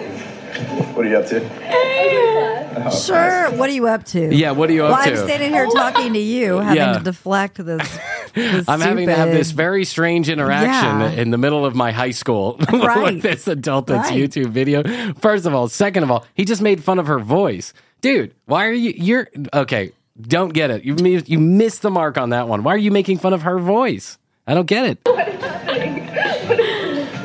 What 0.95 1.07
are 1.07 1.09
you 1.09 1.17
up 1.17 1.27
to? 1.27 2.87
Oh, 2.87 2.91
Sure. 2.91 3.51
What 3.59 3.69
are 3.69 3.73
you 3.73 3.89
up 3.89 4.05
to? 4.07 4.33
Yeah, 4.35 4.53
what 4.53 4.71
are 4.71 4.73
you 4.73 4.85
up 4.85 4.91
to? 4.91 5.11
well, 5.11 5.17
to? 5.17 5.21
I'm 5.23 5.29
standing 5.29 5.51
here 5.51 5.67
talking 5.67 6.13
to 6.13 6.19
you, 6.19 6.59
having 6.59 6.77
Yeah. 6.77 6.93
to 6.99 7.01
deflect 7.05 7.65
this. 7.65 7.99
This 8.35 8.69
I'm 8.69 8.81
having 8.81 9.07
to 9.09 9.15
have 9.15 9.31
this 9.31 9.51
very 9.51 9.85
strange 9.85 10.29
interaction 10.29 11.01
Yeah. 11.01 11.11
in 11.23 11.31
the 11.31 11.39
middle 11.39 11.65
of 11.67 11.75
my 11.75 11.93
high 11.93 12.11
school 12.13 12.59
Right. 12.73 13.15
with 13.15 13.23
this 13.23 13.47
adult 13.49 13.87
that's 13.87 14.11
Right. 14.11 14.19
YouTube 14.19 14.51
video. 14.51 14.83
First 15.15 15.47
of 15.47 15.55
all, 15.55 15.69
second 15.69 16.03
of 16.03 16.11
all, 16.11 16.25
he 16.35 16.45
just 16.45 16.63
made 16.63 16.83
fun 16.83 16.99
of 16.99 17.07
her 17.07 17.19
voice, 17.19 17.73
dude. 18.01 18.35
Why 18.47 18.67
are 18.67 18.73
you? 18.73 18.93
You're 18.97 19.29
okay. 19.55 19.93
Don't 20.21 20.53
get 20.53 20.71
it. 20.71 20.85
You 20.85 20.95
mi- 20.97 21.23
you 21.27 21.39
missed 21.39 21.83
the 21.83 21.91
mark 21.91 22.19
on 22.19 22.31
that 22.31 22.47
one. 22.49 22.63
Why 22.63 22.75
are 22.75 22.79
you 22.79 22.91
making 22.91 23.19
fun 23.19 23.33
of 23.33 23.43
her 23.43 23.59
voice? 23.59 24.19
I 24.47 24.55
don't 24.55 24.67
get 24.67 24.85
it. 24.87 24.99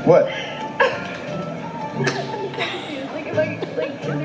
What? 0.06 0.30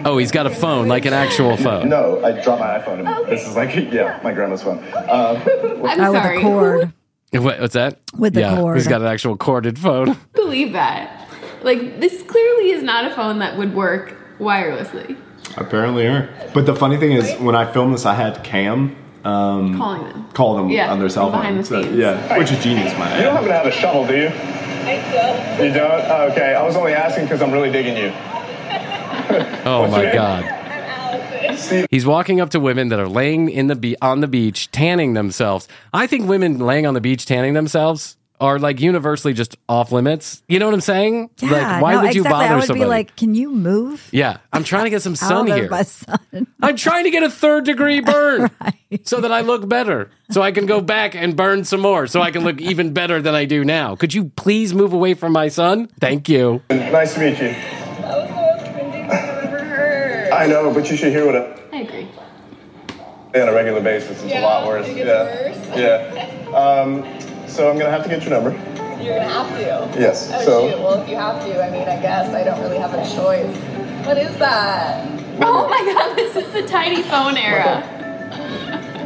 Oh, 0.05 0.19
he's 0.19 0.31
got 0.31 0.47
a 0.47 0.51
phone, 0.51 0.89
like 0.89 1.05
an 1.07 1.13
actual 1.13 1.57
phone. 1.57 1.89
No, 1.89 2.25
I 2.25 2.33
dropped 2.43 2.61
my 2.61 2.79
iPhone. 2.79 3.07
And 3.07 3.29
This 3.31 3.47
is 3.47 3.57
like, 3.57 3.75
yeah, 3.93 4.19
my 4.23 4.33
grandma's 4.33 4.63
phone. 4.63 4.79
Um, 4.79 5.37
I'm 5.37 5.45
Oh, 5.47 5.81
with 5.83 5.93
sorry. 6.23 6.37
the 6.37 6.43
cord. 6.43 6.93
What, 7.33 7.61
what's 7.61 7.75
that? 7.75 7.99
With 8.17 8.35
the 8.35 8.41
yeah, 8.41 8.57
cord. 8.57 8.77
He's 8.77 8.89
got 8.89 9.01
an 9.03 9.07
actual 9.07 9.37
corded 9.37 9.79
phone. 9.79 10.17
believe 10.35 10.73
that. 10.73 11.29
Like 11.63 12.01
this 12.01 12.23
clearly 12.23 12.71
is 12.71 12.83
not 12.83 13.05
a 13.05 13.15
phone 13.15 13.39
that 13.41 13.57
would 13.59 13.75
work 13.75 14.17
wirelessly. 14.39 15.17
Apparently 15.57 16.07
are. 16.07 16.29
But 16.55 16.67
the 16.67 16.75
funny 16.75 16.97
thing 16.97 17.13
is, 17.13 17.39
when 17.41 17.55
I 17.55 17.71
filmed 17.71 17.93
this, 17.95 18.07
I 18.07 18.15
had 18.15 18.43
Cam 18.45 18.97
um, 19.25 19.77
Calling 19.77 20.05
them. 20.05 20.29
call 20.33 20.57
them 20.57 20.71
Yeah, 20.71 20.91
on 20.91 20.99
their 20.99 21.09
cell 21.11 21.31
phone. 21.31 21.41
behind 21.41 21.59
the 21.61 21.65
So, 21.65 21.83
scenes. 21.83 21.97
yeah, 21.97 22.39
which 22.39 22.51
is 22.51 22.63
genius, 22.63 22.93
man. 22.99 23.17
you 23.19 23.25
don't 23.25 23.33
happen 23.35 23.49
to 23.49 23.55
have 23.55 23.67
a 23.67 23.71
shovel, 23.73 24.07
do 24.07 24.17
you? 24.17 24.29
I 24.29 25.57
do. 25.59 25.65
You 25.67 25.73
don't? 25.75 25.91
Oh, 26.07 26.29
okay. 26.33 26.55
I 26.55 26.63
was 26.65 26.75
only 26.77 26.95
asking 26.95 27.25
because 27.25 27.43
I'm 27.43 27.53
really 27.53 27.71
digging 27.71 27.97
you. 27.99 28.09
Oh 29.65 29.83
What's 29.83 29.93
my 29.93 30.13
god. 30.13 31.87
He's 31.91 32.07
walking 32.07 32.41
up 32.41 32.51
to 32.51 32.61
women 32.61 32.89
that 32.89 32.99
are 32.99 33.09
laying 33.09 33.49
in 33.51 33.67
the 33.67 33.77
be- 33.77 33.97
on 34.01 34.21
the 34.21 34.29
beach 34.29 34.71
tanning 34.71 35.15
themselves. 35.15 35.69
I 35.93 36.07
think 36.07 36.29
women 36.29 36.59
laying 36.59 36.87
on 36.87 36.95
the 36.95 37.01
beach 37.01 37.27
tanning 37.27 37.55
themselves 37.55 38.17
are 38.41 38.59
like 38.59 38.81
universally 38.81 39.35
just 39.35 39.59
off 39.69 39.93
limits. 39.93 40.43
You 40.49 40.59
know 40.59 40.65
what 40.67 40.75
I'm 40.75 40.81
saying? 40.81 41.29
Yeah, 41.41 41.51
like 41.51 41.83
why 41.83 41.95
no, 41.95 42.03
would 42.03 42.15
you 42.15 42.23
exactly. 42.23 42.31
bother 42.31 42.55
I 42.55 42.57
would 42.57 42.65
somebody? 42.65 42.85
be 42.85 42.89
like, 42.89 43.15
can 43.17 43.35
you 43.35 43.51
move? 43.51 44.09
yeah, 44.13 44.39
I'm 44.53 44.65
trying 44.65 44.85
to 44.85 44.91
get 44.91 45.03
some 45.03 45.15
sun 45.17 45.47
here. 45.47 45.69
my 45.69 45.83
sun. 45.83 46.19
I'm 46.63 46.77
trying 46.77 47.05
to 47.05 47.11
get 47.11 47.23
a 47.23 47.31
third 47.31 47.65
degree 47.65 48.01
burn 48.01 48.51
so 49.05 49.21
that 49.21 49.31
I 49.31 49.43
look 49.43 49.69
better. 49.69 50.11
So 50.31 50.41
I 50.41 50.53
can 50.53 50.65
go 50.65 50.81
back 50.81 51.15
and 51.15 51.37
burn 51.37 51.65
some 51.65 51.81
more 51.81 52.07
so 52.07 52.23
I 52.23 52.31
can 52.31 52.43
look 52.43 52.61
even 52.63 52.95
better 52.95 53.21
than 53.21 53.35
I 53.35 53.45
do 53.45 53.65
now. 53.65 53.97
Could 53.97 54.15
you 54.15 54.27
please 54.31 54.73
move 54.73 54.95
away 54.95 55.13
from 55.15 55.33
my 55.33 55.49
sun? 55.49 55.89
Thank 56.01 56.29
you. 56.29 56.63
Nice 56.71 57.15
to 57.15 57.21
meet 57.21 57.39
you. 57.41 57.55
I 60.41 60.47
know, 60.47 60.73
but 60.73 60.91
you 60.91 60.97
should 60.97 61.13
hear 61.13 61.27
what 61.27 61.37
I 61.37 61.55
I 61.77 61.81
agree. 61.83 62.09
on 63.35 63.49
a 63.49 63.53
regular 63.53 63.83
basis. 63.83 64.23
It's 64.23 64.33
a 64.35 64.41
lot 64.41 64.67
worse. 64.67 64.89
yeah. 64.89 65.77
Yeah. 65.77 66.57
Um, 66.57 67.05
so 67.47 67.71
I'm 67.71 67.79
gonna 67.79 67.91
have 67.91 68.03
to 68.05 68.09
get 68.09 68.23
your 68.25 68.31
number. 68.31 68.51
You're 69.03 69.19
gonna 69.19 69.29
have 69.29 69.49
to. 69.95 70.01
Yes. 70.01 70.31
Oh, 70.33 70.43
so 70.45 70.71
shoot. 70.71 70.79
Well, 70.79 71.03
if 71.03 71.09
you 71.11 71.17
have 71.17 71.45
to, 71.45 71.63
I 71.63 71.71
mean, 71.71 71.83
I 71.83 72.01
guess 72.01 72.33
I 72.35 72.43
don't 72.43 72.59
really 72.63 72.79
have 72.79 72.95
a 72.95 73.05
choice. 73.15 73.55
What 74.07 74.17
is 74.19 74.35
that? 74.39 75.09
Oh 75.43 75.67
my 75.71 75.95
god, 75.95 76.17
this 76.17 76.37
is 76.37 76.53
the 76.53 76.67
tiny 76.69 77.03
phone 77.03 77.39
era. 77.39 77.83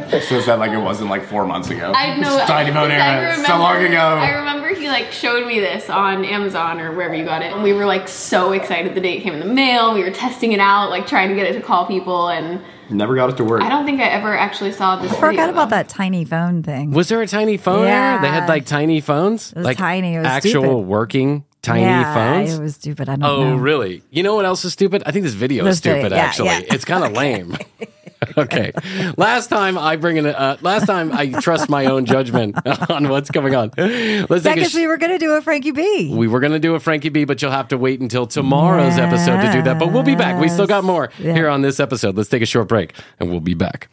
Says 0.09 0.45
that 0.47 0.59
like 0.59 0.71
it 0.71 0.77
wasn't 0.77 1.09
like 1.09 1.23
four 1.23 1.45
months 1.45 1.69
ago. 1.69 1.93
I 1.95 2.17
know. 2.17 2.43
Tiny 2.45 2.73
phone 2.73 2.91
era. 2.91 3.35
So 3.37 3.57
long 3.57 3.81
ago. 3.81 3.97
I 3.97 4.31
remember 4.31 4.64
he 4.77 4.87
like 4.87 5.11
showed 5.11 5.45
me 5.47 5.59
this 5.59 5.89
on 5.89 6.23
Amazon 6.25 6.79
or 6.79 6.91
wherever 6.93 7.13
you 7.15 7.25
got 7.25 7.41
it, 7.41 7.51
and 7.53 7.63
we 7.63 7.73
were 7.73 7.85
like 7.85 8.07
so 8.07 8.51
excited 8.51 8.95
the 8.95 9.01
day 9.01 9.17
it 9.17 9.21
came 9.21 9.33
in 9.33 9.39
the 9.39 9.45
mail. 9.53 9.93
We 9.93 10.01
were 10.03 10.11
testing 10.11 10.51
it 10.51 10.59
out, 10.59 10.89
like 10.89 11.07
trying 11.07 11.29
to 11.29 11.35
get 11.35 11.47
it 11.47 11.53
to 11.53 11.61
call 11.61 11.85
people, 11.87 12.29
and 12.29 12.61
Never 12.87 13.15
got 13.15 13.31
it 13.31 13.37
to 13.37 13.43
work. 13.43 13.63
I 13.63 13.69
don't 13.69 13.83
think 13.83 13.99
I 13.99 14.03
ever 14.09 14.37
actually 14.37 14.71
saw 14.71 14.95
this. 14.97 15.11
I 15.11 15.19
forgot 15.19 15.49
about 15.49 15.69
that 15.71 15.89
tiny 15.89 16.23
phone 16.23 16.61
thing. 16.61 16.91
Was 16.91 17.09
there 17.09 17.19
a 17.21 17.25
tiny 17.27 17.57
phone 17.57 17.87
era? 17.87 18.21
They 18.21 18.27
had 18.27 18.47
like 18.47 18.67
tiny 18.67 19.01
phones? 19.01 19.51
It 19.53 19.57
was 19.57 19.65
like 19.65 19.77
tiny. 19.77 20.13
It 20.15 20.19
was 20.19 20.27
actual 20.27 20.51
stupid. 20.61 20.77
working 20.85 21.45
tiny 21.63 21.81
yeah, 21.81 22.13
phones? 22.13 22.53
It 22.53 22.61
was 22.61 22.75
stupid. 22.75 23.09
I 23.09 23.15
don't 23.15 23.23
Oh, 23.25 23.43
know. 23.43 23.55
really? 23.55 24.03
You 24.11 24.21
know 24.21 24.35
what 24.35 24.45
else 24.45 24.63
is 24.65 24.73
stupid? 24.73 25.01
I 25.07 25.11
think 25.11 25.23
this 25.23 25.33
video 25.33 25.65
is 25.65 25.77
This 25.77 25.79
video, 25.79 26.01
stupid. 26.03 26.15
yeah, 26.15 26.21
actually, 26.23 26.47
yeah. 26.49 26.61
it's 26.75 26.85
kind 26.85 27.03
of 27.05 27.11
lame. 27.13 27.57
okay, 28.37 28.71
last 29.17 29.47
time 29.47 29.77
I 29.77 29.95
bring 29.97 30.17
in. 30.17 30.25
Uh, 30.25 30.57
last 30.61 30.85
time 30.87 31.11
I 31.13 31.27
trust 31.41 31.69
my 31.69 31.85
own 31.85 32.05
judgment 32.05 32.55
on 32.89 33.09
what's 33.09 33.29
going 33.29 33.53
on. 33.55 33.71
Let's 33.77 34.43
take. 34.43 34.55
Because 34.55 34.71
Sh- 34.71 34.75
we 34.75 34.87
were 34.87 34.97
going 34.97 35.11
to 35.11 35.17
do 35.17 35.33
a 35.33 35.41
Frankie 35.41 35.71
B. 35.71 36.13
we 36.15 36.27
were 36.27 36.39
going 36.39 36.53
to 36.53 36.59
do 36.59 36.75
a 36.75 36.79
Frankie 36.79 37.09
B, 37.09 37.25
but 37.25 37.41
you'll 37.41 37.51
have 37.51 37.67
to 37.69 37.77
wait 37.77 37.99
until 38.01 38.25
tomorrow's 38.25 38.97
episode 38.97 39.41
to 39.41 39.51
do 39.51 39.61
that. 39.63 39.79
But 39.79 39.91
we'll 39.91 40.03
be 40.03 40.15
back. 40.15 40.39
We 40.41 40.49
still 40.49 40.67
got 40.67 40.83
more 40.83 41.09
Yeah. 41.19 41.33
here 41.33 41.49
on 41.49 41.61
this 41.61 41.79
episode. 41.79 42.15
Let's 42.17 42.29
take 42.29 42.41
a 42.41 42.45
short 42.47 42.67
break, 42.67 42.93
and 43.19 43.29
we'll 43.29 43.39
be 43.41 43.53
back. 43.53 43.89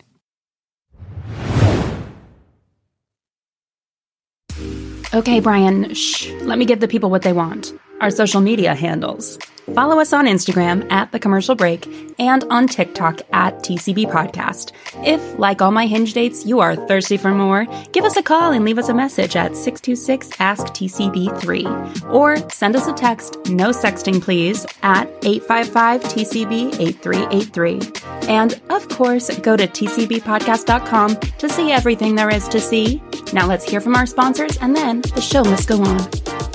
Okay, 5.14 5.40
Bryan, 5.40 5.92
shh. 5.94 6.30
Let 6.42 6.58
me 6.58 6.64
give 6.64 6.80
the 6.80 6.88
people 6.88 7.10
what 7.10 7.22
they 7.22 7.32
want. 7.34 7.72
Our 8.03 8.11
social 8.11 8.40
media 8.40 8.74
handles. 8.74 9.38
Follow 9.74 10.00
us 10.00 10.12
on 10.12 10.26
Instagram 10.26 10.90
at 10.90 11.12
The 11.12 11.20
Commercial 11.20 11.55
Break 11.55 11.86
and 12.18 12.42
on 12.50 12.66
TikTok 12.66 13.20
at 13.32 13.61
TCB 13.61 14.11
Podcast. 14.11 14.72
If, 15.07 15.38
like 15.38 15.62
all 15.62 15.70
my 15.70 15.86
hinge 15.86 16.14
dates, 16.14 16.44
you 16.44 16.59
are 16.59 16.74
thirsty 16.74 17.16
for 17.16 17.30
more, 17.30 17.66
give 17.92 18.05
us 18.05 18.16
a 18.16 18.24
call 18.24 18.50
and 18.50 18.64
leave 18.64 18.78
us 18.78 18.88
a 18.88 18.94
message 18.94 19.36
at 19.36 19.57
626 19.57 20.30
Ask 20.40 20.66
TCB3 20.66 22.12
or 22.12 22.36
send 22.50 22.74
us 22.74 22.88
a 22.88 22.92
text, 22.92 23.38
no 23.46 23.70
sexting 23.70 24.20
please, 24.20 24.66
at 24.82 25.09
855 25.22 26.03
TCB 26.03 26.80
8383. 26.80 28.28
And 28.28 28.61
of 28.70 28.88
course, 28.88 29.30
go 29.38 29.57
to 29.57 29.68
TCBpodcast.com 29.68 31.16
to 31.38 31.48
see 31.48 31.70
everything 31.70 32.16
there 32.16 32.30
is 32.30 32.48
to 32.48 32.61
see. 32.61 33.00
Now 33.32 33.46
let's 33.46 33.64
hear 33.64 33.80
from 33.80 33.94
our 33.94 34.07
sponsors 34.07 34.57
and 34.57 34.74
then 34.74 35.03
the 35.03 35.20
show 35.20 35.44
must 35.44 35.68
go 35.68 35.80
on. 35.84 36.51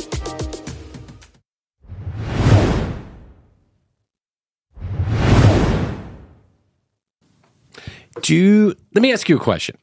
Do 8.22 8.36
you, 8.36 8.76
let 8.94 9.02
me 9.02 9.12
ask 9.14 9.28
you 9.30 9.38
a 9.38 9.40
question. 9.40 9.78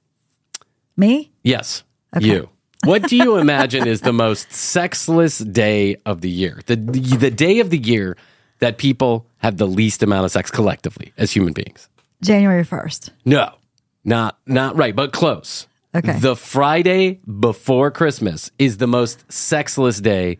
Me? 0.96 1.32
Yes, 1.42 1.82
you. 2.20 2.48
What 2.84 3.08
do 3.08 3.16
you 3.16 3.36
imagine 3.38 3.86
is 3.88 4.02
the 4.02 4.12
most 4.12 4.52
sexless 4.52 5.38
day 5.38 5.96
of 6.04 6.20
the 6.20 6.28
year? 6.30 6.60
The, 6.66 6.76
the 6.76 7.00
the 7.16 7.30
day 7.30 7.60
of 7.60 7.70
the 7.70 7.78
year 7.78 8.16
that 8.60 8.76
people 8.78 9.26
have 9.38 9.56
the 9.56 9.66
least 9.66 10.02
amount 10.02 10.26
of 10.26 10.30
sex 10.30 10.50
collectively 10.50 11.12
as 11.16 11.32
human 11.32 11.52
beings? 11.54 11.88
January 12.22 12.62
1st. 12.64 13.10
No, 13.24 13.54
not 14.04 14.38
not 14.46 14.76
right, 14.76 14.94
but 14.94 15.12
close. 15.12 15.66
Okay. 15.94 16.18
The 16.18 16.36
Friday 16.36 17.20
before 17.40 17.90
Christmas 17.90 18.50
is 18.58 18.76
the 18.78 18.86
most 18.86 19.30
sexless 19.32 20.00
day 20.00 20.38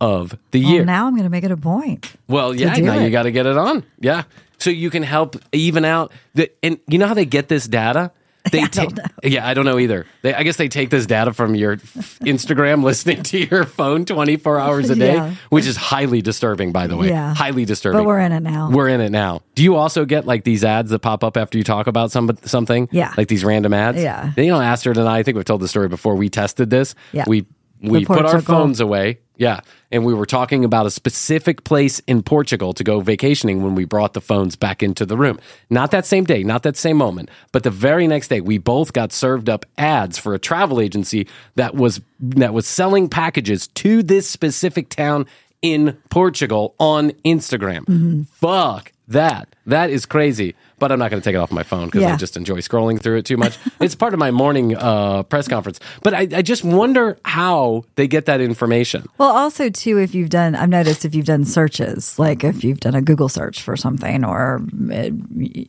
of 0.00 0.38
the 0.52 0.62
Well, 0.64 0.72
year. 0.72 0.84
now 0.84 1.06
I'm 1.06 1.12
going 1.14 1.24
to 1.24 1.30
make 1.30 1.44
it 1.44 1.50
a 1.50 1.56
point. 1.56 2.12
Well, 2.28 2.54
yeah, 2.54 2.74
now 2.76 2.94
it. 2.98 3.04
you 3.04 3.10
got 3.10 3.24
to 3.24 3.30
get 3.32 3.46
it 3.46 3.56
on. 3.56 3.84
Yeah. 4.00 4.24
So 4.64 4.70
you 4.70 4.88
can 4.88 5.02
help 5.02 5.36
even 5.52 5.84
out 5.84 6.10
the 6.32 6.50
and 6.62 6.78
you 6.88 6.96
know 6.96 7.06
how 7.06 7.12
they 7.14 7.26
get 7.26 7.48
this 7.48 7.68
data? 7.68 8.10
They 8.52 8.60
I 8.60 8.66
ta- 8.66 8.82
don't 8.84 8.96
know. 8.98 9.04
Yeah, 9.22 9.46
I 9.48 9.54
don't 9.54 9.64
know 9.64 9.78
either. 9.78 10.04
They, 10.20 10.34
I 10.34 10.42
guess 10.42 10.56
they 10.58 10.68
take 10.68 10.90
this 10.90 11.06
data 11.06 11.32
from 11.32 11.54
your 11.54 11.76
Instagram 12.20 12.82
listening 12.90 13.22
to 13.22 13.38
your 13.38 13.64
phone 13.64 14.04
24 14.04 14.60
hours 14.60 14.90
a 14.90 14.94
day, 14.94 15.14
Yeah. 15.14 15.34
which 15.48 15.64
is 15.66 15.76
highly 15.78 16.20
disturbing 16.20 16.70
by 16.70 16.86
the 16.86 16.94
way. 16.96 17.08
Yeah. 17.08 17.32
Highly 17.34 17.64
disturbing. 17.64 18.00
But 18.00 18.06
we're 18.06 18.20
in 18.20 18.32
it 18.32 18.40
now. 18.40 18.68
We're 18.70 18.88
in 18.88 19.00
it 19.00 19.08
now. 19.10 19.40
Do 19.54 19.62
you 19.62 19.76
also 19.76 20.04
get 20.04 20.26
like 20.26 20.44
these 20.44 20.62
ads 20.62 20.90
that 20.90 20.98
pop 20.98 21.24
up 21.24 21.38
after 21.38 21.56
you 21.56 21.64
talk 21.64 21.86
about 21.86 22.10
some 22.10 22.36
something? 22.44 22.86
Yeah. 22.92 23.14
Like 23.16 23.28
these 23.28 23.44
random 23.46 23.72
ads? 23.72 24.02
Yeah. 24.02 24.32
You 24.36 24.48
know, 24.48 24.60
Astrid 24.60 24.98
and 24.98 25.08
I, 25.08 25.18
I 25.18 25.22
think 25.22 25.36
we've 25.36 25.44
told 25.46 25.62
the 25.62 25.68
story 25.68 25.88
before. 25.88 26.14
We 26.14 26.28
tested 26.28 26.68
this. 26.68 26.94
Yeah. 27.12 27.24
We 27.26 27.46
we 27.90 28.04
put 28.04 28.24
our 28.24 28.40
phones 28.40 28.80
away. 28.80 29.18
Yeah. 29.36 29.60
And 29.90 30.04
we 30.04 30.14
were 30.14 30.26
talking 30.26 30.64
about 30.64 30.86
a 30.86 30.90
specific 30.90 31.64
place 31.64 32.00
in 32.06 32.22
Portugal 32.22 32.72
to 32.74 32.84
go 32.84 33.00
vacationing 33.00 33.62
when 33.62 33.74
we 33.74 33.84
brought 33.84 34.12
the 34.12 34.20
phones 34.20 34.54
back 34.54 34.82
into 34.82 35.04
the 35.04 35.16
room. 35.16 35.40
Not 35.70 35.90
that 35.90 36.06
same 36.06 36.24
day, 36.24 36.44
not 36.44 36.62
that 36.62 36.76
same 36.76 36.96
moment, 36.96 37.30
but 37.52 37.64
the 37.64 37.70
very 37.70 38.06
next 38.06 38.28
day 38.28 38.40
we 38.40 38.58
both 38.58 38.92
got 38.92 39.12
served 39.12 39.48
up 39.48 39.66
ads 39.76 40.18
for 40.18 40.34
a 40.34 40.38
travel 40.38 40.80
agency 40.80 41.26
that 41.56 41.74
was 41.74 42.00
that 42.20 42.54
was 42.54 42.66
selling 42.66 43.08
packages 43.08 43.66
to 43.68 44.02
this 44.02 44.28
specific 44.28 44.88
town 44.88 45.26
in 45.62 45.96
Portugal 46.10 46.74
on 46.78 47.10
Instagram. 47.24 47.80
Mm-hmm. 47.86 48.22
Fuck 48.34 48.92
that. 49.08 49.48
That 49.66 49.90
is 49.90 50.06
crazy. 50.06 50.54
But 50.78 50.90
I'm 50.92 50.98
not 50.98 51.10
going 51.10 51.22
to 51.22 51.24
take 51.24 51.34
it 51.34 51.38
off 51.38 51.52
my 51.52 51.62
phone 51.62 51.86
because 51.86 52.02
I 52.02 52.16
just 52.16 52.36
enjoy 52.36 52.56
scrolling 52.58 53.00
through 53.00 53.18
it 53.18 53.24
too 53.24 53.36
much. 53.36 53.56
it's 53.80 53.94
part 53.94 54.12
of 54.12 54.18
my 54.18 54.30
morning 54.30 54.76
uh, 54.76 55.22
press 55.22 55.48
conference. 55.48 55.78
But 56.02 56.12
I, 56.14 56.20
I 56.34 56.42
just 56.42 56.64
wonder 56.64 57.16
how 57.24 57.84
they 57.94 58.06
get 58.08 58.26
that 58.26 58.40
information. 58.40 59.06
Well, 59.16 59.30
also 59.30 59.70
too, 59.70 59.98
if 59.98 60.14
you've 60.14 60.28
done, 60.30 60.54
I've 60.54 60.68
noticed 60.68 61.04
if 61.04 61.14
you've 61.14 61.26
done 61.26 61.44
searches, 61.44 62.18
like 62.18 62.44
if 62.44 62.64
you've 62.64 62.80
done 62.80 62.94
a 62.94 63.00
Google 63.02 63.28
search 63.28 63.62
for 63.62 63.76
something 63.76 64.24
or 64.24 64.60
uh, 64.92 65.10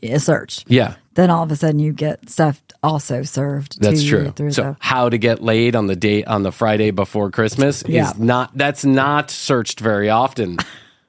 a 0.04 0.18
search, 0.20 0.66
Yeah. 0.68 0.96
then 1.14 1.30
all 1.30 1.44
of 1.44 1.52
a 1.52 1.56
sudden 1.56 1.80
you 1.80 1.94
get 1.94 2.30
stuff 2.30 2.62
also 2.84 3.22
served. 3.24 3.80
That's 3.80 4.02
to 4.02 4.10
true. 4.10 4.24
You 4.26 4.32
through 4.32 4.52
So 4.52 4.64
the, 4.64 4.78
how 4.80 5.08
to 5.08 5.18
get 5.18 5.42
laid 5.42 5.76
on 5.76 5.88
the 5.88 5.96
date 5.96 6.28
on 6.28 6.44
the 6.44 6.52
Friday 6.52 6.92
before 6.92 7.30
Christmas 7.32 7.84
Yeah. 7.88 8.10
is 8.10 8.20
not 8.20 8.58
that's 8.58 8.84
not 8.84 9.30
searched 9.32 9.80
very 9.80 10.10
often. 10.10 10.58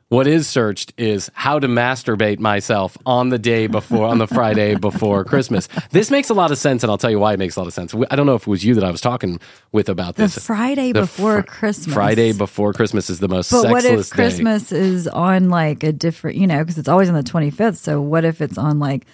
what 0.08 0.26
is 0.26 0.46
searched 0.46 0.92
is 0.96 1.30
how 1.34 1.58
to 1.58 1.66
masturbate 1.66 2.38
myself 2.38 2.96
on 3.04 3.30
the 3.30 3.38
day 3.38 3.66
before 3.66 4.06
on 4.06 4.18
the 4.18 4.26
Friday 4.26 4.76
before 4.76 5.24
Christmas. 5.24 5.68
This 5.90 6.10
makes 6.10 6.30
a 6.30 6.34
lot 6.34 6.52
of 6.52 6.58
sense 6.58 6.84
and 6.84 6.90
I'll 6.90 6.98
tell 6.98 7.10
you 7.10 7.18
why 7.18 7.32
it 7.32 7.38
makes 7.38 7.56
a 7.56 7.60
lot 7.60 7.66
of 7.66 7.74
sense. 7.74 7.94
I 8.10 8.14
don't 8.14 8.26
know 8.26 8.36
if 8.36 8.42
it 8.42 8.46
was 8.46 8.64
you 8.64 8.74
that 8.74 8.84
I 8.84 8.90
was 8.90 9.00
talking 9.00 9.40
with 9.72 9.88
about 9.88 10.14
this. 10.14 10.36
the. 10.36 10.40
Friday 10.40 10.92
The 10.92 11.00
before 11.00 11.42
fr- 11.42 11.48
Christmas. 11.48 11.94
Friday 11.94 12.32
before 12.32 12.72
Christmas 12.72 13.10
is 13.10 13.18
the 13.18 13.28
most 13.28 13.50
But 13.50 13.68
what 13.70 13.84
if 13.84 14.10
Christmas 14.10 14.70
is 14.70 15.08
on 15.08 15.50
like 15.50 15.82
a 15.82 15.92
different, 15.92 16.36
you 16.36 16.46
know, 16.46 16.60
because 16.60 16.78
it's 16.78 16.88
always 16.88 17.08
on 17.08 17.14
the 17.16 17.22
25th. 17.22 17.76
So 17.76 18.00
what 18.00 18.24
if 18.24 18.40
it's 18.40 18.58
on 18.58 18.78
like 18.78 19.06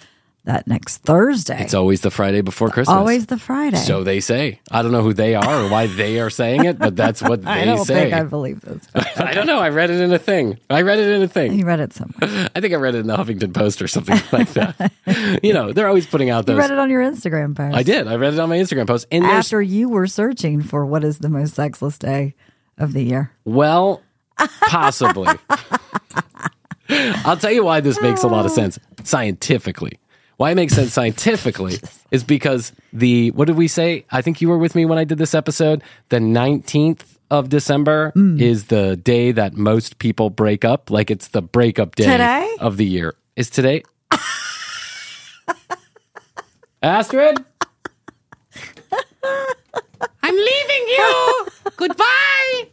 that 0.45 0.67
next 0.67 0.97
Thursday? 0.99 1.61
It's 1.63 1.73
always 1.73 2.01
the 2.01 2.11
Friday 2.11 2.41
before 2.41 2.69
Christmas. 2.69 2.95
always 2.95 3.27
the 3.27 3.37
Friday. 3.37 3.77
So 3.77 4.03
they 4.03 4.19
say. 4.19 4.59
I 4.71 4.81
don't 4.81 4.91
know 4.91 5.01
who 5.01 5.13
they 5.13 5.35
are 5.35 5.63
or 5.65 5.69
why 5.69 5.87
they 5.87 6.19
are 6.19 6.29
saying 6.29 6.65
it, 6.65 6.77
but 6.79 6.95
that's 6.95 7.21
what 7.21 7.41
they 7.45 7.47
say. 7.53 7.61
I 7.61 7.65
don't 7.65 7.85
say. 7.85 7.93
think 8.09 8.13
I 8.13 8.23
believe 8.23 8.61
this. 8.61 8.87
I 9.17 9.33
don't 9.33 9.47
know. 9.47 9.59
I 9.59 9.69
read 9.69 9.89
it 9.89 10.01
in 10.01 10.11
a 10.11 10.19
thing. 10.19 10.57
I 10.69 10.81
read 10.81 10.99
it 10.99 11.09
in 11.09 11.21
a 11.21 11.27
thing. 11.27 11.53
You 11.53 11.65
read 11.65 11.79
it 11.79 11.93
somewhere. 11.93 12.49
I 12.55 12.59
think 12.61 12.73
I 12.73 12.77
read 12.77 12.95
it 12.95 12.99
in 12.99 13.07
the 13.07 13.15
Huffington 13.15 13.53
Post 13.53 13.81
or 13.81 13.87
something 13.87 14.19
like 14.31 14.51
that. 14.53 14.91
you 15.43 15.53
know, 15.53 15.71
they're 15.71 15.87
always 15.87 16.05
putting 16.07 16.29
out 16.29 16.45
those. 16.45 16.55
You 16.55 16.59
read 16.61 16.71
it 16.71 16.79
on 16.79 16.89
your 16.89 17.01
Instagram 17.03 17.55
post. 17.55 17.75
I 17.75 17.83
did. 17.83 18.07
I 18.07 18.15
read 18.15 18.33
it 18.33 18.39
on 18.39 18.49
my 18.49 18.57
Instagram 18.57 18.87
post. 18.87 19.07
And 19.11 19.23
After 19.25 19.61
you 19.61 19.87
were 19.89 20.07
searching 20.07 20.61
for 20.61 20.85
what 20.85 21.03
is 21.03 21.19
the 21.19 21.29
most 21.29 21.53
sexless 21.55 21.97
day 21.97 22.35
of 22.77 22.93
the 22.93 23.03
year. 23.03 23.31
well, 23.45 24.01
possibly. 24.67 25.37
I'll 26.89 27.37
tell 27.37 27.51
you 27.51 27.63
why 27.63 27.79
this 27.79 28.01
makes 28.01 28.23
a 28.23 28.27
lot 28.27 28.45
of 28.45 28.51
sense 28.51 28.77
scientifically. 29.03 29.99
Why 30.43 30.51
it 30.51 30.55
makes 30.55 30.73
sense 30.73 30.91
scientifically 30.99 31.79
is 32.11 32.21
because 32.25 32.73
the 32.91 33.31
what 33.31 33.47
did 33.47 33.55
we 33.55 33.69
say? 33.69 34.03
I 34.11 34.21
think 34.21 34.41
you 34.41 34.49
were 34.49 34.57
with 34.57 34.75
me 34.75 34.83
when 34.83 34.97
I 34.97 35.05
did 35.05 35.17
this 35.17 35.33
episode. 35.33 35.81
The 36.09 36.19
nineteenth 36.19 37.17
of 37.31 37.47
December 37.47 38.11
Mm. 38.13 38.41
is 38.41 38.65
the 38.65 38.97
day 38.97 39.31
that 39.31 39.53
most 39.53 39.99
people 39.99 40.29
break 40.29 40.65
up. 40.65 40.91
Like 40.91 41.09
it's 41.09 41.29
the 41.29 41.41
breakup 41.41 41.95
day 41.95 42.03
Today? 42.03 42.57
of 42.59 42.75
the 42.75 42.83
year. 42.85 43.15
Is 43.37 43.49
today? 43.49 43.83
Astrid? 46.83 47.37
I'm 50.23 50.35
leaving 50.35 50.85
you. 50.97 51.47
Goodbye. 51.77 52.67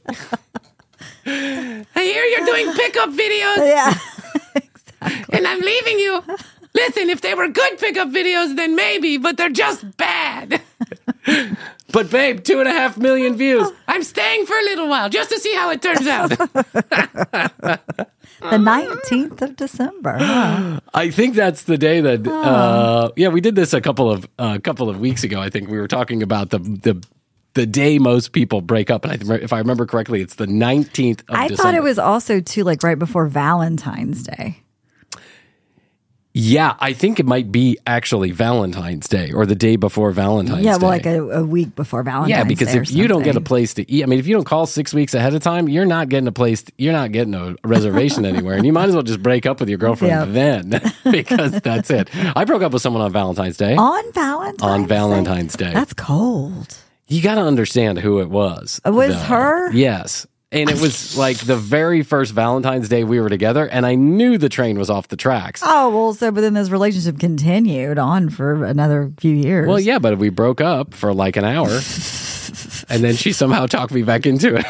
I 1.24 1.84
hear 1.94 2.24
you're 2.24 2.46
doing 2.46 2.72
pickup 2.74 3.10
videos. 3.10 3.58
Yeah. 3.64 3.94
And 5.32 5.46
I'm 5.46 5.60
leaving 5.60 6.00
you. 6.00 6.20
Listen, 6.74 7.10
if 7.10 7.20
they 7.20 7.34
were 7.34 7.48
good 7.48 7.78
pickup 7.78 8.08
videos, 8.08 8.54
then 8.56 8.76
maybe, 8.76 9.16
but 9.18 9.36
they're 9.36 9.50
just 9.50 9.96
bad. 9.96 10.60
But 11.92 12.08
babe, 12.08 12.44
two 12.44 12.60
and 12.60 12.68
a 12.68 12.72
half 12.72 12.96
million 12.96 13.34
views. 13.36 13.68
I'm 13.88 14.04
staying 14.04 14.46
for 14.46 14.56
a 14.56 14.62
little 14.62 14.88
while 14.88 15.08
just 15.10 15.28
to 15.30 15.40
see 15.40 15.52
how 15.54 15.70
it 15.70 15.82
turns 15.82 16.06
out. 16.06 16.30
The 18.40 18.56
19th 18.56 19.42
of 19.42 19.56
December. 19.56 20.16
huh? 20.18 20.80
I 20.94 21.10
think 21.10 21.34
that's 21.34 21.64
the 21.64 21.76
day 21.76 22.00
that. 22.00 22.26
Uh, 22.26 23.10
yeah, 23.14 23.28
we 23.28 23.42
did 23.42 23.54
this 23.54 23.74
a 23.74 23.82
couple 23.82 24.10
of 24.10 24.26
a 24.38 24.58
couple 24.58 24.88
of 24.88 24.98
weeks 24.98 25.24
ago. 25.24 25.40
I 25.42 25.50
think 25.50 25.68
we 25.68 25.78
were 25.78 25.88
talking 25.88 26.22
about 26.22 26.48
the 26.48 26.58
the 26.60 27.04
the 27.52 27.66
day 27.66 27.98
most 27.98 28.32
people 28.32 28.62
break 28.62 28.88
up, 28.88 29.04
and 29.04 29.12
I, 29.12 29.16
th- 29.18 29.42
if 29.42 29.52
I 29.52 29.58
remember 29.58 29.84
correctly, 29.84 30.22
it's 30.22 30.36
the 30.36 30.46
nineteenth 30.46 31.20
of 31.28 31.34
I 31.34 31.48
December. 31.48 31.62
thought 31.62 31.74
it 31.74 31.82
was 31.82 31.98
also 31.98 32.40
too 32.40 32.64
like 32.64 32.82
right 32.82 32.98
before 32.98 33.26
Valentine's 33.26 34.22
Day. 34.22 34.62
Yeah, 36.32 36.76
I 36.78 36.92
think 36.92 37.18
it 37.18 37.26
might 37.26 37.50
be 37.50 37.78
actually 37.86 38.30
Valentine's 38.30 39.08
Day 39.08 39.32
or 39.32 39.46
the 39.46 39.56
day 39.56 39.74
before 39.74 40.12
Valentine's 40.12 40.64
yeah, 40.64 40.78
Day. 40.78 40.80
well, 40.80 40.90
like 40.90 41.06
a, 41.06 41.40
a 41.40 41.44
week 41.44 41.74
before 41.74 42.04
Valentine's 42.04 42.30
yeah, 42.30 42.44
because 42.44 42.72
Day 42.72 42.78
if 42.78 42.92
you 42.92 43.08
don't 43.08 43.24
get 43.24 43.36
a 43.36 43.40
place 43.40 43.74
to 43.74 43.90
eat, 43.90 44.04
I 44.04 44.06
mean, 44.06 44.20
if 44.20 44.28
you 44.28 44.34
don't 44.34 44.44
call 44.44 44.66
six 44.66 44.94
weeks 44.94 45.12
ahead 45.14 45.34
of 45.34 45.42
time, 45.42 45.68
you're 45.68 45.86
not 45.86 46.08
getting 46.08 46.28
a 46.28 46.32
place. 46.32 46.64
You're 46.78 46.92
not 46.92 47.10
getting 47.10 47.34
a 47.34 47.56
reservation 47.64 48.24
anywhere, 48.24 48.56
and 48.56 48.64
you 48.64 48.72
might 48.72 48.88
as 48.88 48.94
well 48.94 49.02
just 49.02 49.22
break 49.22 49.44
up 49.44 49.58
with 49.58 49.68
your 49.68 49.78
girlfriend 49.78 50.34
then, 50.34 50.70
because 51.10 51.60
that's 51.60 51.90
it. 51.90 52.08
I 52.14 52.44
broke 52.44 52.62
up 52.62 52.72
with 52.72 52.82
someone 52.82 53.02
on 53.02 53.12
Valentine's 53.12 53.56
Day. 53.56 53.74
on 53.74 54.12
Valentine's 54.12 54.62
on 54.62 54.86
Valentine's 54.86 55.56
Day. 55.56 55.72
That's 55.72 55.94
cold. 55.94 56.76
You 57.08 57.20
got 57.22 57.34
to 57.34 57.40
understand 57.40 57.98
who 57.98 58.20
it 58.20 58.30
was. 58.30 58.80
It 58.84 58.90
was 58.90 59.14
though. 59.14 59.18
her? 59.18 59.72
Yes. 59.72 60.28
And 60.52 60.68
it 60.68 60.80
was 60.80 61.16
like 61.16 61.38
the 61.38 61.56
very 61.56 62.02
first 62.02 62.32
Valentine's 62.32 62.88
Day 62.88 63.04
we 63.04 63.20
were 63.20 63.28
together, 63.28 63.68
and 63.68 63.86
I 63.86 63.94
knew 63.94 64.36
the 64.36 64.48
train 64.48 64.78
was 64.78 64.90
off 64.90 65.06
the 65.06 65.16
tracks. 65.16 65.62
Oh 65.64 65.90
well, 65.90 66.12
so 66.12 66.32
but 66.32 66.40
then 66.40 66.54
this 66.54 66.70
relationship 66.70 67.20
continued 67.20 67.98
on 67.98 68.30
for 68.30 68.64
another 68.64 69.12
few 69.18 69.34
years. 69.34 69.68
Well, 69.68 69.78
yeah, 69.78 70.00
but 70.00 70.18
we 70.18 70.28
broke 70.28 70.60
up 70.60 70.92
for 70.92 71.14
like 71.14 71.36
an 71.36 71.44
hour, 71.44 71.68
and 72.88 73.04
then 73.04 73.14
she 73.14 73.32
somehow 73.32 73.66
talked 73.66 73.92
me 73.92 74.02
back 74.02 74.26
into 74.26 74.56
it. 74.56 74.64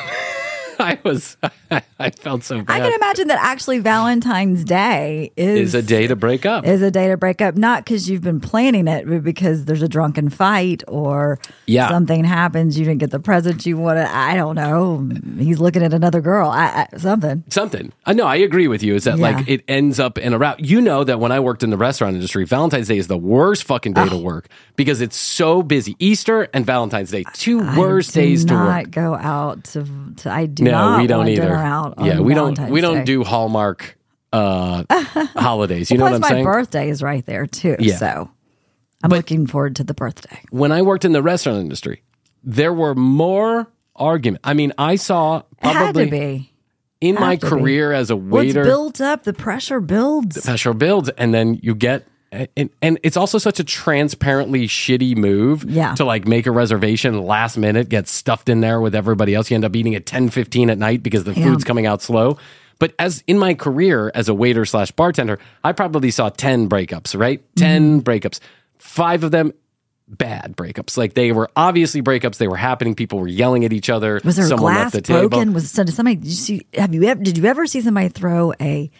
I 0.84 0.98
was, 1.04 1.36
I 1.98 2.10
felt 2.10 2.42
so 2.42 2.58
I 2.66 2.80
can 2.80 2.92
imagine 2.92 3.28
that 3.28 3.38
actually 3.40 3.78
Valentine's 3.78 4.64
Day 4.64 5.30
is 5.36 5.60
Is 5.60 5.74
a 5.74 5.82
day 5.82 6.06
to 6.06 6.16
break 6.16 6.46
up. 6.46 6.66
is 6.66 6.82
a 6.82 6.90
day 6.90 7.08
to 7.08 7.16
break 7.16 7.40
up, 7.40 7.54
not 7.56 7.84
because 7.84 8.08
you've 8.08 8.22
been 8.22 8.40
planning 8.40 8.88
it, 8.88 9.06
but 9.08 9.22
because 9.22 9.66
there's 9.66 9.82
a 9.82 9.88
drunken 9.88 10.30
fight 10.30 10.82
or 10.88 11.38
Yeah. 11.66 11.88
something 11.88 12.24
happens. 12.24 12.78
You 12.78 12.84
didn't 12.86 13.00
get 13.00 13.10
the 13.10 13.20
present 13.20 13.64
you 13.66 13.76
wanted. 13.76 14.06
I 14.06 14.34
don't 14.34 14.54
know. 14.56 15.08
He's 15.38 15.60
looking 15.60 15.82
at 15.82 15.92
another 15.94 16.20
girl. 16.20 16.48
I, 16.50 16.86
I, 16.92 16.96
something. 16.96 17.44
Something. 17.50 17.88
Uh, 17.88 18.10
I 18.10 18.12
know. 18.14 18.26
I 18.26 18.36
agree 18.36 18.66
with 18.68 18.82
you. 18.82 18.94
Is 18.94 19.04
that 19.04 19.18
Yeah. 19.18 19.30
like 19.36 19.48
it 19.48 19.62
ends 19.68 20.00
up 20.00 20.18
in 20.18 20.32
a 20.32 20.38
route? 20.38 20.60
You 20.60 20.80
know 20.80 21.04
that 21.04 21.20
when 21.20 21.30
I 21.32 21.40
worked 21.40 21.62
in 21.62 21.70
the 21.70 21.76
restaurant 21.76 22.14
industry, 22.16 22.44
Valentine's 22.44 22.88
Day 22.88 22.98
is 22.98 23.06
the 23.06 23.18
worst 23.18 23.64
fucking 23.64 23.92
day 23.92 24.08
to 24.08 24.16
work 24.16 24.48
because 24.76 25.00
it's 25.00 25.16
so 25.16 25.62
busy. 25.62 25.94
Easter 25.98 26.48
and 26.54 26.64
Valentine's 26.64 27.10
Day, 27.10 27.24
two 27.34 27.58
worst 27.76 28.14
do 28.14 28.20
days 28.20 28.44
to 28.46 28.54
not 28.54 28.84
work. 28.84 28.90
go 28.90 29.14
out 29.14 29.64
to. 29.64 29.84
to 30.18 30.30
I 30.32 30.46
do 30.46 30.64
no, 30.70 30.98
we 30.98 31.06
don't 31.06 31.28
either. 31.28 31.42
dinner 31.42 31.54
out. 31.56 31.94
on 31.98 32.06
yeah, 32.06 32.20
we 32.20 32.34
don't. 32.34 32.54
Valentine's 32.56 32.70
We 32.72 32.80
don't 32.80 32.98
Day. 32.98 33.04
do 33.04 33.24
Hallmark 33.24 33.96
uh, 34.32 34.84
holidays. 35.36 35.90
You 35.90 35.98
know 35.98 36.08
Plus, 36.08 36.20
what 36.20 36.24
I'm 36.24 36.28
saying? 36.30 36.44
my 36.44 36.52
saying? 36.52 36.60
birthday 36.62 36.88
is 36.90 37.02
right 37.02 37.24
there 37.26 37.46
too. 37.46 37.76
Yeah. 37.78 37.96
So 37.96 38.30
I'm 39.02 39.10
looking 39.10 39.46
forward 39.46 39.76
to 39.76 39.84
the 39.84 39.94
birthday. 39.94 40.40
when 40.50 40.72
I 40.72 40.82
worked 40.82 41.04
in 41.04 41.12
the 41.12 41.22
restaurant 41.22 41.58
industry, 41.60 42.02
there 42.44 42.72
were 42.72 42.94
more 42.94 43.70
arguments. 43.96 44.42
I 44.44 44.54
mean, 44.54 44.72
I 44.78 44.96
saw 44.96 45.38
It 45.38 45.44
had 45.62 45.72
probably 45.76 46.04
to 46.06 46.10
be. 46.10 46.52
in 47.00 47.14
my 47.16 47.30
Had 47.30 47.40
to 47.42 47.46
be. 47.46 47.50
career 47.50 47.92
as 47.92 48.10
a 48.10 48.14
it's 48.16 48.22
waiter. 48.24 48.62
built 48.64 49.00
up. 49.00 49.24
The 49.24 49.32
pressure 49.32 49.80
builds. 49.80 50.44
pressure 50.44 50.74
builds 50.74 51.08
and 51.10 51.34
then 51.34 51.58
you 51.62 51.74
get 51.74 52.06
and, 52.32 52.70
and 52.80 52.98
it's 53.02 53.16
also 53.16 53.38
such 53.38 53.58
a 53.58 53.64
transparently 53.64 54.68
shitty 54.68 55.16
move 55.16 55.64
Yeah. 55.64 55.94
to 55.96 56.04
like 56.04 56.26
make 56.28 56.46
a 56.46 56.50
reservation 56.52 57.20
last 57.22 57.56
minute 57.56 57.88
get 57.88 58.06
stuffed 58.08 58.48
in 58.48 58.60
there 58.60 58.80
with 58.80 58.94
everybody 58.94 59.34
else 59.34 59.50
you 59.50 59.56
end 59.56 59.64
up 59.64 59.74
eating 59.74 59.94
at 59.94 60.06
10 60.06 60.30
15 60.30 60.70
at 60.70 60.78
night 60.78 61.02
because 61.02 61.24
the 61.24 61.32
Yeah. 61.34 61.44
food's 61.44 61.64
coming 61.64 61.86
out 61.86 62.02
slow 62.02 62.38
but 62.78 62.94
as 62.98 63.24
in 63.26 63.38
my 63.38 63.54
career 63.54 64.12
as 64.14 64.28
a 64.28 64.34
waiter 64.34 64.64
slash 64.64 64.90
bartender 64.92 65.38
i 65.64 65.72
probably 65.72 66.10
saw 66.12 66.28
10 66.28 66.68
breakups 66.68 67.18
right 67.18 67.42
10 67.56 68.00
Mm-hmm. 68.00 68.08
breakups 68.08 68.38
five 68.78 69.24
of 69.24 69.32
them 69.32 69.52
bad 70.06 70.56
breakups 70.56 70.96
like 70.96 71.14
they 71.14 71.30
were 71.32 71.48
obviously 71.56 72.02
breakups 72.02 72.36
they 72.38 72.48
were 72.48 72.56
happening 72.56 72.94
people 72.96 73.18
were 73.20 73.28
yelling 73.28 73.64
at 73.64 73.72
each 73.72 73.88
other 73.90 74.20
Was 74.24 74.36
there 74.36 74.46
someone 74.46 74.72
glass 74.74 74.94
left 74.94 74.94
the 74.94 75.02
table 75.02 75.28
broken? 75.28 75.52
Was 75.52 75.70
so 75.70 75.84
did 75.84 75.94
somebody? 75.94 76.16
Did 76.16 76.26
you 76.26 76.32
see? 76.32 76.66
Have 76.74 76.92
you 76.94 77.04
ever? 77.04 77.22
Did 77.22 77.38
you 77.38 77.44
ever 77.44 77.64
see 77.68 77.80
somebody 77.80 78.08
throw 78.08 78.52
a 78.60 78.90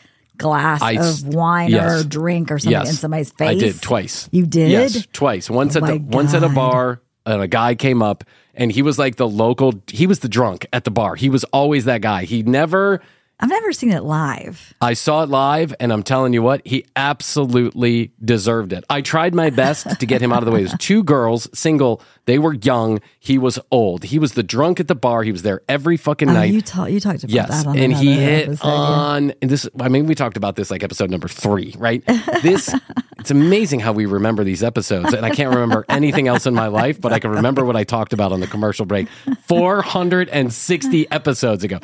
glass 0.40 0.82
I 0.82 0.92
of 0.92 1.26
wine 1.26 1.70
yes. 1.70 2.04
or 2.04 2.08
drink 2.08 2.50
or 2.50 2.58
something 2.58 2.72
Yes. 2.72 2.90
in 2.90 2.96
somebody's 2.96 3.30
face? 3.30 3.48
I 3.48 3.54
did 3.54 3.80
twice. 3.80 4.28
You 4.32 4.46
did? 4.46 4.70
Yes, 4.70 5.06
twice. 5.12 5.48
Once 5.48 5.76
Oh 5.76 5.80
at 5.80 5.86
the 5.86 5.98
my 5.98 6.16
once 6.16 6.34
at 6.34 6.42
a 6.42 6.48
bar, 6.48 7.00
and 7.26 7.42
a 7.42 7.48
guy 7.48 7.74
came 7.74 8.02
up, 8.02 8.24
and 8.54 8.72
he 8.72 8.82
was 8.82 8.98
like 8.98 9.16
the 9.16 9.28
local. 9.28 9.74
He 9.86 10.06
was 10.06 10.20
the 10.20 10.28
drunk 10.28 10.66
at 10.72 10.84
the 10.84 10.90
bar. 10.90 11.14
He 11.14 11.28
was 11.28 11.44
always 11.44 11.84
that 11.84 12.00
guy. 12.00 12.24
He 12.24 12.42
never. 12.42 13.00
I've 13.40 13.48
never 13.48 13.72
seen 13.72 13.90
it 13.90 14.02
live. 14.04 14.74
I 14.82 14.92
saw 14.92 15.22
it 15.22 15.30
live, 15.30 15.74
and 15.80 15.92
I'm 15.92 16.02
telling 16.02 16.32
you 16.34 16.42
what, 16.42 16.60
he 16.66 16.84
absolutely 16.94 18.12
deserved 18.24 18.72
it. 18.72 18.84
I 18.90 19.00
tried 19.00 19.34
my 19.34 19.50
best 19.50 19.98
to 20.00 20.06
get 20.06 20.20
him 20.20 20.32
out 20.32 20.38
of 20.40 20.44
the 20.46 20.50
way. 20.52 20.60
There's 20.64 20.76
two 20.78 21.02
girls, 21.02 21.48
single. 21.58 22.02
They 22.26 22.38
were 22.38 22.54
young. 22.54 23.00
He 23.18 23.38
was 23.38 23.58
old. 23.70 24.04
He 24.04 24.18
was 24.18 24.32
the 24.34 24.42
drunk 24.42 24.78
at 24.80 24.88
the 24.88 24.94
bar. 24.94 25.22
He 25.22 25.32
was 25.32 25.42
there 25.42 25.62
every 25.68 25.96
fucking 25.96 26.28
Oh, 26.28 26.32
night. 26.34 26.52
you, 26.52 26.60
ta- 26.60 26.84
you 26.86 27.00
talked 27.00 27.24
about 27.24 27.30
Yes, 27.34 27.48
that 27.48 27.66
on 27.66 27.78
and 27.78 27.92
he 27.94 28.12
hit 28.14 28.48
episode, 28.48 28.66
yeah. 28.68 28.72
on 28.74 29.32
and 29.40 29.50
this. 29.50 29.68
I 29.80 29.88
mean, 29.88 30.06
we 30.06 30.14
talked 30.14 30.36
about 30.36 30.56
this 30.56 30.70
like 30.70 30.82
episode 30.82 31.10
number 31.10 31.28
three, 31.28 31.74
right? 31.78 32.04
This 32.42 32.74
it's 33.18 33.30
amazing 33.30 33.80
how 33.80 33.92
we 33.92 34.06
remember 34.06 34.44
these 34.44 34.62
episodes, 34.62 35.12
and 35.12 35.24
I 35.24 35.30
can't 35.30 35.50
remember 35.54 35.84
anything 35.88 36.28
else 36.28 36.46
in 36.46 36.54
my 36.54 36.66
life, 36.68 37.00
but 37.00 37.12
I 37.12 37.18
can 37.18 37.30
remember 37.30 37.64
what 37.64 37.76
I 37.76 37.84
talked 37.84 38.12
about 38.12 38.32
on 38.32 38.40
the 38.40 38.46
commercial 38.46 38.86
break 38.86 39.08
four 39.46 39.82
hundred 39.82 40.28
and 40.28 40.52
sixty 40.52 41.10
episodes 41.10 41.64
ago. 41.64 41.78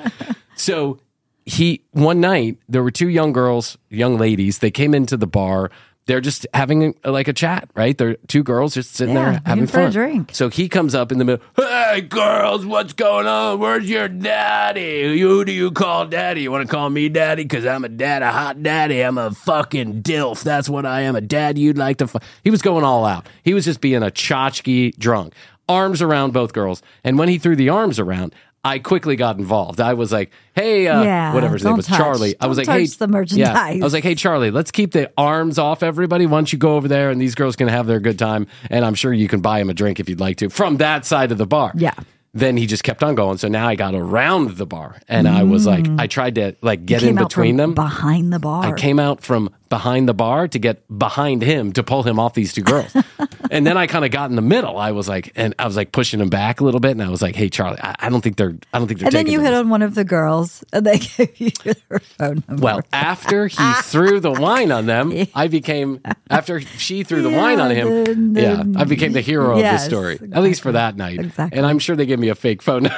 So 0.54 0.98
he 1.46 1.82
one 1.92 2.20
night 2.20 2.58
there 2.68 2.82
were 2.82 2.90
two 2.90 3.08
young 3.08 3.32
girls, 3.32 3.78
young 3.88 4.18
ladies. 4.18 4.58
They 4.58 4.70
came 4.70 4.94
into 4.94 5.16
the 5.16 5.26
bar. 5.26 5.70
They're 6.06 6.20
just 6.20 6.46
having 6.54 6.94
like 7.04 7.26
a 7.26 7.32
chat, 7.32 7.68
right? 7.74 7.98
They're 7.98 8.14
two 8.28 8.44
girls 8.44 8.74
just 8.74 8.94
sitting 8.94 9.16
Yeah, 9.16 9.30
there 9.32 9.42
having 9.44 9.66
for 9.66 9.80
a 9.80 9.82
fun. 9.84 9.92
drink. 9.92 10.30
So 10.34 10.48
he 10.50 10.68
comes 10.68 10.94
up 10.94 11.10
in 11.10 11.18
the 11.18 11.24
middle. 11.24 11.44
Hey, 11.56 12.00
girls, 12.02 12.64
what's 12.64 12.92
going 12.92 13.26
on? 13.26 13.58
Where's 13.58 13.90
your 13.90 14.06
daddy? 14.06 15.18
Who 15.18 15.44
do 15.44 15.50
you 15.50 15.72
call 15.72 16.06
daddy? 16.06 16.42
You 16.42 16.52
want 16.52 16.68
to 16.68 16.72
call 16.72 16.90
me 16.90 17.08
daddy? 17.08 17.42
Because 17.42 17.66
I'm 17.66 17.84
a 17.84 17.88
dad, 17.88 18.22
a 18.22 18.30
hot 18.30 18.62
daddy. 18.62 19.00
I'm 19.00 19.18
a 19.18 19.32
fucking 19.32 20.02
dilf. 20.04 20.44
That's 20.44 20.68
what 20.68 20.86
I 20.86 21.00
am. 21.02 21.16
A 21.16 21.20
dad 21.20 21.58
you'd 21.58 21.78
like 21.78 21.96
to. 21.98 22.06
Fu-. 22.06 22.20
He 22.44 22.50
was 22.50 22.62
going 22.62 22.84
all 22.84 23.04
out. 23.04 23.26
He 23.42 23.52
was 23.52 23.64
just 23.64 23.80
being 23.80 24.04
a 24.04 24.10
tchotchke 24.10 24.96
drunk. 24.98 25.34
Arms 25.68 26.00
around 26.00 26.32
both 26.32 26.52
girls. 26.52 26.82
And 27.02 27.18
when 27.18 27.28
he 27.28 27.38
threw 27.38 27.56
the 27.56 27.70
arms 27.70 27.98
around, 27.98 28.32
I 28.66 28.78
quickly 28.80 29.16
got 29.16 29.38
involved. 29.38 29.80
I 29.80 29.94
was 29.94 30.10
like, 30.12 30.30
hey, 30.54 30.88
uh, 30.88 31.02
Yeah, 31.02 31.32
whatever 31.34 31.54
his 31.54 31.64
name 31.64 31.76
was, 31.76 31.86
touch- 31.86 31.98
Charlie. 31.98 32.34
I 32.40 32.46
was 32.46 32.58
like, 32.58 32.66
hey, 32.66 32.86
the 32.86 32.96
Yeah. 33.00 33.06
merchandise. 33.06 33.80
I 33.80 33.84
was 33.84 33.92
like, 33.92 34.02
hey, 34.04 34.14
Charlie, 34.14 34.50
let's 34.50 34.70
keep 34.70 34.92
the 34.92 35.10
arms 35.16 35.58
off 35.58 35.82
everybody. 35.82 36.26
Why 36.26 36.38
don't 36.38 36.52
you 36.52 36.58
go 36.58 36.76
over 36.76 36.88
there 36.88 37.10
and 37.10 37.20
these 37.20 37.34
girls 37.34 37.54
can 37.56 37.68
have 37.68 37.86
their 37.86 38.00
good 38.00 38.18
time? 38.18 38.46
And 38.70 38.84
I'm 38.84 38.94
sure 38.94 39.12
you 39.12 39.28
can 39.28 39.40
buy 39.40 39.60
him 39.60 39.70
a 39.70 39.74
drink 39.74 40.00
if 40.00 40.08
you'd 40.08 40.20
like 40.20 40.38
to 40.38 40.50
from 40.50 40.78
that 40.78 41.04
side 41.06 41.30
of 41.32 41.38
the 41.38 41.46
bar. 41.46 41.72
Yeah. 41.76 41.94
Then 42.34 42.58
he 42.58 42.66
just 42.66 42.84
kept 42.84 43.02
on 43.02 43.14
going. 43.14 43.38
So 43.38 43.48
now 43.48 43.66
I 43.66 43.76
got 43.76 43.94
around 43.94 44.58
the 44.58 44.66
bar 44.66 44.96
and 45.08 45.26
I 45.26 45.42
was 45.44 45.66
like, 45.66 45.86
I 45.98 46.06
tried 46.06 46.34
to 46.34 46.54
like 46.60 46.84
get 46.84 47.00
You 47.00 47.08
in 47.08 47.14
between 47.16 47.52
from 47.54 47.56
them. 47.56 47.74
behind 47.74 48.30
the 48.30 48.38
bar. 48.38 48.62
I 48.66 48.72
came 48.72 48.98
out 48.98 49.22
from 49.22 49.48
behind 49.68 50.08
the 50.08 50.14
bar 50.14 50.48
to 50.48 50.58
get 50.58 50.82
behind 50.98 51.42
him 51.42 51.72
to 51.72 51.82
pull 51.82 52.02
him 52.02 52.18
off 52.18 52.34
these 52.34 52.52
two 52.52 52.62
girls. 52.62 52.94
and 53.50 53.66
then 53.66 53.76
I 53.76 53.86
kind 53.86 54.04
of 54.04 54.10
got 54.10 54.30
in 54.30 54.36
the 54.36 54.42
middle. 54.42 54.78
I 54.78 54.92
was 54.92 55.08
like, 55.08 55.32
and 55.36 55.54
I 55.58 55.66
was 55.66 55.76
like 55.76 55.92
pushing 55.92 56.20
him 56.20 56.28
back 56.28 56.60
a 56.60 56.64
little 56.64 56.80
bit. 56.80 56.92
And 56.92 57.02
I 57.02 57.08
was 57.08 57.22
like, 57.22 57.34
hey, 57.36 57.48
Charlie, 57.48 57.78
I, 57.80 57.94
I 57.98 58.08
don't 58.08 58.20
think 58.20 58.36
they're, 58.36 58.54
I 58.72 58.78
don't 58.78 58.86
think 58.88 59.00
they're 59.00 59.08
and 59.08 59.14
then 59.16 59.26
you 59.26 59.40
hit 59.40 59.52
on 59.54 59.68
one 59.68 59.82
of 59.82 59.94
the 59.94 60.04
girls, 60.04 60.64
and 60.72 60.84
they 60.86 60.98
gave 61.16 61.38
you 61.40 61.50
their 61.64 61.98
phone 62.00 62.42
number. 62.48 62.62
Well, 62.62 62.80
after 62.92 63.46
he 63.48 63.72
threw 63.82 64.20
the 64.20 64.32
wine 64.32 64.70
on 64.72 64.86
them, 64.86 65.12
I 65.34 65.48
became 65.48 66.00
after 66.30 66.60
she 66.60 67.02
threw 67.02 67.22
the 67.22 67.30
wine 67.30 67.60
on 67.60 67.70
him. 67.70 68.32
then- 68.32 68.34
yeah, 68.74 68.80
I 68.80 68.84
became 68.84 69.12
the 69.12 69.20
hero 69.20 69.50
of 69.52 69.56
the 69.56 69.62
Yes, 69.62 69.84
story, 69.86 70.18
at 70.32 70.42
least 70.42 70.60
for 70.62 70.72
that 70.72 70.96
night. 70.96 71.18
Exactly. 71.20 71.56
And 71.58 71.66
I'm 71.66 71.78
sure 71.78 71.96
they 71.96 72.06
gave 72.06 72.18
me 72.18 72.28
a 72.28 72.34
fake 72.34 72.62
phone 72.62 72.88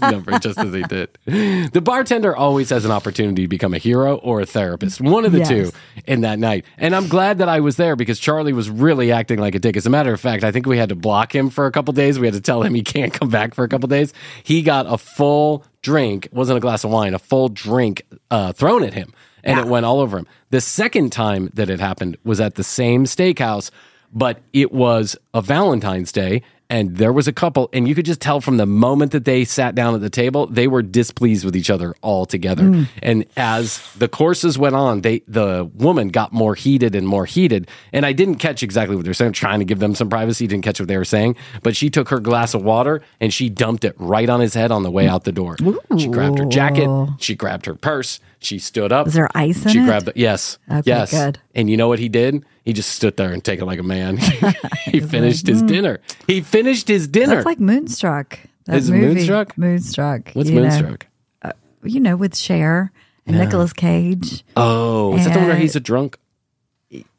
number 0.00 0.38
just 0.38 0.58
as 0.58 0.70
they 0.72 0.82
did. 0.82 1.10
The 1.26 1.80
bartender 1.82 2.34
always 2.36 2.70
has 2.70 2.84
an 2.84 2.90
opportunity 2.90 3.42
to 3.42 3.48
become 3.48 3.74
a 3.74 3.78
hero 3.78 4.16
or 4.16 4.40
a 4.40 4.46
therapist, 4.46 5.00
one 5.00 5.24
of 5.24 5.32
the 5.32 5.38
Yes. 5.38 5.48
two. 5.48 5.70
In 6.06 6.22
that 6.22 6.38
night. 6.38 6.64
And 6.78 6.94
I'm 6.94 7.08
glad 7.08 7.38
that 7.38 7.48
I 7.48 7.60
was 7.60 7.76
there 7.76 7.96
because 7.96 8.18
Charlie 8.18 8.52
was 8.52 8.68
really 8.70 9.12
acting 9.12 9.38
like 9.38 9.54
a 9.54 9.58
dick. 9.58 9.76
As 9.76 9.86
a 9.86 9.90
matter 9.90 10.12
of 10.12 10.20
fact, 10.20 10.44
I 10.44 10.52
think 10.52 10.66
we 10.66 10.78
had 10.78 10.88
to 10.90 10.94
block 10.94 11.34
him 11.34 11.50
for 11.50 11.66
a 11.66 11.72
couple 11.72 11.92
days. 11.92 12.18
We 12.18 12.26
had 12.26 12.34
to 12.34 12.40
tell 12.40 12.62
him 12.62 12.74
he 12.74 12.82
can't 12.82 13.12
come 13.12 13.28
back 13.28 13.54
for 13.54 13.64
a 13.64 13.68
couple 13.68 13.88
days. 13.88 14.12
He 14.42 14.62
got 14.62 14.86
a 14.86 14.98
full 14.98 15.64
drink, 15.82 16.28
wasn't 16.32 16.56
a 16.56 16.60
glass 16.60 16.84
of 16.84 16.90
wine, 16.90 17.14
a 17.14 17.18
full 17.18 17.48
drink 17.48 18.02
uh, 18.30 18.52
thrown 18.52 18.84
at 18.84 18.94
him. 18.94 19.12
And 19.46 19.60
it 19.60 19.66
went 19.66 19.84
all 19.84 20.00
over 20.00 20.16
him. 20.16 20.26
The 20.48 20.62
second 20.62 21.12
time 21.12 21.50
that 21.52 21.68
it 21.68 21.78
happened 21.78 22.16
was 22.24 22.40
at 22.40 22.54
the 22.54 22.64
same 22.64 23.04
steakhouse, 23.04 23.70
but 24.10 24.40
it 24.54 24.72
was 24.72 25.16
a 25.34 25.42
Valentine's 25.42 26.12
Day 26.12 26.42
and 26.70 26.96
there 26.96 27.12
was 27.12 27.28
a 27.28 27.32
couple 27.32 27.68
and 27.72 27.86
you 27.86 27.94
could 27.94 28.06
just 28.06 28.20
tell 28.20 28.40
from 28.40 28.56
the 28.56 28.66
moment 28.66 29.12
that 29.12 29.24
they 29.24 29.44
sat 29.44 29.74
down 29.74 29.94
at 29.94 30.00
the 30.00 30.10
table 30.10 30.46
they 30.46 30.66
were 30.66 30.82
displeased 30.82 31.44
with 31.44 31.56
each 31.56 31.70
other 31.70 31.94
altogether. 32.02 32.64
Mm. 32.64 32.88
and 33.02 33.26
as 33.36 33.92
the 33.94 34.08
courses 34.08 34.58
went 34.58 34.74
on 34.74 35.02
they 35.02 35.20
the 35.28 35.70
woman 35.74 36.08
got 36.08 36.32
more 36.32 36.54
heated 36.54 36.94
and 36.94 37.06
more 37.06 37.26
heated. 37.26 37.68
And 37.92 38.06
i 38.06 38.12
didn't 38.12 38.36
catch 38.36 38.62
exactly 38.62 38.96
what 38.96 39.04
they 39.04 39.10
were 39.10 39.14
saying. 39.14 39.32
Trying 39.32 39.58
to 39.58 39.64
give 39.64 39.78
them 39.78 39.94
some 39.94 40.08
privacy. 40.08 40.46
Didn't 40.46 40.64
catch 40.64 40.80
what 40.80 40.88
they 40.88 40.96
were 40.96 41.04
saying. 41.04 41.36
But 41.62 41.76
she 41.76 41.90
took 41.90 42.08
her 42.08 42.20
glass 42.20 42.54
of 42.54 42.62
water 42.62 43.02
and 43.20 43.32
she 43.32 43.48
dumped 43.48 43.84
it 43.84 43.94
right 43.98 44.28
on 44.28 44.40
his 44.40 44.54
head 44.54 44.70
on 44.70 44.82
the 44.82 44.90
way 44.90 45.08
out 45.08 45.24
the 45.24 45.32
door. 45.32 45.56
She 45.98 46.08
grabbed 46.08 46.38
her 46.38 46.44
jacket. 46.46 46.88
She 47.18 47.34
grabbed 47.34 47.66
her 47.66 47.74
purse 47.74 48.20
she 48.44 48.58
stood 48.58 48.92
up 48.92 49.06
Was 49.06 49.14
there 49.14 49.28
ice 49.34 49.64
in 49.64 49.72
she 49.72 49.78
it? 49.78 49.82
She 49.82 49.86
grabbed 49.86 50.08
it. 50.08 50.16
yes 50.16 50.58
Okay, 50.70 50.82
yes 50.86 51.10
good. 51.10 51.38
and 51.54 51.68
you 51.70 51.76
know 51.76 51.88
what 51.88 51.98
he 51.98 52.08
did 52.08 52.44
he 52.64 52.72
just 52.72 52.90
stood 52.90 53.16
there 53.16 53.32
and 53.32 53.42
take 53.44 53.60
it 53.60 53.64
like 53.64 53.78
a 53.78 53.82
man 53.84 54.16
he 54.86 55.00
finished 55.14 55.46
his 55.46 55.62
dinner 55.62 56.00
he 56.26 56.40
finished 56.40 56.88
his 56.88 57.08
dinner 57.08 57.34
That's 57.36 57.46
like 57.46 57.60
Moonstruck. 57.60 58.38
That 58.66 58.76
Is 58.76 58.88
it 58.88 58.92
movie. 58.94 59.06
Moonstruck? 59.16 59.58
Moonstruck. 59.58 60.30
What's 60.32 60.48
you 60.48 60.54
know. 60.56 60.62
Moonstruck? 60.62 61.06
Uh, 61.42 61.52
you 61.82 62.00
know, 62.00 62.16
with 62.16 62.34
Cher 62.34 62.92
and 63.26 63.36
No. 63.36 63.44
Nicolas 63.44 63.74
Cage. 63.74 64.42
Oh, 64.56 65.14
is 65.18 65.24
that 65.26 65.34
the 65.34 65.38
one 65.40 65.48
where 65.48 65.56
he's 65.58 65.76
a 65.76 65.80
drunk? 65.80 66.18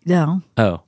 No. 0.05 0.41
Oh. 0.57 0.81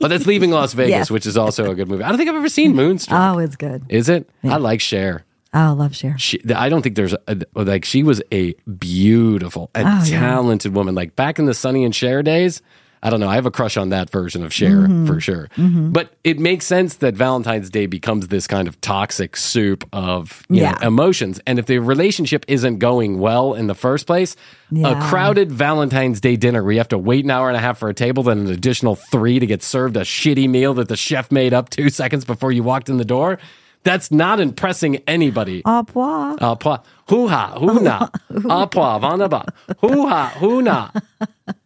but 0.00 0.08
that's 0.08 0.26
Leaving 0.26 0.50
Las 0.50 0.74
Vegas, 0.74 0.90
Yes. 0.90 1.10
which 1.10 1.24
is 1.26 1.36
also 1.38 1.70
a 1.70 1.74
good 1.74 1.88
movie. 1.88 2.02
I 2.02 2.08
don't 2.10 2.18
think 2.18 2.28
I've 2.28 2.36
ever 2.36 2.48
seen 2.50 2.74
Moonstruck. 2.74 3.18
Oh, 3.36 3.38
it's 3.38 3.56
good. 3.56 3.84
Is 3.88 4.08
it? 4.10 4.28
I 4.42 4.56
like 4.58 4.80
Cher. 4.82 5.24
Oh, 5.54 5.58
I 5.60 5.68
love 5.70 5.94
Cher. 5.94 6.16
She, 6.18 6.40
I 6.54 6.68
don't 6.68 6.82
think 6.82 6.96
there's 6.96 7.14
a, 7.28 7.38
like 7.54 7.84
she 7.84 8.02
was 8.02 8.20
a 8.32 8.54
beautiful 8.78 9.70
and 9.74 9.86
Oh, 9.86 10.04
yeah. 10.04 10.18
talented 10.20 10.74
woman. 10.74 10.94
Like 10.94 11.14
back 11.16 11.38
in 11.38 11.46
the 11.46 11.54
Sonny 11.54 11.84
and 11.84 11.94
Cher 11.94 12.22
days, 12.22 12.60
I 13.02 13.10
don't 13.10 13.20
know. 13.20 13.28
I 13.28 13.34
have 13.34 13.44
a 13.44 13.50
crush 13.50 13.76
on 13.76 13.90
that 13.90 14.08
version 14.08 14.42
of 14.44 14.52
Cher 14.52 14.70
Mhm. 14.88 15.06
for 15.06 15.20
sure. 15.20 15.48
Mhm. 15.58 15.92
But 15.92 16.14
it 16.24 16.38
makes 16.38 16.64
sense 16.64 16.94
that 16.96 17.14
Valentine's 17.14 17.68
Day 17.68 17.84
becomes 17.84 18.28
this 18.28 18.46
kind 18.46 18.66
of 18.66 18.80
toxic 18.80 19.36
soup 19.36 19.86
of 19.92 20.42
you 20.48 20.62
know, 20.62 20.74
emotions. 20.80 21.38
And 21.46 21.58
if 21.58 21.66
the 21.66 21.78
relationship 21.80 22.46
isn't 22.48 22.78
going 22.78 23.18
well 23.18 23.52
in 23.52 23.66
the 23.66 23.74
first 23.74 24.06
place, 24.06 24.36
a 24.82 24.94
crowded 25.10 25.52
Valentine's 25.52 26.20
Day 26.20 26.36
dinner 26.36 26.62
where 26.62 26.72
you 26.72 26.78
have 26.78 26.88
to 26.88 26.98
wait 26.98 27.24
an 27.24 27.30
hour 27.30 27.48
and 27.48 27.56
a 27.58 27.60
half 27.60 27.76
for 27.78 27.90
a 27.90 27.94
table, 27.94 28.22
then 28.22 28.38
an 28.38 28.50
additional 28.50 28.96
three 28.96 29.38
to 29.38 29.46
get 29.46 29.62
served 29.62 29.96
a 29.98 30.00
shitty 30.00 30.48
meal 30.48 30.72
that 30.74 30.88
the 30.88 30.96
chef 30.96 31.30
made 31.30 31.52
up 31.52 31.68
two 31.68 31.88
seconds 32.00 32.24
before 32.24 32.52
you 32.52 32.62
walked 32.62 32.88
in 32.88 32.96
the 32.96 33.04
door. 33.04 33.38
That's 33.84 34.10
not 34.10 34.40
impressing 34.40 34.96
anybody. 35.06 35.62
Au 35.66 35.80
revoir. 35.82 36.36
Au 36.40 36.54
revoir. 36.54 36.82
Hoo 37.10 37.28
ha, 37.28 37.54
hoo 37.58 37.80
na. 37.80 38.08
Au 38.48 38.60
revoir, 38.64 38.98
vanaba. 39.00 39.46
Hoo 39.80 40.06
ha, 40.08 40.32
hoo 40.38 40.62
na. 40.62 40.88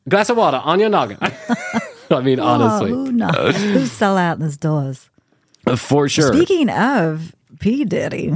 Glass 0.08 0.28
of 0.28 0.36
water 0.36 0.60
on 0.64 0.80
your 0.80 0.88
noggin. 0.90 1.18
I 2.10 2.20
mean, 2.20 2.40
honestly. 2.40 2.92
Oh, 2.92 3.04
no. 3.10 3.28
Who 3.28 3.86
sell 3.86 4.16
out 4.16 4.38
in 4.40 4.50
doors? 4.50 4.54
stores? 4.54 5.10
For 5.80 6.08
sure. 6.08 6.32
Speaking 6.34 6.70
of 6.70 7.34
P. 7.60 7.84
Diddy. 7.84 8.32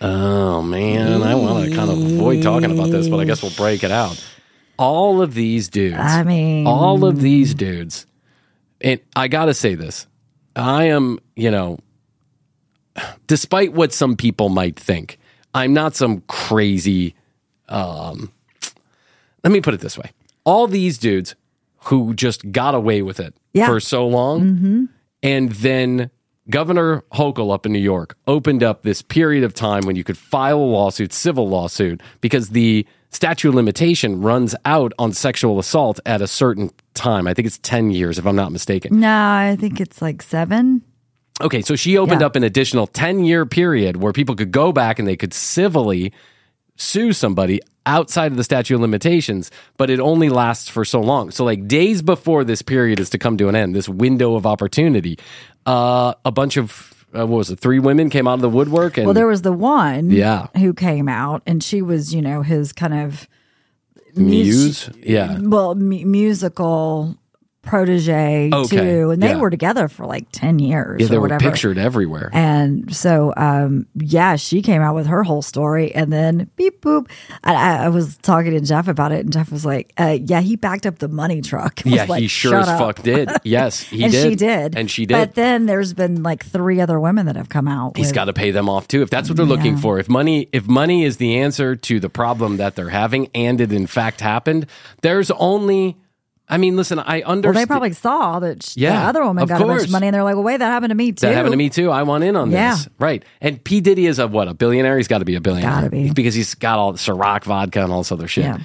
Oh, 0.00 0.62
man. 0.62 1.22
I 1.22 1.34
want 1.34 1.68
to 1.70 1.74
kind 1.74 1.90
of 1.90 1.98
avoid 1.98 2.42
talking 2.42 2.70
about 2.70 2.90
this, 2.90 3.08
but 3.08 3.18
I 3.18 3.24
guess 3.24 3.42
we'll 3.42 3.52
break 3.52 3.82
it 3.84 3.90
out. 3.90 4.22
All 4.78 5.22
of 5.22 5.34
these 5.34 5.68
dudes. 5.68 5.96
I 5.98 6.22
mean- 6.22 6.66
all 6.66 7.04
of 7.04 7.20
these 7.20 7.54
dudes. 7.54 8.06
And 8.80 9.00
I 9.16 9.28
got 9.28 9.46
to 9.46 9.54
say 9.54 9.74
this. 9.74 10.06
I 10.54 10.84
am, 10.84 11.18
you 11.36 11.50
know, 11.50 11.78
despite 13.26 13.72
what 13.72 13.92
some 13.92 14.16
people 14.16 14.48
might 14.48 14.78
think, 14.78 15.18
I'm 15.54 15.72
not 15.72 15.94
some 15.96 16.22
crazy. 16.28 17.14
Um, 17.68 18.32
let 19.44 19.52
me 19.52 19.60
put 19.60 19.74
it 19.74 19.80
this 19.80 19.96
way: 19.98 20.10
all 20.44 20.66
these 20.66 20.98
dudes 20.98 21.34
who 21.84 22.14
just 22.14 22.50
got 22.52 22.74
away 22.74 23.02
with 23.02 23.20
it 23.20 23.34
Yeah. 23.52 23.66
for 23.66 23.80
so 23.80 24.06
long, 24.06 24.40
Mm-hmm. 24.42 24.84
and 25.22 25.52
then 25.52 26.10
Governor 26.50 27.02
Hochul 27.12 27.52
up 27.52 27.66
in 27.66 27.72
New 27.72 27.78
York 27.78 28.16
opened 28.26 28.62
up 28.62 28.82
this 28.82 29.02
period 29.02 29.44
of 29.44 29.52
time 29.54 29.82
when 29.84 29.96
you 29.96 30.04
could 30.04 30.16
file 30.18 30.58
a 30.58 30.60
lawsuit, 30.60 31.12
civil 31.12 31.48
lawsuit, 31.48 32.00
because 32.20 32.50
the 32.50 32.86
statute 33.10 33.50
of 33.50 33.54
limitation 33.54 34.20
runs 34.22 34.54
out 34.64 34.92
on 34.98 35.12
sexual 35.12 35.58
assault 35.58 36.00
at 36.06 36.20
a 36.22 36.26
certain 36.26 36.70
time. 36.94 37.26
I 37.26 37.34
think 37.34 37.46
it's 37.46 37.58
10 37.58 37.90
years, 37.90 38.18
if 38.18 38.26
I'm 38.26 38.36
not 38.36 38.50
mistaken. 38.52 38.98
No, 39.00 39.08
I 39.10 39.56
think 39.60 39.80
it's 39.80 40.00
like 40.02 40.20
seven. 40.22 40.82
Okay, 41.40 41.62
so 41.62 41.76
she 41.76 41.96
opened 41.96 42.20
Yeah. 42.20 42.26
up 42.26 42.36
an 42.36 42.42
additional 42.44 42.86
10 42.86 43.24
year 43.24 43.46
period 43.46 43.96
where 44.02 44.12
people 44.12 44.34
could 44.34 44.50
go 44.52 44.72
back 44.72 44.98
and 44.98 45.06
they 45.06 45.16
could 45.16 45.32
civilly 45.32 46.12
sue 46.76 47.12
somebody 47.12 47.60
outside 47.86 48.30
of 48.32 48.36
the 48.36 48.44
statute 48.44 48.74
of 48.74 48.80
limitations, 48.80 49.50
but 49.76 49.88
it 49.88 49.98
only 50.00 50.28
lasts 50.28 50.68
for 50.68 50.84
so 50.84 51.00
long. 51.00 51.30
So, 51.30 51.44
like 51.44 51.66
days 51.66 52.02
before 52.02 52.44
this 52.44 52.60
period 52.62 53.00
is 53.00 53.08
to 53.10 53.18
come 53.18 53.36
to 53.38 53.48
an 53.48 53.54
end, 53.56 53.74
this 53.74 53.88
window 53.88 54.34
of 54.34 54.46
opportunity, 54.46 55.18
uh, 55.64 56.12
a 56.24 56.30
bunch 56.30 56.56
of, 56.56 56.92
uh, 57.16 57.26
what 57.26 57.38
was 57.38 57.50
it, 57.50 57.58
three 57.60 57.78
women 57.78 58.10
came 58.10 58.28
out 58.28 58.34
of 58.34 58.40
the 58.42 58.48
woodwork 58.50 58.96
and 58.98 59.06
well, 59.06 59.14
there 59.14 59.26
was 59.26 59.42
the 59.42 59.52
one 59.52 60.10
Yeah. 60.10 60.48
who 60.58 60.74
came 60.74 61.08
out, 61.08 61.42
and 61.46 61.62
she 61.62 61.80
was, 61.82 62.12
you 62.14 62.20
know, 62.20 62.42
his 62.42 62.72
kind 62.72 62.94
of 62.94 63.26
Muse. 64.14 64.90
Yeah. 65.02 65.38
well 65.40 65.74
mu- 65.76 66.04
musical 66.04 67.16
protege 67.68 68.50
Okay, 68.52 68.76
too, 68.76 69.10
and 69.10 69.22
they 69.22 69.28
yeah. 69.30 69.36
were 69.36 69.50
together 69.50 69.88
for 69.88 70.06
like 70.06 70.26
ten 70.32 70.58
years. 70.58 71.00
Yeah, 71.02 71.08
they 71.08 71.16
or 71.16 71.20
were 71.20 71.38
pictured 71.38 71.78
everywhere. 71.78 72.30
And 72.32 72.94
so, 72.94 73.32
um, 73.36 73.86
yeah, 73.94 74.36
she 74.36 74.62
came 74.62 74.82
out 74.82 74.94
with 74.94 75.06
her 75.06 75.22
whole 75.22 75.42
story, 75.42 75.94
and 75.94 76.12
then 76.12 76.50
beep 76.56 76.80
boop. 76.80 77.08
I, 77.44 77.54
I, 77.54 77.76
I 77.84 77.88
was 77.88 78.16
talking 78.18 78.52
to 78.52 78.60
Jeff 78.60 78.88
about 78.88 79.12
it, 79.12 79.20
and 79.20 79.32
Jeff 79.32 79.52
was 79.52 79.64
like, 79.64 79.92
uh, 79.98 80.18
"Yeah, 80.20 80.40
he 80.40 80.56
backed 80.56 80.86
up 80.86 80.98
the 80.98 81.08
money 81.08 81.40
truck." 81.40 81.80
Yeah, 81.88 82.04
like, 82.08 82.20
he 82.20 82.28
sure 82.28 82.54
as 82.56 82.68
up." 82.68 82.78
fuck 82.78 83.02
did. 83.02 83.30
Yes, 83.44 83.80
he 83.80 84.02
and 84.04 84.12
did. 84.12 84.28
she 84.30 84.34
did, 84.36 84.76
And 84.76 84.90
she 84.90 85.06
did. 85.06 85.14
But 85.14 85.34
then 85.34 85.66
there's 85.66 85.94
been 85.94 86.22
like 86.22 86.44
three 86.44 86.80
other 86.80 87.00
women 87.00 87.26
that 87.26 87.36
have 87.36 87.48
come 87.48 87.66
out. 87.66 87.96
He's 87.96 88.12
got 88.12 88.26
to 88.26 88.32
pay 88.32 88.50
them 88.50 88.68
off 88.68 88.88
too. 88.88 89.00
If 89.02 89.10
that's 89.10 89.28
what 89.28 89.36
they're 89.36 89.46
looking 89.46 89.74
Yeah. 89.74 89.80
for, 89.80 89.98
if 89.98 90.08
money 90.08 90.48
if 90.52 90.66
money 90.68 91.04
is 91.04 91.16
the 91.16 91.38
answer 91.38 91.76
to 91.76 91.98
the 92.00 92.10
problem 92.10 92.56
that 92.58 92.76
they're 92.76 92.90
having, 92.90 93.28
and 93.34 93.60
it 93.60 93.72
in 93.72 93.86
fact 93.86 94.20
happened, 94.20 94.66
there's 95.02 95.30
only. 95.32 95.96
I 96.50 96.56
mean, 96.56 96.76
listen, 96.76 96.98
I 96.98 97.20
understand. 97.22 97.44
Well, 97.44 97.52
they 97.62 97.66
probably 97.66 97.92
saw 97.92 98.38
that 98.40 98.62
sh- 98.62 98.76
Yeah, 98.78 99.02
the 99.02 99.08
other 99.08 99.24
woman 99.24 99.44
got 99.46 99.60
a 99.60 99.64
bunch 99.66 99.84
of 99.84 99.90
money, 99.90 100.06
and 100.06 100.14
they're 100.14 100.24
like, 100.24 100.34
"Well, 100.34 100.44
wait, 100.44 100.56
that 100.58 100.66
happened 100.70 100.90
to 100.90 100.94
me 100.94 101.12
too." 101.12 101.26
that 101.26 101.34
happened 101.34 101.52
to 101.52 101.58
me 101.58 101.68
too. 101.68 101.90
I 101.90 102.02
want 102.04 102.24
in 102.24 102.36
on 102.36 102.50
Yeah. 102.50 102.70
this, 102.74 102.88
right? 102.98 103.22
And 103.40 103.62
P 103.62 103.80
Diddy 103.80 104.06
is 104.06 104.18
a 104.18 104.26
what? 104.26 104.48
A 104.48 104.54
billionaire? 104.54 104.96
He's 104.96 105.08
got 105.08 105.18
to 105.18 105.24
be 105.26 105.34
a 105.34 105.40
billionaire. 105.40 105.70
Gotta 105.70 105.90
be. 105.90 106.10
because 106.10 106.34
he's 106.34 106.54
got 106.54 106.78
all 106.78 106.92
the 106.92 106.98
Ciroc 106.98 107.44
vodka 107.44 107.82
and 107.84 107.92
all 107.92 108.00
this 108.00 108.12
other 108.12 108.28
shit. 108.28 108.44
Yeah. 108.44 108.58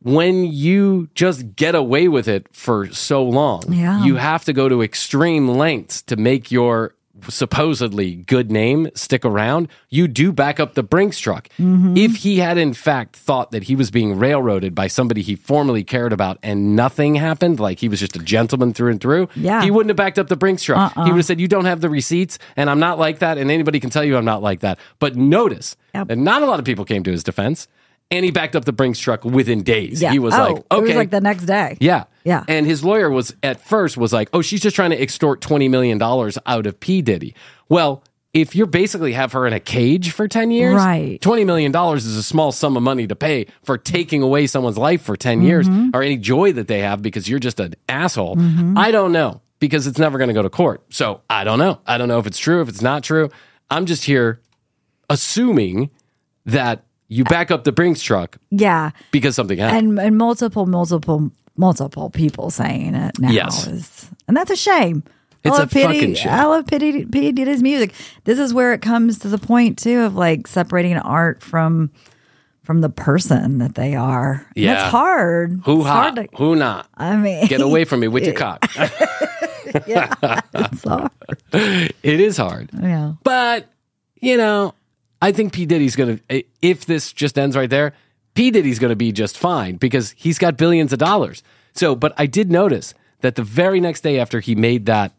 When 0.00 0.44
you 0.44 1.08
just 1.14 1.56
get 1.56 1.74
away 1.74 2.06
with 2.08 2.28
it 2.28 2.46
for 2.52 2.86
so 2.92 3.24
long, 3.24 3.64
Yeah. 3.68 4.04
you 4.04 4.14
have 4.16 4.44
to 4.44 4.52
go 4.52 4.68
to 4.68 4.80
extreme 4.82 5.48
lengths 5.48 6.02
to 6.02 6.16
make 6.16 6.52
your 6.52 6.94
supposedly 7.28 8.14
good 8.16 8.50
name 8.50 8.88
stick 8.94 9.24
around. 9.24 9.68
You 9.88 10.08
do 10.08 10.32
back 10.32 10.60
up 10.60 10.74
the 10.74 10.82
Brinks 10.82 11.18
truck. 11.18 11.48
Mm-hmm. 11.58 11.96
If 11.96 12.16
he 12.16 12.38
had 12.38 12.58
in 12.58 12.74
fact 12.74 13.16
thought 13.16 13.50
that 13.52 13.64
he 13.64 13.74
was 13.76 13.90
being 13.90 14.18
railroaded 14.18 14.74
by 14.74 14.86
somebody 14.88 15.22
he 15.22 15.34
formerly 15.34 15.84
cared 15.84 16.12
about 16.12 16.38
and 16.42 16.76
nothing 16.76 17.14
happened, 17.14 17.58
like 17.60 17.78
he 17.78 17.88
was 17.88 18.00
just 18.00 18.16
a 18.16 18.20
gentleman 18.20 18.72
through 18.72 18.90
and 18.90 19.00
through, 19.00 19.28
Yeah. 19.34 19.62
he 19.62 19.70
wouldn't 19.70 19.90
have 19.90 19.96
backed 19.96 20.18
up 20.18 20.28
the 20.28 20.36
Brinks 20.36 20.62
truck. 20.62 20.96
Uh-uh. 20.96 21.04
He 21.04 21.10
would 21.10 21.18
have 21.18 21.26
said, 21.26 21.40
You 21.40 21.48
don't 21.48 21.64
have 21.64 21.80
the 21.80 21.88
receipts, 21.90 22.38
and 22.56 22.68
I'm 22.68 22.80
not 22.80 22.98
like 22.98 23.20
that, 23.20 23.38
and 23.38 23.50
anybody 23.50 23.80
can 23.80 23.90
tell 23.90 24.04
you 24.04 24.16
I'm 24.16 24.24
not 24.24 24.42
like 24.42 24.60
that. 24.60 24.78
But 24.98 25.16
notice 25.16 25.76
and 25.94 26.22
not 26.24 26.42
a 26.42 26.46
lot 26.46 26.58
of 26.60 26.64
people 26.64 26.84
came 26.84 27.02
to 27.02 27.10
his 27.10 27.24
defense, 27.24 27.66
and 28.10 28.24
he 28.24 28.30
backed 28.30 28.56
up 28.56 28.64
the 28.64 28.72
Brinks 28.72 28.98
truck 28.98 29.24
within 29.24 29.62
days. 29.62 30.00
Yeah. 30.00 30.12
He 30.12 30.18
was 30.18 30.34
oh, 30.34 30.38
like, 30.38 30.50
Okay. 30.70 30.76
it 30.78 30.80
was 30.82 30.94
like 30.96 31.10
the 31.10 31.20
next 31.20 31.44
day. 31.44 31.76
Yeah. 31.80 32.04
Yeah. 32.24 32.44
And 32.48 32.66
his 32.66 32.82
lawyer 32.84 33.10
was 33.10 33.34
at 33.42 33.60
first 33.60 33.96
was 33.96 34.12
like, 34.12 34.28
"Oh, 34.32 34.42
she's 34.42 34.60
just 34.60 34.76
trying 34.76 34.90
to 34.90 35.00
extort 35.00 35.40
20 35.40 35.68
million 35.68 35.98
dollars 35.98 36.38
out 36.46 36.66
of 36.66 36.78
P 36.80 37.02
Diddy." 37.02 37.34
Well, 37.68 38.02
if 38.34 38.54
you 38.54 38.66
basically 38.66 39.14
have 39.14 39.32
her 39.32 39.46
in 39.46 39.52
a 39.54 39.60
cage 39.60 40.10
for 40.12 40.28
10 40.28 40.50
years, 40.50 40.74
Right. 40.76 41.20
20 41.20 41.44
million 41.44 41.72
dollars 41.72 42.04
is 42.04 42.16
a 42.16 42.22
small 42.22 42.52
sum 42.52 42.76
of 42.76 42.82
money 42.82 43.06
to 43.06 43.16
pay 43.16 43.46
for 43.62 43.78
taking 43.78 44.22
away 44.22 44.46
someone's 44.46 44.76
life 44.78 45.00
for 45.02 45.16
10 45.16 45.42
years 45.42 45.66
Mhm. 45.68 45.90
or 45.94 46.02
any 46.02 46.18
joy 46.18 46.52
that 46.52 46.68
they 46.68 46.80
have 46.80 47.00
because 47.02 47.28
you're 47.28 47.38
just 47.38 47.58
an 47.58 47.74
asshole. 47.88 48.36
Mhm. 48.36 48.76
I 48.76 48.90
don't 48.90 49.12
know 49.12 49.40
because 49.60 49.86
it's 49.86 49.98
never 49.98 50.18
going 50.18 50.28
to 50.28 50.34
go 50.34 50.42
to 50.42 50.50
court. 50.50 50.82
So, 50.90 51.22
I 51.30 51.42
don't 51.44 51.58
know. 51.58 51.80
I 51.86 51.96
don't 51.98 52.08
know 52.08 52.18
if 52.18 52.26
it's 52.26 52.38
true, 52.38 52.60
if 52.60 52.68
it's 52.68 52.82
not 52.82 53.02
true. 53.02 53.30
I'm 53.70 53.86
just 53.86 54.04
here 54.04 54.40
assuming 55.10 55.90
that 56.46 56.84
you 57.08 57.24
back 57.24 57.50
up 57.50 57.64
the 57.64 57.72
Brinks 57.72 58.02
truck 58.02 58.36
Yeah, 58.50 58.90
because 59.10 59.34
something 59.34 59.58
happened. 59.58 59.88
and 59.88 59.98
and 60.00 60.16
multiple, 60.18 60.66
multiple, 60.66 61.30
multiple 61.56 62.10
people 62.10 62.50
saying 62.50 62.94
it 62.94 63.18
now. 63.18 63.30
Yes. 63.30 63.66
is, 63.66 64.10
and 64.28 64.36
that's 64.36 64.50
a 64.50 64.56
shame. 64.56 65.02
It's 65.44 65.54
I 65.54 65.58
a 65.58 65.60
love 65.62 65.70
P. 65.70 65.82
fucking 65.84 66.14
shame. 66.14 66.32
I 66.32 66.44
love 66.46 66.66
P. 66.66 66.78
Diddy- 66.78 67.04
P. 67.06 67.32
Diddy's 67.32 67.62
music. 67.62 67.94
This 68.24 68.38
is 68.40 68.52
where 68.52 68.72
it 68.72 68.82
comes 68.82 69.20
to 69.20 69.28
the 69.28 69.38
point 69.38 69.78
too 69.78 70.00
of 70.02 70.14
like 70.16 70.46
separating 70.48 70.96
art 70.98 71.42
from 71.42 71.90
from 72.64 72.80
the 72.82 72.88
person 72.90 73.58
that 73.58 73.74
they 73.76 73.94
are. 73.94 74.44
And 74.54 74.64
Yeah. 74.64 74.72
It's 74.82 74.90
hard. 74.90 75.60
Who 75.64 75.78
It's 75.80 75.86
hot? 75.88 76.14
hard 76.18 76.30
to- 76.30 76.36
Who 76.36 76.54
not? 76.56 76.88
I 76.96 77.16
mean, 77.16 77.46
Get 77.46 77.60
away 77.62 77.84
from 77.84 78.00
me 78.00 78.08
with 78.08 78.24
your 78.24 78.34
cock. 78.44 78.66
yeah, 79.86 80.12
it's 80.54 80.84
hard. 80.84 81.10
it 81.52 82.20
is 82.20 82.36
hard. 82.36 82.70
Yeah. 82.78 83.12
But, 83.22 83.68
you 84.20 84.36
know, 84.36 84.74
I 85.20 85.32
think 85.32 85.52
P. 85.52 85.66
Diddy's 85.66 85.96
going 85.96 86.18
to, 86.28 86.44
if 86.62 86.86
this 86.86 87.12
just 87.12 87.38
ends 87.38 87.56
right 87.56 87.70
there, 87.70 87.92
P. 88.34 88.50
Diddy's 88.50 88.78
going 88.78 88.90
to 88.90 88.96
be 88.96 89.10
just 89.12 89.36
fine 89.36 89.76
because 89.76 90.14
he's 90.16 90.38
got 90.38 90.56
billions 90.56 90.92
of 90.92 90.98
dollars. 91.00 91.42
So, 91.74 91.96
but 91.96 92.12
I 92.18 92.26
did 92.26 92.50
notice 92.50 92.94
that 93.20 93.34
the 93.34 93.42
very 93.42 93.80
next 93.80 94.02
day 94.02 94.20
after 94.20 94.38
he 94.40 94.54
made 94.54 94.86
that, 94.86 95.12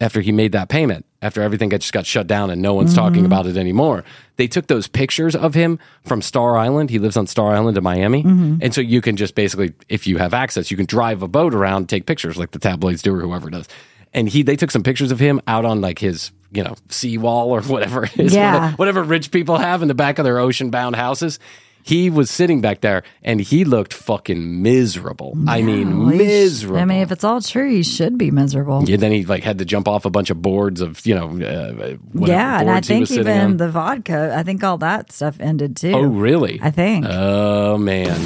after 0.00 0.20
he 0.20 0.32
made 0.32 0.52
that 0.52 0.68
payment, 0.68 1.06
after 1.22 1.40
everything 1.40 1.70
got, 1.70 1.80
just 1.80 1.94
got 1.94 2.04
shut 2.04 2.26
down 2.26 2.50
and 2.50 2.60
no 2.60 2.74
one's 2.74 2.94
talking 2.94 3.22
Mhm. 3.22 3.26
about 3.26 3.46
it 3.46 3.56
anymore, 3.56 4.04
they 4.36 4.46
took 4.46 4.66
those 4.66 4.86
pictures 4.86 5.34
of 5.34 5.54
him 5.54 5.78
from 6.04 6.20
Star 6.20 6.58
Island. 6.58 6.90
He 6.90 6.98
lives 6.98 7.16
on 7.16 7.26
Star 7.26 7.54
Island 7.54 7.78
in 7.78 7.82
Miami. 7.82 8.22
Mhm. 8.22 8.58
And 8.60 8.74
so 8.74 8.82
you 8.82 9.00
can 9.00 9.16
just 9.16 9.34
basically, 9.34 9.72
if 9.88 10.06
you 10.06 10.18
have 10.18 10.34
access, 10.34 10.70
you 10.70 10.76
can 10.76 10.84
drive 10.84 11.22
a 11.22 11.28
boat 11.28 11.54
around, 11.54 11.88
take 11.88 12.04
pictures 12.04 12.36
like 12.36 12.50
the 12.50 12.58
tabloids 12.58 13.00
do 13.00 13.14
or 13.14 13.20
whoever 13.22 13.48
does. 13.48 13.66
And 14.12 14.28
he, 14.28 14.42
they 14.42 14.56
took 14.56 14.70
some 14.70 14.82
pictures 14.82 15.10
of 15.10 15.18
him 15.18 15.40
out 15.48 15.64
on 15.64 15.80
like 15.80 15.98
his, 16.00 16.30
you 16.52 16.62
know, 16.62 16.74
seawall 16.88 17.50
or 17.50 17.60
whatever 17.74 18.04
it 18.04 18.18
is, 18.18 18.34
Yeah. 18.34 18.52
whatever, 18.54 18.76
whatever 18.76 19.02
rich 19.04 19.30
people 19.30 19.56
have 19.58 19.82
in 19.82 19.88
the 19.88 19.94
back 19.94 20.18
of 20.18 20.24
their 20.24 20.38
ocean 20.38 20.70
bound 20.70 20.96
houses. 20.96 21.38
He 21.82 22.10
was 22.10 22.30
sitting 22.32 22.60
back 22.60 22.80
there 22.80 23.04
and 23.22 23.40
he 23.40 23.64
looked 23.64 23.94
fucking 23.94 24.60
miserable. 24.60 25.38
I 25.46 25.62
mean, 25.62 26.10
he 26.10 26.16
sh- 26.16 26.18
miserable. 26.18 26.78
I 26.80 26.84
mean, 26.84 27.00
if 27.02 27.12
it's 27.12 27.22
all 27.22 27.40
true, 27.40 27.70
he 27.70 27.84
should 27.84 28.18
be 28.18 28.32
miserable. 28.32 28.82
yeah, 28.88 28.96
then 28.96 29.12
he 29.12 29.24
like 29.24 29.44
had 29.44 29.58
to 29.58 29.64
jump 29.64 29.86
off 29.86 30.04
a 30.04 30.10
bunch 30.10 30.30
of 30.30 30.42
boards 30.42 30.80
of, 30.80 31.06
you 31.06 31.14
know, 31.14 31.26
uh, 31.46 31.94
whatever 32.12 32.32
yeah, 32.32 32.60
and 32.60 32.70
I 32.70 32.80
think 32.80 33.08
even 33.12 33.28
on. 33.40 33.56
the 33.58 33.68
vodka, 33.70 34.34
I 34.36 34.42
think 34.42 34.64
all 34.64 34.78
that 34.78 35.12
stuff 35.12 35.38
ended 35.38 35.76
too. 35.76 35.92
Oh, 35.92 36.02
really? 36.02 36.58
I 36.60 36.72
think. 36.72 37.06
Oh, 37.08 37.78
man. 37.78 38.16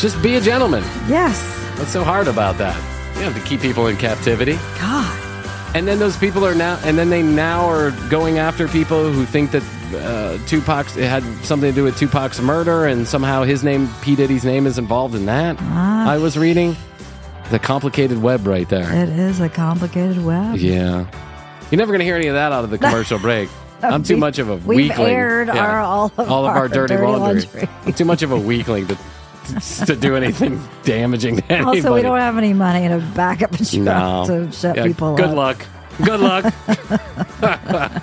Just 0.00 0.20
be 0.22 0.34
a 0.34 0.40
gentleman. 0.40 0.82
yes. 1.08 1.40
What's 1.78 1.92
so 1.92 2.02
hard 2.02 2.26
about 2.26 2.58
that? 2.58 2.74
You 3.16 3.22
have 3.22 3.34
to 3.34 3.40
keep 3.48 3.60
people 3.60 3.86
in 3.86 3.96
captivity. 3.96 4.54
God. 4.80 4.95
And 5.74 5.86
then 5.86 5.98
those 5.98 6.16
people 6.16 6.46
are 6.46 6.54
now, 6.54 6.80
and 6.84 6.96
then 6.96 7.10
they 7.10 7.22
now 7.22 7.66
are 7.68 7.90
going 8.08 8.38
after 8.38 8.66
people 8.66 9.12
who 9.12 9.26
think 9.26 9.50
that 9.50 9.62
uh, 9.94 10.38
Tupac's 10.46 10.94
had 10.94 11.22
something 11.44 11.70
to 11.70 11.74
do 11.74 11.84
with 11.84 11.98
Tupac's 11.98 12.40
murder, 12.40 12.86
and 12.86 13.06
somehow 13.06 13.42
his 13.42 13.62
name, 13.62 13.88
P 14.00 14.16
Diddy's 14.16 14.44
name, 14.44 14.66
is 14.66 14.78
involved 14.78 15.14
in 15.14 15.26
that. 15.26 15.56
Ah. 15.60 16.08
I 16.08 16.16
was 16.16 16.38
reading 16.38 16.74
the 17.50 17.58
complicated 17.58 18.22
web 18.22 18.46
right 18.46 18.66
there. 18.70 18.90
It 18.90 19.10
is 19.10 19.40
a 19.40 19.50
complicated 19.50 20.24
web. 20.24 20.56
Yeah, 20.56 21.06
you're 21.70 21.78
never 21.78 21.92
going 21.92 21.98
to 22.00 22.06
hear 22.06 22.16
any 22.16 22.28
of 22.28 22.34
that 22.34 22.52
out 22.52 22.64
of 22.64 22.70
the 22.70 22.78
commercial 22.78 23.18
break. 23.28 23.50
I'm 23.82 24.02
too 24.02 24.16
much 24.16 24.38
of 24.38 24.48
a 24.48 24.56
we've 24.56 24.88
weakling. 24.88 25.14
aired 25.14 25.50
our- 25.50 25.80
all 25.80 26.06
of 26.16 26.28
our 26.28 26.68
dirty, 26.68 26.94
dirty 26.94 27.06
laundry. 27.06 27.42
laundry. 27.42 27.68
I'm 27.84 27.92
too 27.92 28.06
much 28.06 28.22
of 28.22 28.32
a 28.32 28.38
weakling 28.40 28.86
to 28.86 28.96
to 29.86 29.96
do 29.96 30.16
anything 30.16 30.60
damaging 30.82 31.36
to 31.36 31.52
anybody. 31.52 31.78
Also, 31.78 31.94
we 31.94 32.02
don't 32.02 32.18
have 32.18 32.36
any 32.38 32.52
money 32.52 32.86
up 32.86 33.00
a 33.20 33.56
truck 33.64 33.72
No. 33.74 34.24
to 34.26 34.52
shut 34.52 34.76
Yeah, 34.76 34.84
people 34.84 35.16
good 35.16 35.26
up. 35.26 35.58
Good 36.04 36.20
luck. 36.20 36.44
Good 37.40 37.70
luck. 37.70 38.02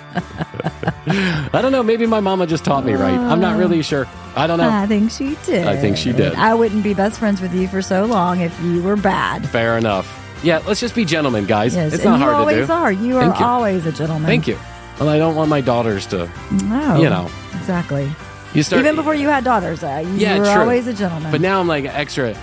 I 1.06 1.60
don't 1.62 1.72
know. 1.72 1.82
Maybe 1.82 2.06
my 2.06 2.20
mama 2.20 2.46
just 2.46 2.64
taught 2.64 2.84
me 2.84 2.94
right. 2.94 3.16
I'm 3.16 3.40
not 3.40 3.58
really 3.58 3.80
uh, 3.80 3.82
sure. 3.82 4.06
I 4.36 4.46
don't 4.46 4.58
know. 4.58 4.68
I 4.68 4.86
think 4.86 5.10
she 5.10 5.36
did. 5.46 5.66
I 5.66 5.76
think 5.76 5.96
she 5.96 6.12
did. 6.12 6.34
I 6.34 6.54
wouldn't 6.54 6.82
be 6.82 6.94
best 6.94 7.18
friends 7.18 7.40
with 7.40 7.54
you 7.54 7.68
for 7.68 7.82
so 7.82 8.04
long 8.04 8.40
if 8.40 8.58
you 8.62 8.82
were 8.82 8.96
bad. 8.96 9.48
Fair 9.48 9.78
enough. 9.78 10.20
Yeah, 10.42 10.60
let's 10.66 10.80
just 10.80 10.94
be 10.94 11.04
gentlemen, 11.04 11.46
guys. 11.46 11.74
Yes, 11.76 11.92
it's 11.94 12.02
and 12.04 12.12
not 12.12 12.18
you 12.18 12.24
hard 12.24 12.34
always 12.36 12.56
to 12.56 12.66
do. 12.66 12.72
are. 12.72 12.92
You 12.92 13.18
are 13.18 13.24
you. 13.26 13.44
always 13.44 13.86
a 13.86 13.92
gentleman. 13.92 14.26
Thank 14.26 14.48
you. 14.48 14.58
Well, 14.98 15.08
I 15.08 15.18
don't 15.18 15.36
want 15.36 15.48
my 15.50 15.60
daughters 15.60 16.06
to. 16.08 16.28
No, 16.64 16.96
You 17.00 17.08
know. 17.10 17.30
exactly. 17.54 18.10
You 18.54 18.62
start 18.62 18.80
Even 18.82 18.94
before 18.96 19.14
you 19.14 19.28
had 19.28 19.44
daughters, 19.44 19.82
uh, 19.82 20.02
you 20.06 20.14
Yeah, 20.14 20.38
were 20.38 20.44
true. 20.44 20.62
always 20.62 20.86
a 20.86 20.94
gentleman. 20.94 21.30
But 21.32 21.40
now 21.40 21.60
I'm 21.60 21.66
like 21.66 21.84
extra. 21.86 22.36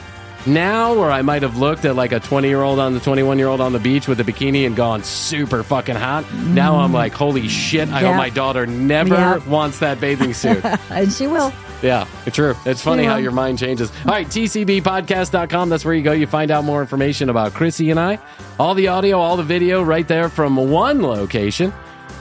Now, 0.45 0.95
where 0.95 1.11
I 1.11 1.21
might 1.21 1.43
have 1.43 1.57
looked 1.57 1.85
at 1.85 1.95
like 1.95 2.11
a 2.11 2.19
20 2.19 2.47
year 2.47 2.61
old 2.63 2.79
on 2.79 2.93
the 2.95 2.99
21 2.99 3.37
year 3.37 3.47
old 3.47 3.61
on 3.61 3.73
the 3.73 3.79
beach 3.79 4.07
with 4.07 4.19
a 4.19 4.23
bikini 4.23 4.65
and 4.65 4.75
gone 4.75 5.03
super 5.03 5.61
fucking 5.63 5.95
hot. 5.95 6.25
Now 6.47 6.77
I'm 6.79 6.91
like, 6.91 7.13
holy 7.13 7.47
shit! 7.47 7.89
I 7.89 8.01
Yeah. 8.01 8.07
hope 8.07 8.17
my 8.17 8.29
daughter 8.29 8.65
never 8.65 9.13
Yeah. 9.13 9.37
wants 9.47 9.77
that 9.79 10.01
bathing 10.01 10.33
suit. 10.33 10.65
and 10.89 11.13
she 11.13 11.27
will. 11.27 11.53
Yeah, 11.83 12.05
it's 12.25 12.35
true. 12.35 12.55
It's 12.65 12.81
funny 12.81 13.03
how 13.05 13.15
your 13.17 13.31
mind 13.31 13.59
changes. 13.59 13.91
All 14.05 14.11
right, 14.13 14.27
tcbpodcast.com. 14.27 15.69
That's 15.69 15.85
where 15.85 15.93
you 15.93 16.01
go. 16.03 16.11
You 16.11 16.27
find 16.27 16.51
out 16.51 16.63
more 16.63 16.81
information 16.81 17.29
about 17.29 17.53
Krissy 17.53 17.89
and 17.91 17.99
I. 17.99 18.19
All 18.59 18.73
the 18.73 18.87
audio, 18.89 19.19
all 19.19 19.37
the 19.37 19.43
video 19.43 19.81
right 19.83 20.07
there 20.07 20.27
from 20.29 20.55
one 20.57 21.01
location. 21.01 21.71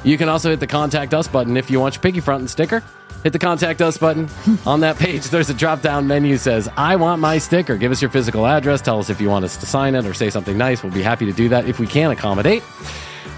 You 0.04 0.16
can 0.18 0.28
also 0.28 0.50
hit 0.50 0.60
the 0.60 0.66
contact 0.66 1.12
us 1.14 1.26
button 1.28 1.56
if 1.56 1.70
you 1.70 1.80
want 1.80 1.94
your 1.96 2.02
piggy 2.02 2.20
front 2.20 2.40
and 2.40 2.50
sticker. 2.50 2.82
Hit 3.22 3.32
the 3.34 3.38
contact 3.38 3.82
us 3.82 3.98
button 3.98 4.28
on 4.64 4.80
that 4.80 4.96
page. 4.96 5.24
There's 5.28 5.50
a 5.50 5.54
drop 5.54 5.82
down 5.82 6.06
menu 6.06 6.36
says, 6.38 6.68
I 6.76 6.96
want 6.96 7.20
my 7.20 7.36
sticker. 7.38 7.76
Give 7.76 7.92
us 7.92 8.00
your 8.00 8.10
physical 8.10 8.46
address. 8.46 8.80
Tell 8.80 8.98
us 8.98 9.10
if 9.10 9.20
you 9.20 9.28
want 9.28 9.44
us 9.44 9.56
to 9.58 9.66
sign 9.66 9.94
it 9.94 10.06
or 10.06 10.14
say 10.14 10.30
something 10.30 10.56
nice. 10.56 10.82
We'll 10.82 10.92
be 10.92 11.02
happy 11.02 11.26
to 11.26 11.32
do 11.32 11.48
that 11.50 11.66
if 11.66 11.78
we 11.78 11.86
can 11.86 12.10
accommodate. 12.10 12.62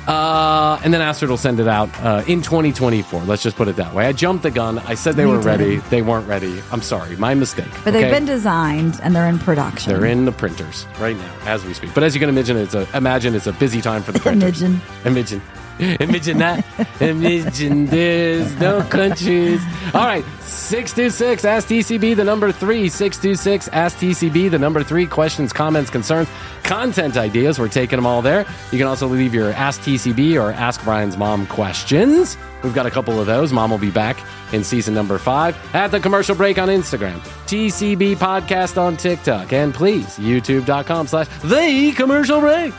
Uh, 0.07 0.80
and 0.85 0.93
then 0.93 1.01
Astrid 1.01 1.30
will 1.30 1.37
send 1.37 1.61
it 1.61 1.68
out 1.68 1.89
uh, 2.01 2.24
in 2.26 2.43
2024. 2.43 3.22
Let's 3.22 3.43
just 3.43 3.57
put 3.57 3.68
it 3.68 3.76
that 3.76 3.95
way. 3.95 4.07
I 4.07 4.12
jumped 4.12 4.43
the 4.43 4.51
gun. 4.51 4.78
I 4.80 4.95
said 4.95 5.14
they 5.14 5.22
You 5.22 5.28
were 5.30 5.37
did. 5.37 5.47
ready. 5.47 5.76
They 5.76 6.03
weren't 6.03 6.26
ready. 6.26 6.61
I'm 6.72 6.83
sorry. 6.83 7.14
My 7.16 7.35
mistake. 7.35 7.68
But 7.85 7.93
they've 7.93 8.11
been 8.11 8.24
designed 8.24 8.99
and 9.03 9.14
they're 9.14 9.28
in 9.28 9.39
production. 9.39 9.93
They're 9.93 10.07
in 10.07 10.24
the 10.24 10.33
printers 10.33 10.87
right 10.99 11.16
now 11.16 11.35
as 11.45 11.64
we 11.64 11.72
speak. 11.74 11.95
But 11.95 12.03
as 12.03 12.14
you 12.14 12.20
can 12.20 12.28
imagine, 12.28 12.57
it's 12.57 12.74
a 12.74 12.87
imagine 12.97 13.35
it's 13.37 13.47
a 13.47 13.53
busy 13.53 13.80
time 13.80 14.03
for 14.03 14.11
the 14.11 14.18
printers. 14.26 14.62
Imagine. 14.62 14.80
Imagine. 15.05 15.43
Imagine 16.01 16.39
that. 16.39 16.64
Imagine 17.01 17.87
there's 17.87 18.55
no 18.61 18.83
countries. 18.83 19.61
All 19.95 20.07
right. 20.07 20.25
626 20.41 21.45
Ask 21.45 21.68
TCB, 21.68 22.14
the 22.16 22.25
number 22.25 22.53
three. 22.53 22.89
626 22.89 23.68
Ask 23.68 23.99
TCB, 23.99 24.51
the 24.51 24.59
number 24.59 24.83
three. 24.83 25.07
Questions, 25.07 25.53
comments, 25.53 25.91
concerns, 25.91 26.29
content 26.62 27.16
ideas. 27.16 27.59
We're 27.59 27.68
taking 27.68 27.97
them 27.97 28.07
all 28.07 28.23
there. 28.23 28.47
You 28.70 28.79
can 28.79 28.87
also 28.87 29.07
leave 29.09 29.35
your 29.35 29.53
Ask 29.53 29.81
TCB 29.81 30.41
or 30.41 30.53
Ask 30.53 30.83
Bryan's 30.85 31.16
Mom 31.16 31.47
questions. 31.47 32.37
We've 32.62 32.75
got 32.75 32.87
a 32.87 32.91
couple 32.91 33.18
of 33.18 33.27
those. 33.27 33.53
Mom 33.53 33.70
will 33.70 33.79
be 33.79 33.91
back 33.91 34.16
in 34.53 34.62
season 34.62 34.95
number 34.95 35.18
five 35.18 35.57
at 35.75 35.91
the 35.91 35.99
commercial 35.99 36.37
break 36.37 36.59
on 36.59 36.68
Instagram, 36.68 37.18
TCB 37.47 38.16
podcast 38.16 38.81
on 38.81 38.97
TikTok, 38.97 39.53
and 39.53 39.75
please, 39.75 40.18
youtube.com 40.18 41.07
slash 41.09 41.27
the 41.43 41.93
commercial 41.97 42.41
break, 42.41 42.73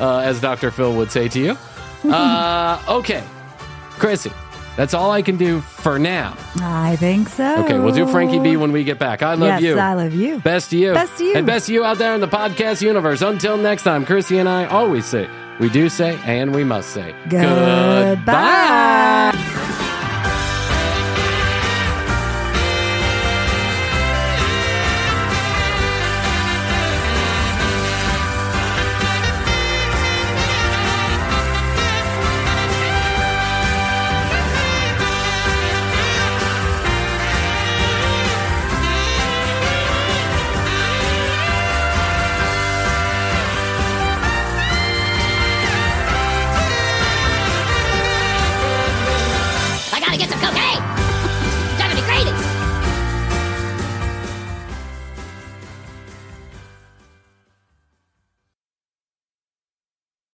uh, 0.00 0.18
as 0.18 0.40
Dr. 0.40 0.70
Phil 0.70 0.94
would 0.96 1.10
say 1.10 1.28
to 1.28 1.38
you. 1.40 1.58
Uh, 2.04 2.82
okay, 2.88 3.24
Krissy, 3.96 4.32
that's 4.76 4.94
all 4.94 5.10
I 5.10 5.22
can 5.22 5.36
do 5.36 5.60
for 5.60 5.98
now. 5.98 6.36
I 6.60 6.96
think 6.96 7.28
so. 7.28 7.64
Okay, 7.64 7.78
we'll 7.78 7.94
do 7.94 8.06
Frankie 8.06 8.38
B 8.38 8.56
when 8.56 8.70
we 8.72 8.84
get 8.84 8.98
back. 8.98 9.22
I 9.22 9.34
love 9.34 9.60
yes, 9.60 9.62
you. 9.62 9.78
I 9.78 9.94
love 9.94 10.14
you. 10.14 10.38
Best 10.38 10.70
to 10.70 10.78
you. 10.78 10.94
Best 10.94 11.18
to 11.18 11.24
you. 11.24 11.34
And 11.34 11.46
best 11.46 11.66
to 11.66 11.72
you 11.72 11.84
out 11.84 11.98
there 11.98 12.14
in 12.14 12.20
the 12.20 12.28
podcast 12.28 12.80
universe. 12.80 13.22
Until 13.22 13.56
next 13.56 13.82
time, 13.82 14.06
Krissy 14.06 14.38
and 14.38 14.48
I 14.48 14.66
always 14.66 15.04
say, 15.04 15.28
we 15.58 15.68
do 15.68 15.88
say, 15.88 16.18
and 16.24 16.54
we 16.54 16.62
must 16.62 16.90
say, 16.90 17.14
Goodbye. 17.28 18.16